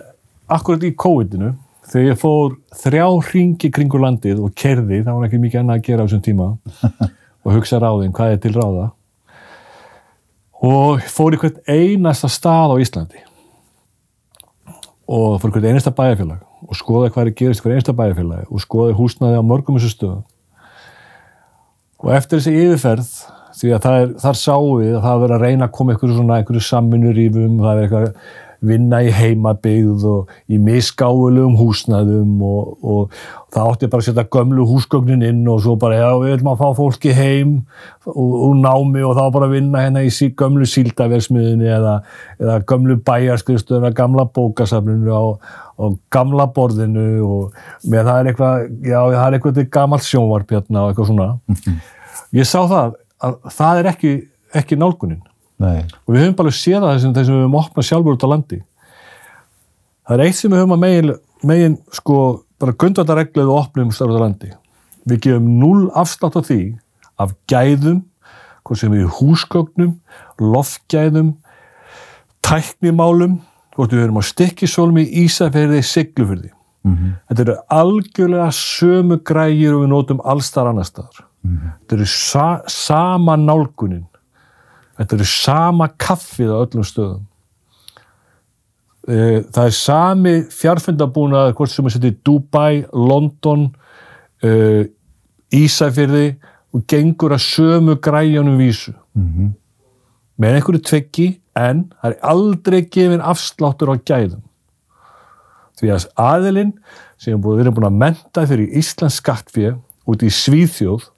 akkurat 0.55 0.85
í 0.85 0.91
COVID-inu 0.95 1.53
þegar 1.89 2.07
ég 2.07 2.19
fór 2.21 2.55
þrjá 2.81 3.05
ringi 3.31 3.71
kringur 3.73 4.01
landið 4.03 4.41
og 4.45 4.53
kerði, 4.57 5.01
það 5.05 5.17
var 5.17 5.27
ekki 5.27 5.41
mikið 5.41 5.61
annað 5.61 5.79
að 5.79 5.87
gera 5.87 6.05
á 6.05 6.05
þessum 6.07 6.23
tíma 6.25 6.47
og 7.45 7.53
hugsa 7.53 7.79
ráðin 7.81 8.13
hvað 8.15 8.35
er 8.35 8.41
til 8.43 8.53
ráða 8.55 8.87
og 10.65 11.05
fór 11.13 11.35
í 11.35 11.41
hvert 11.41 11.61
einasta 11.69 12.29
stað 12.31 12.73
á 12.73 12.81
Íslandi 12.81 13.21
og 15.05 15.37
fór 15.41 15.51
í 15.51 15.57
hvert 15.57 15.69
einasta 15.69 15.93
bæjarfélag 15.93 16.41
og 16.65 16.79
skoða 16.79 17.11
hvað 17.13 17.29
er 17.29 17.37
gerist 17.41 17.65
hvert 17.65 17.77
einasta 17.77 17.97
bæjarfélag 17.97 18.49
og 18.49 18.63
skoða 18.63 18.97
húsnaði 18.97 19.41
á 19.41 19.43
mörgum 19.45 19.77
þessu 19.77 19.93
stöðum 19.93 20.23
og 22.05 22.13
eftir 22.13 22.39
þessi 22.39 22.65
yfirferð 22.65 23.13
því 23.55 23.75
að 23.75 23.85
er, 23.91 24.09
þar 24.21 24.37
sáum 24.39 24.81
við 24.81 24.95
að 24.97 25.05
það 25.05 25.21
verið 25.23 25.35
að 25.35 25.45
reyna 25.45 25.67
að 25.67 25.75
koma 25.77 25.93
einhverju 25.93 26.17
svona 26.17 26.39
einhverju 26.39 26.65
samminurífum 26.69 27.61
það 27.63 27.71
er 27.71 27.85
eitthvað 27.85 28.09
vinna 28.65 29.01
í 29.05 29.11
heimabeyð 29.13 30.05
og 30.09 30.31
í 30.51 30.59
misgáðulegum 30.61 31.57
húsnaðum 31.59 32.41
og, 32.45 32.71
og, 32.81 33.17
og 33.45 33.53
það 33.53 33.71
átti 33.71 33.89
bara 33.91 34.03
að 34.03 34.07
setja 34.09 34.25
gömlu 34.35 34.67
húsgögnin 34.69 35.25
inn 35.27 35.43
og 35.51 35.61
svo 35.63 35.75
bara 35.79 35.99
já 35.99 36.07
við 36.21 36.33
viljum 36.33 36.51
að 36.53 36.61
fá 36.63 36.79
fólki 36.79 37.13
heim 37.15 37.55
úr 38.05 38.55
námi 38.61 39.03
og 39.05 39.15
þá 39.19 39.23
bara 39.35 39.51
vinna 39.51 39.83
hérna 39.85 40.05
í 40.05 40.11
sí, 40.13 40.31
gömlu 40.37 40.67
síldaversmiðinni 40.69 41.69
eða, 41.77 41.97
eða 42.41 42.59
gömlu 42.69 42.99
bæjarskriðstöðuna 43.05 43.93
gamla 43.97 44.27
bókasafninu 44.35 45.11
á, 45.13 45.25
á 45.81 45.85
gamla 46.13 46.47
borðinu 46.55 47.09
og 47.25 47.59
með 47.83 48.09
það 48.09 48.21
er 48.21 48.31
eitthvað 48.31 48.65
já 48.85 48.99
það 49.01 49.27
er 49.27 49.37
eitthvað 49.39 49.67
gammalt 49.77 50.09
sjónvarpjarna 50.09 50.85
og 50.85 50.93
eitthvað 50.93 51.11
svona 51.11 51.29
-hmm. 51.35 51.83
Ég 52.35 52.47
sá 52.47 52.59
það 52.61 52.95
að 53.25 53.37
það 53.55 53.81
er 53.81 53.89
ekki, 53.93 54.13
ekki 54.61 54.79
nálgunin. 54.79 55.23
Nei. 55.55 55.85
og 56.03 56.11
við 56.11 56.19
höfum 56.19 56.33
bara 56.35 56.51
séð 56.51 56.81
það 56.83 56.89
þessum 56.97 57.11
þessum 57.15 57.35
við 57.37 57.43
höfum 57.45 57.53
opnað 57.61 57.85
sjálfur 57.87 58.15
út 58.17 58.23
á 58.27 58.31
landi. 58.33 58.57
Það 60.05 60.15
er 60.17 60.23
eitt 60.25 60.35
sem 60.35 60.51
við 60.51 60.59
höfum 60.59 60.75
að 60.75 60.81
megin, 60.81 61.13
megin 61.47 61.77
sko 61.95 62.17
bara 62.59 62.75
gundvartarregluð 62.83 63.51
og 63.53 63.61
opnum 63.61 63.93
starf 63.95 64.11
út 64.11 64.19
á 64.19 64.25
landi. 64.25 64.51
Við 65.07 65.21
gefum 65.23 65.47
null 65.61 65.85
afslátt 65.95 66.35
á 66.35 66.41
því 66.43 66.59
af 67.23 67.31
gæðum 67.47 68.03
hvað 68.65 68.81
sem 68.81 68.95
við 68.95 69.09
húsgögnum 69.19 69.93
loftgæðum 70.41 71.35
tæknimálum 72.45 73.39
hvort 73.75 73.93
við 73.93 74.05
höfum 74.05 74.21
á 74.21 74.23
stikkisólmi 74.25 75.05
Ísafjörði, 75.23 75.81
Siglufjörði 75.85 76.51
mm 76.51 76.95
-hmm. 76.95 77.13
þetta 77.29 77.45
eru 77.45 77.55
algjörlega 77.79 78.49
sömu 78.51 79.19
grægir 79.23 79.75
og 79.75 79.85
við 79.85 79.93
nótum 79.93 80.21
allstar 80.23 80.67
annar 80.71 80.87
staðar 80.87 81.25
mm 81.45 81.57
-hmm. 81.57 81.71
þetta 81.79 81.95
eru 81.95 82.05
sa 82.05 82.61
sama 82.67 83.37
nálgunin 83.37 84.05
Þetta 84.95 85.17
eru 85.17 85.27
sama 85.27 85.87
kaffið 85.99 86.51
á 86.55 86.57
öllum 86.63 86.85
stöðum. 86.87 87.23
Eh, 89.05 89.43
það 89.53 89.67
er 89.67 89.75
sami 89.77 90.35
fjárfundabúnað, 90.49 91.53
hvort 91.57 91.71
sem 91.71 91.85
að 91.85 91.97
setja 91.97 92.13
í 92.13 92.17
Dubai, 92.25 92.85
London, 92.89 93.67
uh, 94.45 94.81
Ísafjörði 95.53 96.39
og 96.73 96.85
gengur 96.89 97.35
að 97.35 97.43
sömu 97.45 97.99
græjanum 98.01 98.57
vísu. 98.57 98.95
Mm 99.13 99.27
-hmm. 99.27 99.51
Með 100.39 100.55
einhverju 100.55 100.81
tveggi, 100.81 101.27
en 101.55 101.85
það 102.01 102.11
er 102.11 102.17
aldrei 102.23 102.81
gefin 102.81 103.21
afsláttur 103.21 103.93
á 103.93 103.95
gæðum. 103.99 104.41
Því 105.79 105.91
að 105.91 106.07
aðilinn 106.15 106.73
sem 107.17 107.41
við 107.41 107.59
erum 107.59 107.75
búin 107.75 107.91
að 107.91 107.99
menta 107.99 108.47
fyrir 108.47 108.71
Íslands 108.71 109.19
skattfíð 109.19 109.75
út 110.05 110.23
í 110.23 110.29
Svíþjóð, 110.29 111.09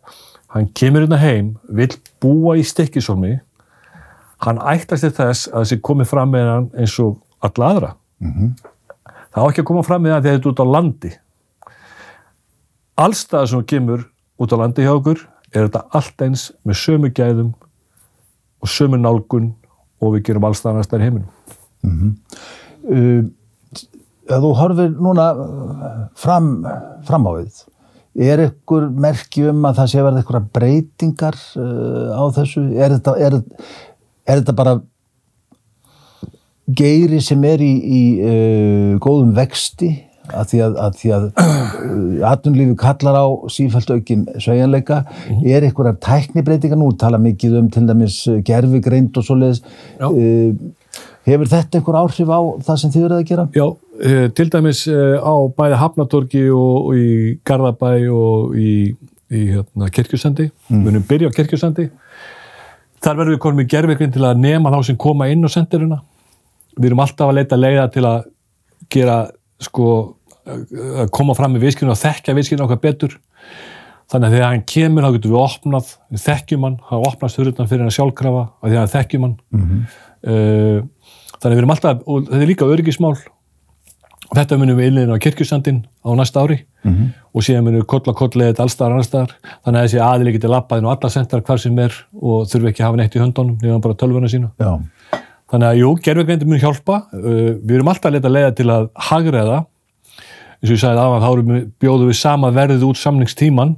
hann 0.54 0.70
kemur 0.74 1.04
hérna 1.04 1.20
heim, 1.20 1.58
vil 1.68 1.92
búa 2.24 2.56
í 2.58 2.64
stekkisólmi 2.64 3.38
hann 4.46 4.60
ættast 4.62 5.06
til 5.06 5.14
þess 5.16 5.48
að 5.50 5.64
þessi 5.64 5.80
komið 5.86 6.10
fram 6.12 6.34
með 6.34 6.50
hann 6.52 6.68
eins 6.78 6.98
og 7.02 7.18
alla 7.46 7.70
aðra. 7.72 7.94
Mm 8.22 8.34
-hmm. 8.34 8.52
það 9.34 9.44
á 9.44 9.50
ekki 9.50 9.62
að 9.62 9.70
koma 9.70 9.84
fram 9.84 10.02
með 10.02 10.14
hann 10.14 10.24
þegar 10.24 10.38
þetta 10.38 10.50
er 10.50 10.52
út 10.52 10.66
á 10.66 10.74
landi. 10.76 11.12
Allstað 12.98 13.50
sem 13.50 13.64
kemur 13.64 14.10
út 14.38 14.54
á 14.54 14.58
landi 14.58 14.82
hjá 14.82 14.94
okkur 14.94 15.28
er 15.54 15.68
þetta 15.68 15.86
allt 15.92 16.22
eins 16.22 16.52
með 16.66 16.76
sömu 16.84 17.10
gæðum 17.10 17.54
og 18.62 18.70
sömu 18.70 18.98
nálgun 18.98 19.56
og 20.02 20.14
við 20.14 20.24
gerum 20.24 20.44
allstaðanast 20.44 20.92
þær 20.92 21.02
heiminum. 21.02 21.30
Mm 21.82 21.98
-hmm. 21.98 22.12
uh, 22.94 23.26
Þú 24.28 24.54
horfir 24.54 24.90
núna 24.92 25.32
uh, 25.34 26.08
fram, 26.16 26.66
fram 27.04 27.28
á 27.28 27.32
við 27.40 27.64
er 28.18 28.44
ykkur 28.48 28.90
merki 28.98 29.46
um 29.52 29.66
að 29.70 29.82
það 29.82 29.90
sé 29.92 30.00
að 30.02 30.08
verða 30.08 30.24
ykkur 30.24 30.40
breytingar 30.58 31.38
uh, 31.62 32.18
á 32.18 32.24
þessu? 32.38 32.64
Er 32.74 32.96
þetta, 32.98 33.16
er, 33.22 33.38
er 34.26 34.42
þetta 34.42 34.58
bara 34.58 34.76
geiri 36.68 37.22
sem 37.24 37.46
er 37.48 37.64
í, 37.64 37.72
í 37.78 38.04
uh, 38.18 38.92
góðum 39.04 39.34
vexti? 39.38 39.94
Að 40.28 40.50
því 40.52 40.58
að, 40.66 40.74
að, 40.84 41.04
að 41.16 41.28
uh, 41.40 42.24
atvinnulífi 42.28 42.74
kallar 42.82 43.16
á 43.16 43.26
sífælt 43.54 43.94
aukin 43.94 44.26
sveigjanleika. 44.36 45.04
Er 45.46 45.64
einhverjar 45.64 46.02
tæknibreitingar 46.04 46.82
nú, 46.82 46.90
tala 47.00 47.22
mikið 47.22 47.62
um 47.62 47.70
til 47.72 47.86
dæmis 47.88 48.24
gerfigreind 48.48 49.16
og 49.16 49.30
svoleiðis. 49.30 49.64
Uh, 50.02 50.52
hefur 51.28 51.52
þetta 51.52 51.80
einhver 51.80 52.00
áhrif 52.02 52.32
á 52.32 52.40
það 52.66 52.82
sem 52.82 52.94
þið 52.94 53.06
verið 53.06 53.22
að 53.22 53.30
gera? 53.32 53.48
Já, 53.56 53.66
uh, 53.68 53.87
til 54.38 54.50
dæmis 54.54 54.84
uh, 54.92 55.18
á 55.20 55.34
bæði 55.58 55.80
Hafnatorgi 55.82 56.44
og, 56.54 56.90
og 56.90 56.98
í 56.98 57.38
Garðabæ 57.48 57.94
og 58.14 58.58
í, 58.58 58.74
í 59.34 59.46
hérna, 59.52 59.90
kirkjusandi, 59.94 60.50
við 60.70 60.84
munum 60.84 61.06
byrja 61.08 61.32
á 61.32 61.38
kirkjusandi. 61.38 61.88
Þar 63.04 63.20
verðum 63.22 63.36
við 63.36 63.42
konum 63.44 63.64
í 63.64 63.70
gerfingin 63.70 64.14
til 64.14 64.26
að 64.26 64.42
nema 64.42 64.74
þá 64.74 64.80
sem 64.88 64.98
koma 65.00 65.30
inn 65.30 65.46
á 65.46 65.50
sendiruna. 65.54 66.02
Við 66.78 66.92
erum 66.92 67.02
alltaf 67.04 67.30
að 67.30 67.40
leita 67.40 67.60
leiða 67.60 67.88
til 67.94 68.06
að 68.10 68.28
gera 68.94 69.18
sko 69.62 69.90
að 70.48 71.10
koma 71.16 71.36
fram 71.38 71.56
með 71.56 71.68
viðskilinu 71.68 71.94
og 71.94 72.00
þekkja 72.00 72.36
viðskilinu 72.38 72.66
okkar 72.68 72.82
betur. 72.84 73.16
Þannig 74.08 74.28
að 74.30 74.36
þegar 74.38 74.52
hann 74.54 74.68
kemur 74.72 75.04
þá 75.04 75.10
getum 75.18 75.34
við 75.34 75.42
opnað, 75.42 75.88
við 76.14 76.22
þekkjum 76.24 76.68
hann 76.68 76.78
þá 76.88 76.96
opnast 76.98 77.40
hurðunan 77.42 77.70
fyrir 77.72 77.84
hann 77.84 77.96
sjálfkrafa 77.98 78.44
og 78.48 78.70
því 78.70 78.78
að 78.80 78.94
þekkjum 78.94 79.26
hann. 79.26 79.34
Uh, 80.28 80.78
þannig 81.38 81.50
að 81.50 81.56
við 81.56 81.62
erum 81.62 81.74
alltaf, 81.76 82.06
og 82.08 82.30
þetta 82.30 82.46
er 82.46 82.52
líka 82.52 82.70
öryggismál 82.72 83.18
þetta 84.36 84.58
munum 84.60 84.78
við 84.80 84.90
innliðin 84.92 85.14
á 85.16 85.24
kirkjusandin 85.24 85.78
á 86.04 86.10
næsta 86.18 86.42
ári. 86.44 86.58
Og 86.88 87.44
síðan 87.46 87.64
munum 87.68 87.82
við 87.82 87.88
koll 87.92 88.04
að 88.08 88.18
koll 88.20 88.32
leðið 88.42 88.62
allstaðar 88.64 88.96
annarstaðar 88.98 89.32
þannig 89.64 89.80
að 89.80 89.86
þessi 89.88 90.02
aðili 90.08 90.34
getur 90.36 90.52
lappaðin 90.54 90.88
og 90.88 90.94
alla 90.96 91.10
sendar 91.14 91.42
hvar 91.48 91.60
sem 91.62 91.80
er 91.84 91.96
og 92.22 92.48
þurfi 92.52 92.72
ekki 92.72 92.84
að 92.84 92.88
hafa 92.90 93.00
neitt 93.02 93.16
í 93.18 93.22
höndunum 93.24 93.58
nefnum 93.62 93.82
bara 93.86 93.98
tölvuna 94.00 94.32
sína. 94.32 94.52
Já, 94.60 94.74
Þannig 95.48 95.68
að 95.70 95.78
jú, 95.80 95.90
gerfugreindi 96.04 96.46
mun 96.50 96.60
hjálpa. 96.60 96.96
Uh, 97.16 97.54
við 97.64 97.78
erum 97.78 97.88
alltaf 97.94 98.10
að 98.10 98.16
leta 98.18 98.32
leiða 98.34 98.50
til 98.58 98.66
að 98.74 98.90
hagræða. 99.08 99.60
eins 100.58 100.72
og 100.72 100.74
ég 100.76 100.82
sagði 100.82 101.04
aðan, 101.06 101.24
þá 101.24 101.70
bjóðum 101.86 102.10
við 102.12 102.18
sama 102.18 102.50
verðið 102.52 102.84
út 102.90 102.98
samningstíman 103.00 103.76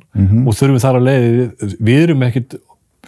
og 0.48 0.56
þurfum 0.56 0.80
þar 0.82 0.98
að 0.98 1.06
leiði, 1.10 1.46
við 1.84 2.02
erum 2.08 2.24
ekkit, 2.24 2.56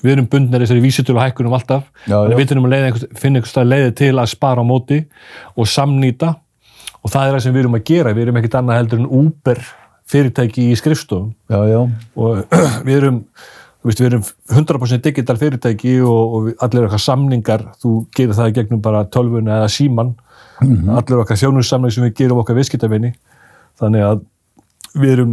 við 0.04 0.12
erum 0.12 0.28
bundnir 0.28 0.60
þessari 0.66 0.84
vísitölu 0.84 1.22
hækkunum 1.24 1.54
alltaf, 1.56 1.86
Já, 2.06 2.18
já. 2.28 2.36
við 2.38 2.50
þurfum 2.52 2.68
að 2.68 2.76
einhvers- 2.82 3.08
finna 3.22 3.39
einhvers 3.39 3.54
stað 3.56 3.70
leiði 3.72 3.94
til 3.96 4.12
að 4.20 4.28
spara 4.34 4.62
á 4.62 4.66
móti 4.68 5.00
og 5.56 5.66
samnýta 5.72 6.36
og 7.02 7.14
það 7.14 7.28
er 7.28 7.36
það 7.36 7.43
sem 7.45 7.56
við 7.56 7.64
erum 7.64 7.78
að 7.80 7.88
gera, 7.89 8.14
við 8.16 8.28
erum 8.28 8.41
ekkit 8.41 8.60
annað 8.60 8.80
heldur 8.82 9.02
en 9.02 9.10
Uber 9.22 9.64
fyrirtæki 10.12 10.68
í 10.72 10.78
skrifstofum. 10.80 11.32
Og 12.20 12.41
við 12.88 12.95
erum 12.99 13.22
við 13.82 14.04
erum 14.12 14.26
100% 14.54 15.02
digital 15.02 15.38
fyrirtæki 15.41 15.95
og, 16.06 16.36
og 16.38 16.49
allir 16.62 16.86
okkar 16.86 17.02
samningar 17.02 17.64
þú 17.82 17.93
gerir 18.14 18.38
það 18.38 18.52
gegnum 18.60 18.82
bara 18.84 19.08
tölvuna 19.10 19.56
eða 19.58 19.72
síman 19.74 20.12
allir 20.62 21.24
okkar 21.24 21.39
þjónussamning 21.41 21.93
sem 21.93 22.06
við 22.06 22.20
gerum 22.20 22.43
okkar 22.43 22.60
viðskiptavinni 22.60 23.16
þannig 23.82 24.06
að 24.06 24.22
við 24.93 25.14
erum, 25.16 25.32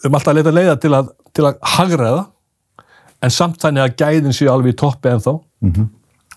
erum 0.00 0.16
alltaf 0.16 0.32
að 0.32 0.38
leita 0.38 0.54
leiða 0.56 0.76
til 0.80 0.92
að, 0.96 1.10
til 1.36 1.44
að 1.48 1.58
hagraða 1.74 2.22
en 3.22 3.34
samt 3.34 3.60
þannig 3.62 3.84
að 3.84 3.98
gæðin 4.00 4.36
séu 4.36 4.48
alveg 4.52 4.72
í 4.72 4.78
toppi 4.78 5.12
ennþá. 5.12 5.34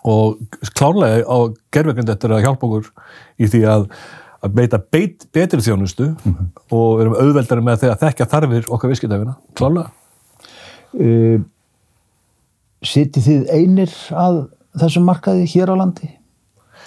Og 0.06 0.36
klárlega 0.78 1.24
á 1.26 1.38
þetta 1.72 2.28
er 2.28 2.36
að 2.36 2.44
hjálpa 2.46 2.68
okkur 2.68 2.90
í 3.42 3.48
því 3.50 3.62
að 3.72 3.88
að 4.46 4.58
beita 4.60 4.80
beit, 4.80 5.26
betri 5.34 5.64
þjónustu 5.64 6.12
og 6.76 7.02
erum 7.02 7.16
auðveldari 7.18 7.64
með 7.66 7.86
þegar 7.86 8.02
þekkja 8.04 8.28
þarfir 8.34 8.68
okkar 8.70 8.92
viðskiptafina, 8.92 9.38
klárlega. 9.58 9.92
Uh, 10.96 11.40
Sitið 12.86 13.26
þið 13.26 13.48
einir 13.56 13.94
að 14.14 14.44
þessum 14.78 15.08
markaði 15.08 15.48
hér 15.56 15.72
á 15.74 15.76
landi? 15.80 16.12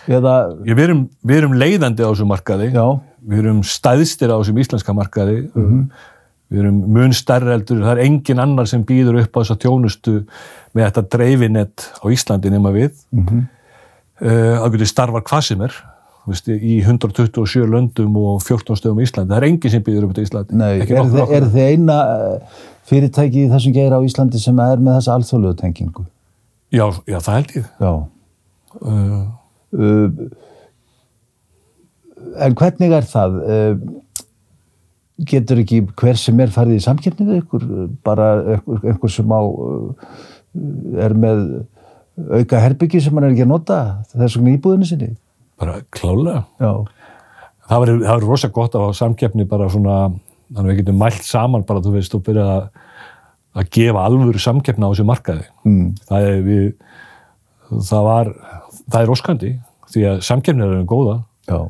Eða, 0.08 0.34
Ég, 0.62 0.76
við, 0.76 0.84
erum, 0.84 1.00
við 1.26 1.40
erum 1.40 1.56
leiðandi 1.58 2.04
á 2.06 2.10
þessum 2.12 2.30
markaði. 2.30 2.68
Já, 2.70 2.84
við 3.32 3.42
erum 3.42 3.64
stæðstir 3.66 4.30
á 4.30 4.36
þessum 4.38 4.60
íslenska 4.62 4.94
markaði. 4.94 5.40
Við 6.48 6.62
erum 6.62 6.78
mun 6.94 7.12
stærri 7.16 7.50
heldur 7.50 7.82
það 7.82 7.90
er 7.96 8.04
engin 8.06 8.40
annar 8.40 8.68
sem 8.70 8.84
býður 8.88 9.18
upp 9.24 9.34
á 9.36 9.40
þessa 9.42 9.58
tjónustu 9.64 10.14
með 10.76 10.86
þetta 10.86 11.04
dreifinett 11.16 11.88
á 11.98 12.04
Íslandi 12.14 12.52
nema 12.54 12.72
við. 12.72 12.94
Mm 13.10 13.26
-hmm. 13.26 13.42
það 14.22 14.70
getur 14.76 14.92
starfar 14.94 15.26
hvað 15.26 15.44
sem 15.50 15.66
er 15.66 15.82
veist, 16.28 16.48
í 16.52 16.78
127 16.84 17.64
löndum 17.72 18.16
og 18.20 18.42
14 18.44 18.78
stöðum 18.80 19.00
í 19.02 19.06
Íslandi, 19.08 19.30
það 19.32 19.38
er 19.40 19.46
engin 19.48 19.74
sem 19.74 19.84
býður 19.86 20.08
upp 20.08 20.18
á 20.18 20.22
Íslandi 20.24 20.58
nei, 20.60 20.70
er, 20.84 21.00
okkar. 21.04 21.34
er 21.38 21.48
þið 21.54 21.72
eina 21.72 21.98
eh, 22.12 22.60
fyrirtæki 22.88 23.44
í 23.46 23.50
þessum 23.52 23.74
geira 23.76 23.98
á 24.00 24.06
Íslandi 24.06 24.40
sem 24.42 24.62
er 24.64 24.78
með 24.82 24.98
þessa 25.00 25.16
alþjóðlegu 25.18 25.58
tengingu? 25.62 26.06
já, 26.74 26.84
já, 27.08 27.18
það 27.18 27.34
held 27.38 27.56
ég 27.58 27.68
Já. 27.80 27.92
uh, 28.84 29.26
Uh, 29.68 30.08
en 32.40 32.54
hvernig 32.56 32.92
er 32.96 33.04
það? 33.04 33.34
Uh, 33.44 33.74
getur 35.28 35.60
ekki 35.60 35.82
hver 35.98 36.16
sem 36.16 36.38
er 36.40 36.52
farið 36.54 36.78
í 36.78 36.84
samkeppni 36.86 37.26
við 37.28 37.40
ykkur? 37.42 37.66
Bara 38.06 38.28
einhver, 38.56 39.12
sem 39.12 39.28
á 39.28 39.40
er 41.04 41.12
með 41.20 41.42
auka 42.38 42.62
herbyggi 42.64 43.02
sem 43.04 43.12
hann 43.18 43.28
er 43.28 43.34
ekki 43.34 43.44
að 43.44 43.52
nota 43.52 43.78
þess 44.14 44.38
vegna 44.38 44.54
íbúðinu 44.56 44.88
sinni? 44.88 45.10
Bara 45.60 45.78
klálega 45.94 46.42
Já, 46.60 46.72
það 47.68 47.82
verður 47.84 48.02
það 48.04 48.14
verður 48.18 48.28
rosa 48.32 48.48
gott 48.54 48.74
að 48.78 48.84
hafa 48.86 48.98
samkeppni 49.02 49.46
bara 49.50 49.68
svona, 49.72 49.96
þannig 50.52 50.64
að 50.64 50.70
við 50.72 50.80
getum 50.82 51.00
mælt 51.02 51.24
saman 51.28 51.64
bara, 51.68 51.82
þú 51.84 51.94
veist, 51.96 52.14
og 52.16 52.22
byrja 52.26 52.44
að, 52.56 52.68
að 53.58 53.70
gefa 53.78 54.04
alvöru 54.08 54.42
samkeppni 54.42 54.86
á 54.86 54.90
þessu 54.92 55.08
markaði. 55.08 55.48
mm. 55.68 55.88
Það 56.08 56.28
er 56.32 56.38
við, 56.46 56.68
það 57.90 58.06
var, 58.08 58.30
það 58.92 59.02
er 59.02 59.12
óskandi, 59.16 59.50
því 59.92 60.06
að 60.12 60.22
samkeppni 60.28 60.64
er 60.68 60.86
góða 60.88 61.18
og, 61.58 61.66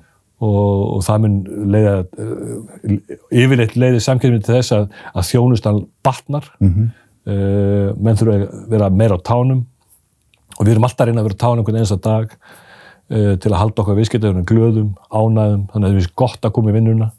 og 0.98 1.00
það 1.06 1.24
mun 1.24 1.38
leiða, 1.74 1.96
uh, 2.18 3.16
yfirleitt 3.34 3.74
leiði 3.78 4.00
samkeppni 4.04 4.38
til 4.46 4.54
þess 4.58 4.74
að, 4.76 4.86
að 5.14 5.26
þjónustan 5.32 5.80
batnar, 6.06 6.46
Mhm. 6.62 6.86
uh, 7.28 7.90
menn 7.98 8.16
þurfa 8.20 8.36
að 8.38 8.70
vera 8.70 8.90
meira 8.90 9.18
á 9.18 9.20
tánum. 9.26 9.64
Og 10.58 10.64
við 10.66 10.72
erum 10.76 10.86
alltaf 10.88 11.04
að 11.04 11.10
reyna 11.12 11.20
að 11.22 11.28
vera 11.28 11.38
á 11.38 11.42
tánum 11.44 11.60
einhvern 11.62 11.76
einasta 11.82 11.98
dag 12.02 12.32
til 13.08 13.52
að 13.52 13.60
halda 13.62 13.82
okkar 13.82 13.96
viðskiptaðurinn 13.98 14.48
glöðum, 14.48 14.92
ánæðum, 15.08 15.64
þannig 15.72 15.88
að 15.88 15.94
það 15.94 16.02
er 16.02 16.12
gott 16.22 16.44
að 16.44 16.54
koma 16.58 16.72
í 16.72 16.76
vinnuna. 16.76 17.10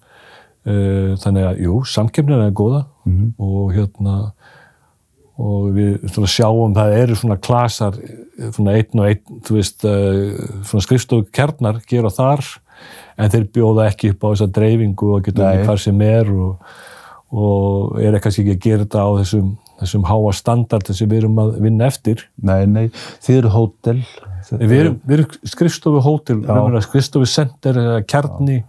Uh, 0.70 1.14
þannig 1.24 1.46
að, 1.48 1.62
jú, 1.64 1.76
samkeppnin 1.88 2.44
er 2.44 2.56
góða 2.56 2.84
og 3.40 3.70
hérna 3.74 4.16
og 5.40 5.70
við 5.72 6.18
sjáum 6.28 6.74
það 6.76 6.94
eru 6.98 7.16
svona 7.16 7.38
klasar 7.40 7.96
svona 8.52 8.74
einn 8.76 9.00
og 9.00 9.06
einn, 9.08 9.40
þú 9.48 9.56
veist 9.56 9.86
svona 9.86 10.84
skrifstofu 10.84 11.30
kjarnar 11.32 11.80
gera 11.88 12.12
þar 12.12 12.44
en 13.20 13.32
þeir 13.32 13.48
bjóða 13.56 13.88
ekki 13.92 14.14
upp 14.14 14.26
á 14.26 14.28
þessa 14.32 14.50
dreifingu 14.60 15.14
og 15.16 15.30
Nei. 15.32 15.44
ekki 15.48 15.68
hvar 15.68 15.82
sem 15.84 16.04
er 16.06 16.32
og, 16.34 16.76
og 17.32 18.00
er 18.02 18.20
kannski 18.24 18.46
ekki 18.46 18.56
að 18.56 18.66
gera 18.66 18.86
þetta 18.86 19.06
á 19.06 19.10
þessum, 19.20 19.52
þessum 19.82 20.08
háa 20.10 20.34
standard 20.38 20.92
sem 20.92 21.10
við 21.10 21.24
erum 21.24 21.42
að 21.44 21.54
vinna 21.66 21.90
eftir 21.90 22.26
nei, 22.36 22.64
nei, 22.70 22.86
þið 23.26 23.42
eru 23.42 23.54
hótel. 23.56 24.00
Við 24.58 24.76
erum, 24.80 25.00
við 25.06 25.20
erum 25.20 25.50
skrifstofu 25.54 26.02
hótel, 26.06 26.42
skrifstofu 26.86 27.30
center 27.30 27.78
eða 27.78 28.04
kjarni. 28.10 28.60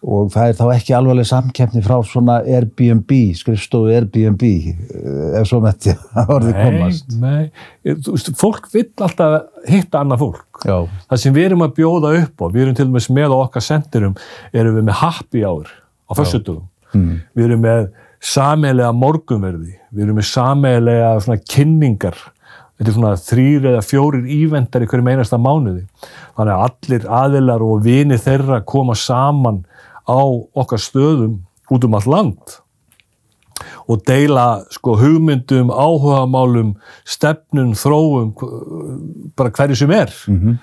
Og 0.00 0.30
það 0.32 0.48
er 0.48 0.54
þá 0.56 0.62
ekki 0.72 0.94
alvarleg 0.96 1.26
samkeppni 1.28 1.82
frá 1.84 1.98
svona 2.08 2.38
Airbnb, 2.48 3.10
skrifstofu 3.36 3.90
Airbnb, 3.92 4.44
eh, 4.46 5.34
ef 5.36 5.50
svo 5.50 5.58
metti 5.60 5.92
að 5.92 6.30
orðið 6.38 6.54
komast. 6.56 7.10
nei, 7.20 7.50
þú 7.84 8.14
veist, 8.14 8.30
fólk 8.40 8.70
vill 8.72 8.86
alltaf 9.04 9.66
hitta 9.68 10.00
annað 10.00 10.22
fólk. 10.22 10.62
Já, 10.64 10.78
Það 11.10 11.20
sem 11.26 11.36
við 11.36 11.50
erum 11.50 11.66
að 11.66 11.74
bjóða 11.76 12.14
upp 12.22 12.40
á, 12.40 12.46
við 12.48 12.62
erum 12.64 12.78
til 12.78 12.88
dæmis 12.88 13.10
með 13.12 13.36
á 13.36 13.38
okkar 13.42 13.66
sendirum, 13.66 14.16
erum 14.56 14.80
við 14.80 14.88
með 14.88 14.98
happy 15.02 15.44
hour 15.44 15.68
á 16.08 16.12
föstudugum. 16.16 16.64
Mm. 16.96 17.20
Við 17.36 17.50
erum 17.50 17.62
með 17.68 17.90
sameilega 18.32 18.96
morgunverði, 18.96 19.76
við 19.92 20.06
erum 20.06 20.18
með 20.20 20.28
sameilega 20.32 21.12
svona 21.26 21.44
kynningar, 21.44 22.16
þetta 22.80 22.88
er 22.88 22.96
svona 22.96 23.12
þrýr 23.20 23.66
eða 23.74 23.82
fjórir 23.84 24.24
íventar 24.32 24.82
í 24.82 24.88
hverjum 24.88 25.10
einasta 25.12 25.36
mánuði. 25.36 25.84
Þannig 26.38 26.54
að 26.56 26.64
allir 26.66 27.06
aðilar 27.20 27.64
og 27.66 27.82
vini 27.84 28.16
þeirra 28.16 28.62
koma 28.64 28.96
saman 28.96 29.62
á 30.08 30.16
okkar 30.56 30.80
stöðum 30.80 31.38
út 31.70 31.84
um 31.86 31.94
allt 31.98 32.08
land 32.10 32.56
og 33.90 34.00
deila 34.08 34.62
sko 34.72 34.94
hugmyndum, 34.96 35.68
áhugamálum, 35.68 36.70
stefnun, 37.04 37.74
þróum, 37.76 38.30
bara 39.36 39.50
hverju 39.52 39.76
sem 39.76 39.90
er. 39.92 40.08
-hmm. 40.26 40.56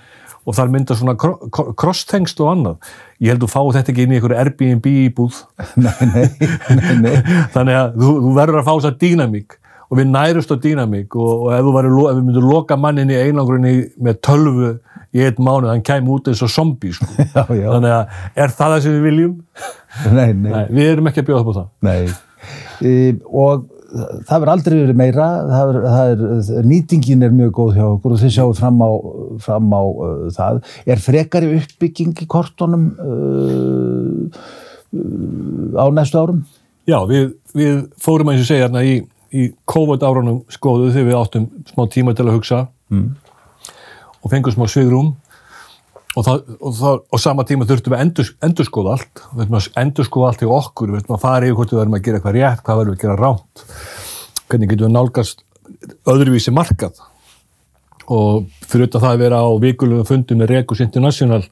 Og 0.47 0.55
þar 0.55 0.69
mynda 0.71 0.95
svona 0.95 1.13
kro- 1.19 1.49
kro- 1.51 1.73
crosstengsl 1.75 2.41
og 2.41 2.49
annað. 2.55 2.77
Ég 3.19 3.27
held 3.29 3.43
að 3.43 3.47
þú 3.47 3.51
fáið 3.51 3.73
þetta 3.75 3.91
ekki 3.91 4.03
inn 4.03 4.11
í 4.11 4.15
einhverju 4.15 4.37
Airbnb 4.39 4.85
íbúð. 4.87 5.43
nei, 5.75 5.91
nei, 6.15 6.27
nei, 6.71 6.95
nei. 7.03 7.15
Þannig 7.53 7.75
að 7.75 7.97
þú, 7.99 8.11
þú 8.23 8.33
verður 8.39 8.59
að 8.61 8.65
fá 8.65 8.73
þess 8.79 8.89
að 8.91 8.99
dýnamík 9.03 9.57
og 9.87 9.97
við 10.01 10.09
nærust 10.11 10.51
á 10.51 10.57
dýnamík 10.63 11.15
og, 11.15 11.47
og 11.47 11.53
ef, 11.55 11.69
lo- 11.87 12.09
ef 12.11 12.17
við 12.17 12.25
myndum 12.27 12.49
loka 12.51 12.75
mannin 12.79 13.11
í 13.13 13.17
einangrunni 13.21 13.75
með 14.03 14.19
tölvu 14.27 14.73
í 15.15 15.23
einn 15.23 15.37
mánuð, 15.39 15.69
hann 15.71 15.85
kæmi 15.87 16.11
út 16.17 16.27
eins 16.27 16.41
og 16.43 16.51
zombi, 16.51 16.91
sko. 16.93 17.07
Já, 17.35 17.45
já. 17.55 17.69
Þannig 17.71 17.93
að 17.95 18.19
er 18.43 18.51
það 18.57 18.73
það 18.75 18.81
sem 18.83 18.97
við 18.97 19.05
viljum? 19.07 19.33
Nei, 20.11 20.27
nei, 20.35 20.51
Nei, 20.57 20.65
við 20.75 20.91
erum 20.91 21.07
ekki 21.11 21.23
að 21.23 21.29
bjóða 21.31 21.41
upp 21.45 21.49
á 21.49 21.57
það. 21.61 21.73
nei. 21.87 22.05
e, 22.83 22.93
og 23.31 23.65
það 24.27 24.41
verður 24.43 24.51
aldrei 24.51 24.73
verið 24.81 24.97
meira 24.99 25.25
það 25.47 25.69
er, 25.71 25.77
það 25.87 26.09
er, 26.11 26.65
nýtingin 26.67 27.23
er 27.23 27.31
mjög 27.33 27.53
góð 27.55 27.69
hjá 27.77 27.85
okkur 27.87 28.13
og 28.17 28.19
þið 28.19 28.33
sjáum 28.35 28.57
fram 28.59 28.81
á, 28.83 28.89
fram 29.45 29.71
á 29.71 29.81
uh, 29.87 30.25
það 30.35 30.59
er 30.91 31.01
frekari 31.05 31.53
uppbygging 31.61 32.11
í 32.19 32.27
kortunum 32.29 32.83
uh, 32.99 34.41
uh, 34.91 35.79
á 35.79 35.85
næstu 35.95 36.19
árum? 36.19 36.43
Já, 36.87 36.99
við, 37.09 37.31
við 37.57 37.79
fórum 38.03 38.31
að 38.33 38.41
ég 38.41 38.47
segja 38.51 38.67
hérna 38.67 38.83
í, 38.87 38.99
í 39.33 39.47
COVID 39.69 40.03
árunum 40.07 40.41
skoðu 40.53 40.91
þegar 40.95 41.07
við 41.09 41.19
áttum 41.19 41.47
smá 41.69 41.87
tíma 41.91 42.15
til 42.15 42.27
að 42.27 42.37
hugsa 42.37 42.59
mm. 42.93 43.07
og 44.21 44.31
fengum 44.31 44.55
smá 44.55 44.67
svigrum 44.71 45.13
og, 46.17 46.23
það, 46.25 46.43
og, 46.57 46.71
það, 46.77 47.01
og 47.13 47.21
sama 47.21 47.45
tíma 47.47 47.67
þurftum 47.69 47.93
við 47.93 48.03
endur, 48.05 48.31
endur 48.47 48.67
skoða 48.67 48.95
allt. 48.97 49.23
Við 49.33 49.43
þurftum 49.43 49.59
að 49.59 49.81
endur 49.83 50.07
skoða 50.07 50.31
allt 50.31 50.45
í 50.45 50.51
okkur. 50.57 50.91
Við 50.91 50.99
þurftum 50.99 51.17
að 51.17 51.25
fara 51.25 51.49
yfir 51.49 51.59
hvort 51.59 51.73
við 51.73 51.81
verðum 51.81 51.97
að 51.97 52.05
gera 52.07 52.19
eitthvað 52.19 52.37
rétt 52.37 52.63
hvað 52.63 52.79
verðum 52.81 52.95
við 52.95 52.97
að 52.97 53.03
gera 53.05 53.19
ránt 53.21 53.67
hvernig 54.47 54.71
getum 54.71 54.87
við 54.87 54.95
nálgast 54.95 55.43
öðruvísi 56.07 56.53
markað? 56.55 57.01
Og 58.07 58.47
fyrir 58.63 58.87
þetta 58.87 59.03
það 59.03 59.13
að 59.13 59.23
vera 59.25 59.43
á 59.43 59.49
vikulum 59.61 60.07
fundum 60.07 60.41
með 60.41 60.53
Regus 60.53 60.83
International 60.83 61.43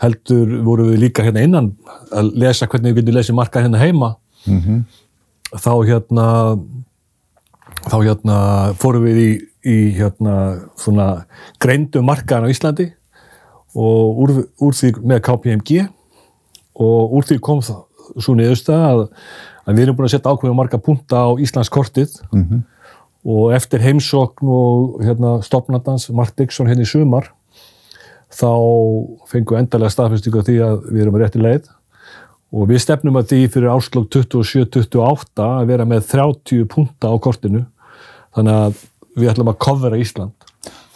heldur 0.00 0.52
voru 0.64 0.90
við 0.90 1.02
líka 1.06 1.24
hérna 1.24 1.44
innan 1.44 1.70
að 2.16 2.32
lesa 2.40 2.68
hvernig 2.68 2.94
við 2.94 3.02
getum 3.02 3.18
lesið 3.18 3.36
markað 3.36 3.66
hérna 3.66 3.82
heima. 3.82 4.14
Mm 4.46 4.60
-hmm. 4.60 4.84
þá 5.56 5.72
hérna 5.88 6.26
þá 7.90 7.98
hérna 8.04 8.38
fórum 8.80 9.06
við 9.08 9.20
í, 9.20 9.30
í 9.66 9.76
hérna 9.98 10.34
svona 10.78 11.26
greindu 11.62 12.02
markaðan 12.06 12.48
á 12.48 12.52
Íslandi 12.52 12.88
og 13.74 14.20
úr, 14.24 14.34
úr 14.62 14.76
því 14.76 14.92
með 15.06 15.22
KPMG 15.26 15.86
og 16.80 17.16
úr 17.18 17.26
því 17.28 17.38
kom 17.44 17.62
það 17.64 17.86
svo 18.18 18.34
niðursta 18.34 18.76
að, 18.88 19.02
að 19.66 19.76
við 19.76 19.84
erum 19.84 19.98
búin 19.98 20.08
að 20.08 20.14
setja 20.16 20.34
ákveðið 20.34 20.56
marga 20.58 20.80
punta 20.82 21.24
á 21.26 21.30
Íslands 21.38 21.70
kortið 21.70 22.16
mm 22.32 22.44
-hmm. 22.44 22.62
og 23.34 23.52
eftir 23.54 23.84
heimsókn 23.84 24.48
og 24.48 25.02
hérna, 25.04 25.42
stopnandans 25.42 26.10
Mark 26.10 26.34
Dixon 26.36 26.66
henni 26.66 26.86
hérna 26.86 26.88
í 26.88 26.92
sumar 26.92 27.30
þá 28.30 28.50
fengum 29.26 29.56
við 29.56 29.60
endalega 29.60 29.90
staðfyrstíku 29.90 30.42
á 30.42 30.46
því 30.46 30.56
að 30.62 30.76
við 30.90 31.02
erum 31.02 31.14
að 31.14 31.22
rétti 31.22 31.42
leið 31.42 31.68
og 32.50 32.68
við 32.70 32.82
stefnum 32.82 33.18
að 33.18 33.28
því 33.30 33.40
fyrir 33.54 33.70
áslokk 33.70 34.10
27-28 34.10 35.46
að 35.46 35.66
vera 35.70 35.84
með 35.84 36.06
30 36.10 36.66
punta 36.70 37.10
á 37.10 37.14
kortinu 37.18 37.64
þannig 38.36 38.62
að 38.66 38.84
við 39.18 39.32
ætlum 39.32 39.52
að 39.52 39.60
kofvera 39.66 40.00
Ísland 40.00 40.50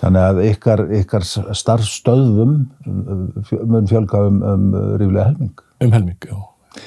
Þannig 0.04 0.20
að 0.20 0.38
ykkar, 0.50 0.80
ykkar 1.00 1.24
starfstöðum 1.56 2.54
mun 2.84 3.86
fjölga 3.88 4.24
um, 4.28 4.40
um 4.44 4.64
ríflega 5.00 5.30
helming. 5.30 5.52
Um 5.80 5.94
helming, 5.94 6.26
já. 6.28 6.82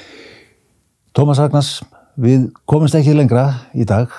Tómas 1.16 1.40
Ragnars, 1.42 1.78
við 2.20 2.50
komumst 2.68 2.94
ekki 2.98 3.16
lengra 3.16 3.48
í 3.74 3.86
dag. 3.88 4.12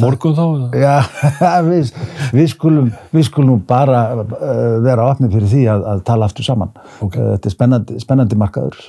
Morgun 0.00 0.36
þá? 0.36 0.46
Já, 0.80 0.94
við, 1.68 1.92
við, 2.36 2.48
skulum, 2.54 2.88
við 3.12 3.28
skulum 3.28 3.60
bara 3.68 4.06
uh, 4.16 4.78
vera 4.84 5.10
áfnið 5.10 5.36
fyrir 5.36 5.52
því 5.52 5.62
að, 5.74 5.86
að 5.92 6.02
tala 6.08 6.30
aftur 6.30 6.46
saman. 6.46 6.72
Okay. 7.04 7.20
Uh, 7.20 7.34
þetta 7.34 7.50
er 7.50 7.56
spennandi, 7.58 8.00
spennandi 8.00 8.40
markaður. 8.40 8.80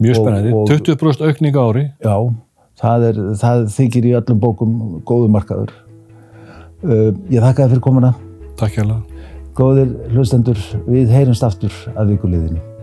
Mjög 0.00 0.22
spennandi, 0.22 0.56
og, 0.56 0.64
og, 0.64 0.88
20% 0.88 1.28
aukning 1.28 1.60
ári. 1.60 1.86
Já, 2.00 2.16
það, 2.80 3.08
er, 3.10 3.24
það 3.44 3.66
þykir 3.76 4.08
í 4.08 4.18
öllum 4.22 4.40
bókum 4.42 4.78
góðu 5.04 5.28
markaður. 5.36 5.76
Uh, 6.84 7.10
ég 7.32 7.40
þakka 7.40 7.64
þið 7.64 7.74
fyrir 7.74 7.84
komuna. 7.88 8.12
Takk 8.60 8.76
hjá 8.76 8.84
það. 8.84 9.00
Góðir 9.56 9.96
hlustendur, 10.12 10.60
við 10.84 11.12
heyrumst 11.14 11.46
aftur 11.46 11.74
að 11.94 12.14
vikuleginni. 12.14 12.73